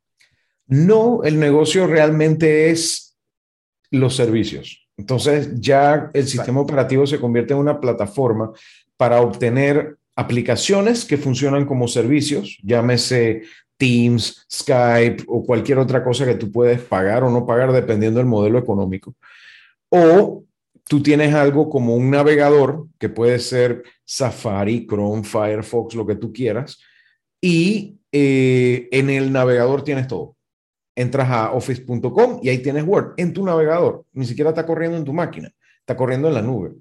No, 0.67 1.23
el 1.23 1.39
negocio 1.39 1.87
realmente 1.87 2.69
es 2.71 3.15
los 3.91 4.15
servicios. 4.15 4.87
Entonces 4.97 5.49
ya 5.59 6.09
el 6.13 6.27
sistema 6.27 6.61
operativo 6.61 7.05
se 7.05 7.19
convierte 7.19 7.53
en 7.53 7.59
una 7.59 7.79
plataforma 7.79 8.51
para 8.97 9.21
obtener 9.21 9.97
aplicaciones 10.15 11.03
que 11.03 11.17
funcionan 11.17 11.65
como 11.65 11.87
servicios, 11.87 12.57
llámese 12.63 13.43
Teams, 13.77 14.45
Skype 14.51 15.25
o 15.27 15.45
cualquier 15.45 15.79
otra 15.79 16.03
cosa 16.03 16.25
que 16.25 16.35
tú 16.35 16.49
puedes 16.51 16.79
pagar 16.79 17.23
o 17.23 17.29
no 17.29 17.45
pagar 17.45 17.73
dependiendo 17.73 18.19
del 18.19 18.27
modelo 18.27 18.57
económico. 18.57 19.13
O 19.89 20.45
tú 20.87 21.03
tienes 21.03 21.33
algo 21.33 21.69
como 21.69 21.95
un 21.95 22.09
navegador 22.09 22.87
que 22.97 23.09
puede 23.09 23.39
ser 23.39 23.83
Safari, 24.05 24.87
Chrome, 24.87 25.23
Firefox, 25.23 25.95
lo 25.95 26.05
que 26.05 26.15
tú 26.15 26.31
quieras, 26.31 26.79
y 27.41 27.97
eh, 28.11 28.87
en 28.91 29.09
el 29.09 29.31
navegador 29.33 29.83
tienes 29.83 30.07
todo. 30.07 30.34
Entras 30.95 31.29
a 31.29 31.51
office.com 31.51 32.39
y 32.41 32.49
ahí 32.49 32.59
tienes 32.59 32.85
Word 32.85 33.13
en 33.17 33.33
tu 33.33 33.45
navegador. 33.45 34.05
Ni 34.13 34.25
siquiera 34.25 34.51
está 34.51 34.65
corriendo 34.65 34.97
en 34.97 35.03
tu 35.03 35.13
máquina, 35.13 35.51
está 35.79 35.95
corriendo 35.95 36.27
en 36.29 36.33
la 36.33 36.41
nube. 36.41 36.71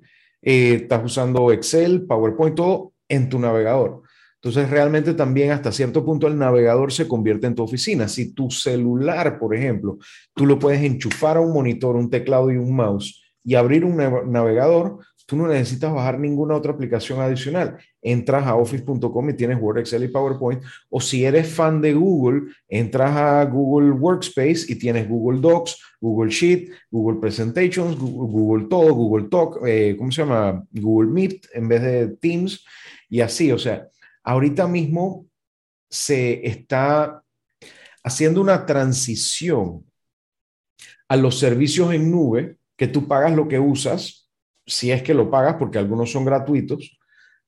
Eh, 0.41 0.81
estás 0.83 1.05
usando 1.05 1.51
Excel, 1.51 2.07
PowerPoint, 2.07 2.55
todo 2.55 2.93
en 3.09 3.29
tu 3.29 3.39
navegador. 3.39 4.03
Entonces, 4.45 4.69
realmente 4.69 5.15
también 5.15 5.53
hasta 5.53 5.73
cierto 5.73 6.05
punto 6.05 6.27
el 6.27 6.37
navegador 6.37 6.93
se 6.93 7.09
convierte 7.09 7.47
en 7.47 7.55
tu 7.55 7.63
oficina. 7.63 8.09
Si 8.09 8.35
tu 8.35 8.51
celular, 8.51 9.39
por 9.39 9.55
ejemplo, 9.55 9.97
tú 10.35 10.45
lo 10.45 10.59
puedes 10.59 10.83
enchufar 10.83 11.39
a 11.39 11.41
un 11.41 11.55
monitor, 11.55 11.97
un 11.97 12.11
teclado 12.11 12.53
y 12.53 12.57
un 12.59 12.77
mouse 12.77 13.23
y 13.43 13.55
abrir 13.55 13.87
un 13.87 13.97
navegador, 14.31 14.99
tú 15.27 15.37
no 15.37 15.47
necesitas 15.47 15.93
bajar 15.93 16.19
ninguna 16.19 16.55
otra 16.55 16.73
aplicación 16.73 17.21
adicional. 17.21 17.79
Entras 18.03 18.47
a 18.47 18.57
office.com 18.57 19.31
y 19.31 19.35
tienes 19.35 19.59
Word, 19.61 19.79
Excel 19.79 20.05
y 20.05 20.09
PowerPoint. 20.09 20.63
O 20.91 21.01
si 21.01 21.25
eres 21.25 21.49
fan 21.49 21.81
de 21.81 21.95
Google, 21.95 22.53
entras 22.69 23.17
a 23.17 23.45
Google 23.45 23.93
Workspace 23.93 24.67
y 24.69 24.77
tienes 24.77 25.09
Google 25.09 25.41
Docs, 25.41 25.81
Google 26.01 26.31
Sheet, 26.31 26.71
Google 26.91 27.21
Presentations, 27.21 27.97
Google, 27.99 28.67
Todo, 28.69 28.95
Google 28.95 29.29
Talk, 29.29 29.61
eh, 29.67 29.95
¿cómo 29.97 30.11
se 30.11 30.23
llama? 30.23 30.65
Google 30.71 31.11
Meet 31.11 31.47
en 31.55 31.69
vez 31.69 31.83
de 31.83 32.09
Teams 32.17 32.65
y 33.09 33.21
así. 33.21 33.51
O 33.53 33.59
sea, 33.59 33.89
ahorita 34.23 34.69
mismo 34.69 35.27
se 35.89 36.47
está 36.47 37.23
haciendo 38.03 38.41
una 38.41 38.67
transición 38.67 39.85
a 41.09 41.17
los 41.17 41.39
servicios 41.39 41.93
en 41.95 42.11
nube 42.11 42.59
que 42.77 42.89
tú 42.89 43.07
pagas 43.07 43.35
lo 43.35 43.49
que 43.49 43.59
usas, 43.59 44.24
si 44.67 44.91
es 44.91 45.03
que 45.03 45.15
lo 45.15 45.31
pagas, 45.31 45.57
porque 45.59 45.79
algunos 45.79 46.11
son 46.11 46.25
gratuitos, 46.25 46.99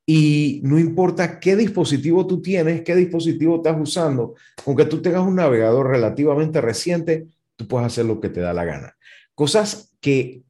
y 0.09 0.61
no 0.63 0.79
importa 0.79 1.41
qué 1.41 1.57
dispositivo 1.57 2.27
tú 2.27 2.41
tienes, 2.41 2.83
qué 2.83 2.95
dispositivo 2.95 3.57
estás 3.57 3.77
usando, 3.81 4.35
aunque 4.65 4.85
tú 4.85 5.03
tengas 5.03 5.23
un 5.23 5.35
navegador 5.35 5.89
relativamente 5.89 6.61
reciente, 6.61 7.27
tú 7.57 7.67
puedes 7.67 7.89
hacer 7.89 8.05
lo 8.05 8.21
que 8.21 8.29
te 8.29 8.41
da 8.41 8.53
la 8.53 8.65
gana. 8.65 8.97
Cosas 9.35 9.93
que 10.01 10.43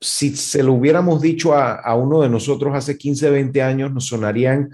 si 0.00 0.34
se 0.36 0.62
lo 0.62 0.72
hubiéramos 0.72 1.20
dicho 1.20 1.54
a, 1.54 1.94
uno 1.94 2.22
de 2.22 2.30
nosotros 2.30 2.74
hace 2.74 2.96
15, 2.96 3.30
20 3.30 3.62
años, 3.62 3.92
nos 3.92 4.06
sonarían 4.06 4.70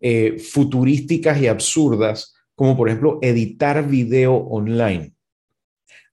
eh, 0.00 0.38
futurísticas 0.38 1.40
y 1.40 1.46
absurdas, 1.46 2.34
como 2.54 2.76
por 2.76 2.88
ejemplo 2.88 3.18
editar 3.20 3.86
video 3.86 4.34
online. 4.34 5.12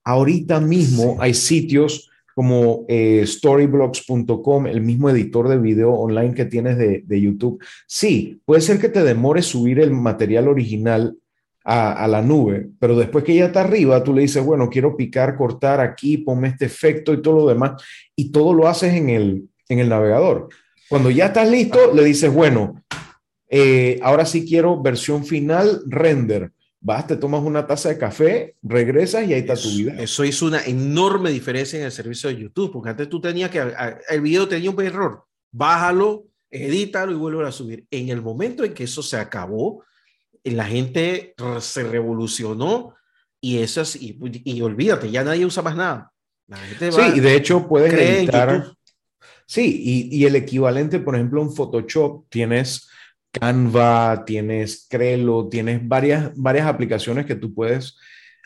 Ahorita 0.04 0.60
mismo 0.60 1.16
hay 1.20 1.34
sitios 1.34 2.10
como 2.34 2.84
eh, 2.88 3.24
storyblocks.com, 3.26 4.66
el 4.66 4.80
mismo 4.80 5.10
editor 5.10 5.48
de 5.48 5.58
video 5.58 5.92
online 5.92 6.34
que 6.34 6.44
tienes 6.44 6.78
de, 6.78 7.20
YouTube. 7.20 7.62
Sí, 7.86 8.40
puede 8.44 8.60
ser 8.60 8.78
que 8.78 8.88
te 8.88 9.04
demore 9.04 9.42
subir 9.42 9.80
el 9.80 9.92
material 9.92 10.48
original 10.48 11.16
a, 11.64 12.08
la 12.08 12.22
nube, 12.22 12.70
pero 12.80 12.96
después 12.96 13.22
que 13.22 13.36
ya 13.36 13.46
está 13.46 13.60
arriba, 13.60 14.02
tú 14.02 14.12
le 14.12 14.22
dices, 14.22 14.44
bueno, 14.44 14.68
quiero 14.68 14.96
picar, 14.96 15.36
cortar 15.36 15.80
aquí, 15.80 16.18
ponme 16.18 16.48
este 16.48 16.64
efecto 16.64 17.12
y 17.12 17.22
todo 17.22 17.36
lo 17.36 17.46
demás, 17.46 17.80
y 18.16 18.32
todo 18.32 18.52
lo 18.52 18.66
haces 18.66 18.94
en 18.94 19.10
el, 19.10 19.48
en 19.68 19.78
el 19.78 19.88
navegador. 19.88 20.48
Cuando 20.88 21.10
ya 21.10 21.26
estás 21.26 21.48
listo, 21.48 21.94
le 21.94 22.02
dices, 22.02 22.32
bueno, 22.32 22.82
eh, 23.48 24.00
ahora 24.02 24.24
sí 24.24 24.44
quiero 24.44 24.82
versión 24.82 25.24
final, 25.24 25.82
render 25.86 26.50
vas, 26.82 27.06
te 27.06 27.16
tomas 27.16 27.42
una 27.42 27.66
taza 27.66 27.88
de 27.88 27.98
café, 27.98 28.56
regresas 28.62 29.26
y 29.26 29.32
ahí 29.32 29.40
está 29.40 29.54
tu 29.54 29.68
vida. 29.68 29.94
Eso 29.98 30.24
hizo 30.24 30.46
una 30.46 30.64
enorme 30.64 31.30
diferencia 31.30 31.78
en 31.78 31.86
el 31.86 31.92
servicio 31.92 32.28
de 32.28 32.36
YouTube, 32.36 32.72
porque 32.72 32.90
antes 32.90 33.08
tú 33.08 33.20
tenías 33.20 33.50
que, 33.50 33.62
el 34.08 34.20
video 34.20 34.48
tenía 34.48 34.70
un 34.70 34.82
error, 34.82 35.24
bájalo, 35.52 36.24
edítalo 36.50 37.12
y 37.12 37.14
vuelve 37.14 37.46
a 37.46 37.52
subir. 37.52 37.86
En 37.90 38.08
el 38.08 38.20
momento 38.20 38.64
en 38.64 38.74
que 38.74 38.84
eso 38.84 39.02
se 39.02 39.16
acabó, 39.16 39.84
la 40.42 40.64
gente 40.64 41.34
se 41.60 41.84
revolucionó 41.84 42.94
y 43.40 43.58
eso 43.58 43.82
y, 43.98 44.18
y 44.44 44.60
olvídate, 44.60 45.10
ya 45.10 45.22
nadie 45.22 45.46
usa 45.46 45.62
más 45.62 45.76
nada. 45.76 46.12
sí, 46.78 47.02
y 47.14 47.20
de 47.20 47.36
hecho 47.36 47.68
puedes 47.68 47.92
editar. 47.92 48.72
Sí, 49.46 50.08
y, 50.10 50.16
y 50.16 50.26
el 50.26 50.34
equivalente, 50.34 50.98
por 50.98 51.14
ejemplo, 51.14 51.42
en 51.42 51.52
Photoshop 51.52 52.24
tienes 52.28 52.88
Canva, 53.32 54.24
tienes 54.26 54.86
Crelo, 54.88 55.48
tienes 55.48 55.86
varias, 55.86 56.32
varias 56.36 56.66
aplicaciones 56.66 57.26
que 57.26 57.34
tú 57.34 57.54
puedes 57.54 57.96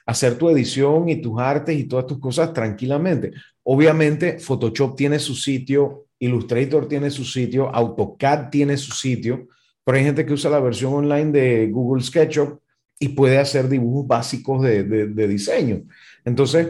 hacer 0.06 0.38
tu 0.38 0.48
edición 0.48 1.08
y 1.08 1.20
tus 1.20 1.40
artes 1.40 1.76
y 1.76 1.84
todas 1.84 2.06
tus 2.06 2.20
cosas 2.20 2.52
tranquilamente. 2.52 3.32
Obviamente, 3.64 4.38
Photoshop 4.38 4.96
tiene 4.96 5.18
su 5.18 5.34
sitio, 5.34 6.06
Illustrator 6.20 6.88
tiene 6.88 7.10
su 7.10 7.24
sitio, 7.24 7.74
AutoCAD 7.74 8.48
tiene 8.50 8.76
su 8.76 8.92
sitio, 8.92 9.48
pero 9.84 9.98
hay 9.98 10.04
gente 10.04 10.24
que 10.24 10.32
usa 10.32 10.50
la 10.50 10.60
versión 10.60 10.94
online 10.94 11.32
de 11.32 11.66
Google 11.66 12.02
SketchUp 12.02 12.60
y 12.98 13.08
puede 13.08 13.38
hacer 13.38 13.68
dibujos 13.68 14.06
básicos 14.06 14.62
de, 14.62 14.84
de 14.84 15.28
diseño. 15.28 15.82
Entonces, 16.24 16.68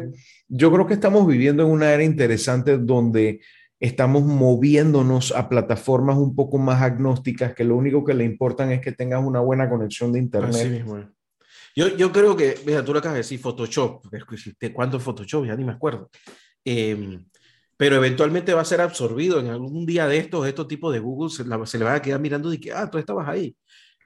yo 0.48 0.72
creo 0.72 0.86
que 0.86 0.94
estamos 0.94 1.26
viviendo 1.26 1.62
en 1.62 1.70
una 1.70 1.92
era 1.92 2.02
interesante 2.02 2.78
donde 2.78 3.40
estamos 3.79 4.24
moviéndonos 4.24 5.33
a 5.33 5.49
plataformas 5.49 6.16
un 6.16 6.35
poco 6.35 6.59
más 6.59 6.83
agnósticas 6.83 7.55
que 7.55 7.64
lo 7.64 7.77
único 7.77 8.05
que 8.05 8.14
le 8.14 8.24
importan 8.24 8.72
es 8.72 8.81
que 8.81 8.93
tengas 8.93 9.22
una 9.24 9.41
buena 9.41 9.68
conexión 9.68 10.12
de 10.12 10.18
internet. 10.20 10.85
Yo, 11.74 11.95
yo 11.95 12.11
creo 12.11 12.37
que, 12.37 12.59
mira, 12.64 12.83
tú 12.83 12.93
lo 12.93 13.01
acabas 13.01 13.16
de 13.16 13.20
decir, 13.20 13.39
Photoshop, 13.39 14.07
¿cuánto 14.72 14.99
Photoshop? 14.99 15.45
Ya 15.45 15.57
ni 15.57 15.64
me 15.64 15.72
acuerdo. 15.72 16.11
Em, 16.64 17.27
pero 17.77 17.97
eventualmente 17.97 18.55
va 18.55 18.62
a 18.62 18.64
ser 18.64 18.81
absorbido 18.81 19.39
en 19.41 19.49
algún 19.49 19.85
día 19.85 20.09
de 20.09 20.16
estos, 20.16 20.47
estos 20.47 20.66
tipos 20.66 20.93
de 20.93 21.01
Google, 21.01 21.31
se, 21.31 21.45
le 21.79 21.85
va 21.85 21.95
a 21.95 22.03
quedar 22.03 22.18
mirando 22.18 22.51
y 22.51 22.59
que, 22.59 22.72
ah, 22.72 22.91
tú 22.91 22.97
estabas 22.97 23.29
ahí. 23.29 23.55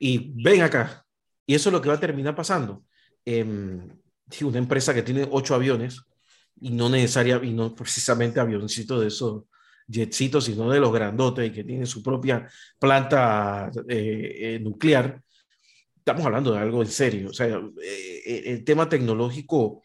Y 0.01 0.33
ven 0.43 0.63
acá. 0.63 1.05
Y 1.47 1.55
eso 1.55 1.69
es 1.69 1.73
lo 1.73 1.81
que 1.81 1.89
va 1.89 1.95
a 1.95 2.01
terminar 2.01 2.35
pasando. 2.35 2.83
Eh, 3.25 3.45
una 4.43 4.59
empresa 4.59 4.93
que 4.95 5.03
tiene 5.03 5.29
ocho 5.31 5.55
aviones, 5.55 6.03
y 6.61 6.71
no 6.71 6.89
necesariamente, 6.89 7.47
y 7.47 7.55
no 7.55 7.75
precisamente 7.75 8.41
avioncitos 8.41 9.01
de 9.01 9.09
esos 9.09 9.45
jetsitos, 9.91 10.45
sino 10.45 10.71
de 10.71 10.81
los 10.81 10.93
grandotes 10.93 11.49
y 11.49 11.53
que 11.53 11.65
tienen 11.65 11.87
su 11.87 12.03
propia 12.03 12.49
planta 12.79 13.71
eh, 13.89 14.37
eh, 14.41 14.61
nuclear. 14.61 15.21
Estamos 15.97 16.25
hablando 16.25 16.53
de 16.53 16.59
algo 16.59 16.83
en 16.83 16.89
serio. 16.89 17.31
O 17.31 17.33
sea, 17.33 17.61
eh, 17.83 18.43
el 18.47 18.65
tema 18.65 18.89
tecnológico, 18.89 19.83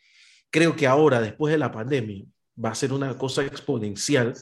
creo 0.49 0.75
que 0.75 0.87
ahora, 0.87 1.19
después 1.21 1.51
de 1.51 1.57
la 1.57 1.71
pandemia, 1.71 2.25
va 2.63 2.69
a 2.69 2.75
ser 2.75 2.93
una 2.93 3.17
cosa 3.17 3.43
exponencial 3.45 4.33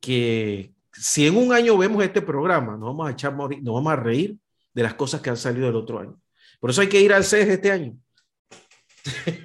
que 0.00 0.72
si 0.92 1.26
en 1.26 1.36
un 1.36 1.52
año 1.52 1.76
vemos 1.76 2.02
este 2.02 2.22
programa, 2.22 2.72
nos 2.72 2.88
vamos 2.88 3.08
a 3.08 3.12
echar, 3.12 3.34
nos 3.34 3.74
vamos 3.74 3.92
a 3.92 3.96
reír 3.96 4.36
de 4.72 4.82
las 4.82 4.94
cosas 4.94 5.20
que 5.20 5.30
han 5.30 5.36
salido 5.36 5.66
del 5.66 5.76
otro 5.76 6.00
año. 6.00 6.20
Por 6.60 6.70
eso 6.70 6.80
hay 6.80 6.88
que 6.88 7.00
ir 7.00 7.12
al 7.12 7.24
CES 7.24 7.48
este 7.48 7.70
año. 7.70 7.96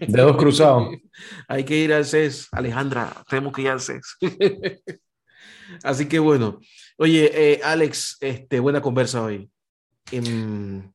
Dedos 0.07 0.37
cruzados. 0.37 0.89
hay 1.47 1.63
que 1.63 1.75
ir 1.75 1.93
al 1.93 2.05
CES. 2.05 2.47
Alejandra, 2.51 3.23
tenemos 3.27 3.53
que 3.53 3.61
ir 3.63 3.69
al 3.69 3.81
CES. 3.81 4.17
Así 5.83 6.07
que 6.07 6.19
bueno. 6.19 6.59
Oye, 6.97 7.31
eh, 7.33 7.61
Alex, 7.63 8.17
este, 8.21 8.59
buena 8.59 8.81
conversa 8.81 9.23
hoy. 9.23 9.49
Em, 10.11 10.91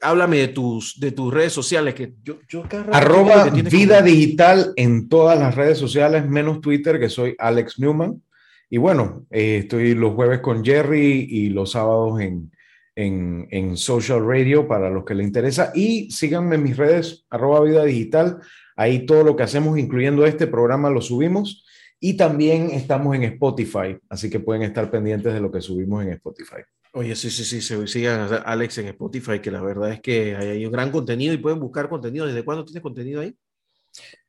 háblame 0.00 0.38
de 0.38 0.48
tus, 0.48 0.98
de 1.00 1.12
tus 1.12 1.32
redes 1.32 1.52
sociales. 1.52 1.94
Que 1.94 2.14
yo, 2.22 2.38
yo 2.48 2.64
Arroba 2.92 3.44
vida 3.46 4.02
digital 4.02 4.72
en 4.76 5.08
todas 5.08 5.38
las 5.38 5.54
redes 5.54 5.78
sociales, 5.78 6.28
menos 6.28 6.60
Twitter, 6.60 7.00
que 7.00 7.08
soy 7.08 7.34
Alex 7.38 7.78
Newman. 7.78 8.22
Y 8.70 8.78
bueno, 8.78 9.26
eh, 9.30 9.58
estoy 9.62 9.94
los 9.94 10.14
jueves 10.14 10.40
con 10.40 10.64
Jerry 10.64 11.26
y 11.28 11.50
los 11.50 11.72
sábados 11.72 12.20
en, 12.20 12.50
en, 12.96 13.46
en, 13.50 13.76
Social 13.76 14.26
Radio 14.26 14.66
para 14.66 14.90
los 14.90 15.04
que 15.04 15.14
les 15.14 15.26
interesa. 15.26 15.70
Y 15.74 16.10
síganme 16.10 16.56
en 16.56 16.62
mis 16.62 16.76
redes, 16.76 17.24
arroba 17.30 17.60
vida 17.60 17.84
digital. 17.84 18.38
Ahí 18.76 19.06
todo 19.06 19.22
lo 19.22 19.36
que 19.36 19.44
hacemos, 19.44 19.78
incluyendo 19.78 20.26
este 20.26 20.46
programa, 20.46 20.90
lo 20.90 21.00
subimos. 21.00 21.63
Y 22.06 22.18
también 22.18 22.68
estamos 22.72 23.16
en 23.16 23.22
Spotify, 23.22 23.96
así 24.10 24.28
que 24.28 24.38
pueden 24.38 24.60
estar 24.60 24.90
pendientes 24.90 25.32
de 25.32 25.40
lo 25.40 25.50
que 25.50 25.62
subimos 25.62 26.04
en 26.04 26.10
Spotify. 26.10 26.60
Oye, 26.92 27.16
sí, 27.16 27.30
sí, 27.30 27.62
sí, 27.62 27.86
sigan 27.86 28.30
a 28.30 28.36
Alex 28.36 28.76
en 28.76 28.88
Spotify, 28.88 29.40
que 29.40 29.50
la 29.50 29.62
verdad 29.62 29.90
es 29.90 30.02
que 30.02 30.36
hay 30.36 30.66
un 30.66 30.70
gran 30.70 30.90
contenido 30.90 31.32
y 31.32 31.38
pueden 31.38 31.58
buscar 31.60 31.88
contenido. 31.88 32.26
¿Desde 32.26 32.44
cuándo 32.44 32.62
tienes 32.62 32.82
contenido 32.82 33.22
ahí? 33.22 33.34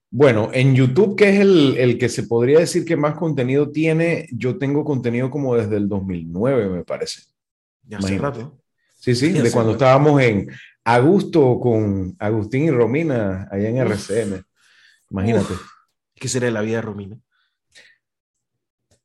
Bueno, 0.10 0.52
en 0.54 0.74
YouTube, 0.74 1.18
que 1.18 1.28
es 1.28 1.42
el, 1.42 1.76
el, 1.76 1.98
que 1.98 2.08
se 2.08 2.24
podría 2.24 2.60
decir 2.60 2.86
que 2.86 2.96
más 2.96 3.16
contenido 3.16 3.70
tiene, 3.70 4.30
yo 4.32 4.58
tengo 4.58 4.86
contenido 4.86 5.30
como 5.30 5.58
desde 5.58 5.76
el 5.76 5.90
2009, 5.90 6.70
me 6.70 6.86
parece. 6.86 7.24
Ya 7.84 7.98
hace 7.98 8.18
rato. 8.18 8.58
Sí, 8.94 9.16
sí, 9.16 9.32
de 9.34 9.52
cuando 9.52 9.74
estábamos 9.74 10.22
en 10.22 10.48
Agusto 10.86 11.60
con 11.60 12.16
Agustín 12.20 12.64
y 12.64 12.72
Romina 12.72 13.50
allá 13.52 13.68
en 13.68 13.78
RCN. 13.80 14.46
Imagínate. 15.10 15.56
¿Qué 16.16 16.30
sería 16.30 16.52
la 16.52 16.62
vida 16.62 16.78
de 16.78 16.82
Romina? 16.82 17.20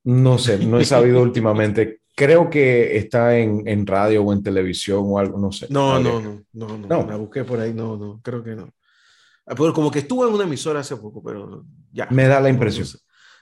No 0.05 0.39
sé, 0.39 0.59
no 0.59 0.79
he 0.79 0.85
sabido 0.85 1.21
últimamente. 1.23 2.01
Creo 2.15 2.51
que 2.51 2.97
está 2.97 3.39
en, 3.39 3.67
en, 3.67 3.87
radio 3.87 4.23
o 4.25 4.33
en 4.33 4.43
televisión 4.43 5.05
o 5.05 5.19
algo, 5.19 5.39
no 5.39 5.53
sé. 5.53 5.67
No, 5.71 5.99
no, 5.99 6.21
no, 6.21 6.43
no, 6.53 6.79
no, 6.79 7.07
La 7.07 7.17
busqué 7.17 7.45
por 7.45 7.61
ahí, 7.61 7.73
no, 7.73 7.97
no, 7.97 8.21
creo 8.23 8.43
que 8.43 8.55
no. 8.55 8.71
Ah, 9.47 9.55
como 9.57 9.91
que 9.91 10.01
estuvo 10.01 10.27
en 10.27 10.35
una 10.35 10.45
emisora 10.45 10.81
hace 10.81 10.97
poco, 10.97 11.23
pero 11.23 11.65
ya. 11.93 12.07
Me 12.11 12.27
da 12.27 12.41
la 12.41 12.51
impresión. 12.51 12.87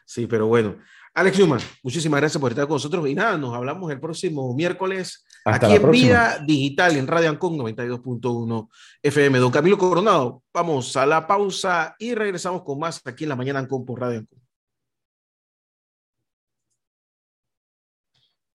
Sí, 0.04 0.26
pero 0.26 0.46
bueno. 0.46 0.76
Alex 1.14 1.38
Newman, 1.38 1.60
muchísimas 1.82 2.20
gracias 2.20 2.40
por 2.40 2.52
estar 2.52 2.66
con 2.68 2.76
nosotros 2.76 3.08
y 3.08 3.14
nada, 3.14 3.36
nos 3.36 3.52
hablamos 3.52 3.90
el 3.90 3.98
próximo 3.98 4.54
miércoles 4.54 5.24
aquí 5.44 5.74
en 5.74 5.90
Vida 5.90 6.38
Digital 6.46 6.96
en 6.96 7.08
Radio 7.08 7.30
Ancon 7.30 7.58
92.1 7.58 8.68
FM. 9.02 9.38
Don 9.38 9.50
Camilo 9.50 9.76
Coronado, 9.76 10.44
vamos 10.54 10.96
a 10.96 11.06
la 11.06 11.26
pausa 11.26 11.96
y 11.98 12.14
regresamos 12.14 12.62
con 12.62 12.78
más 12.78 13.00
aquí 13.04 13.24
en 13.24 13.30
la 13.30 13.36
mañana 13.36 13.58
Ancon 13.58 13.84
por 13.84 14.00
Radio 14.00 14.20
Ancon. 14.20 14.38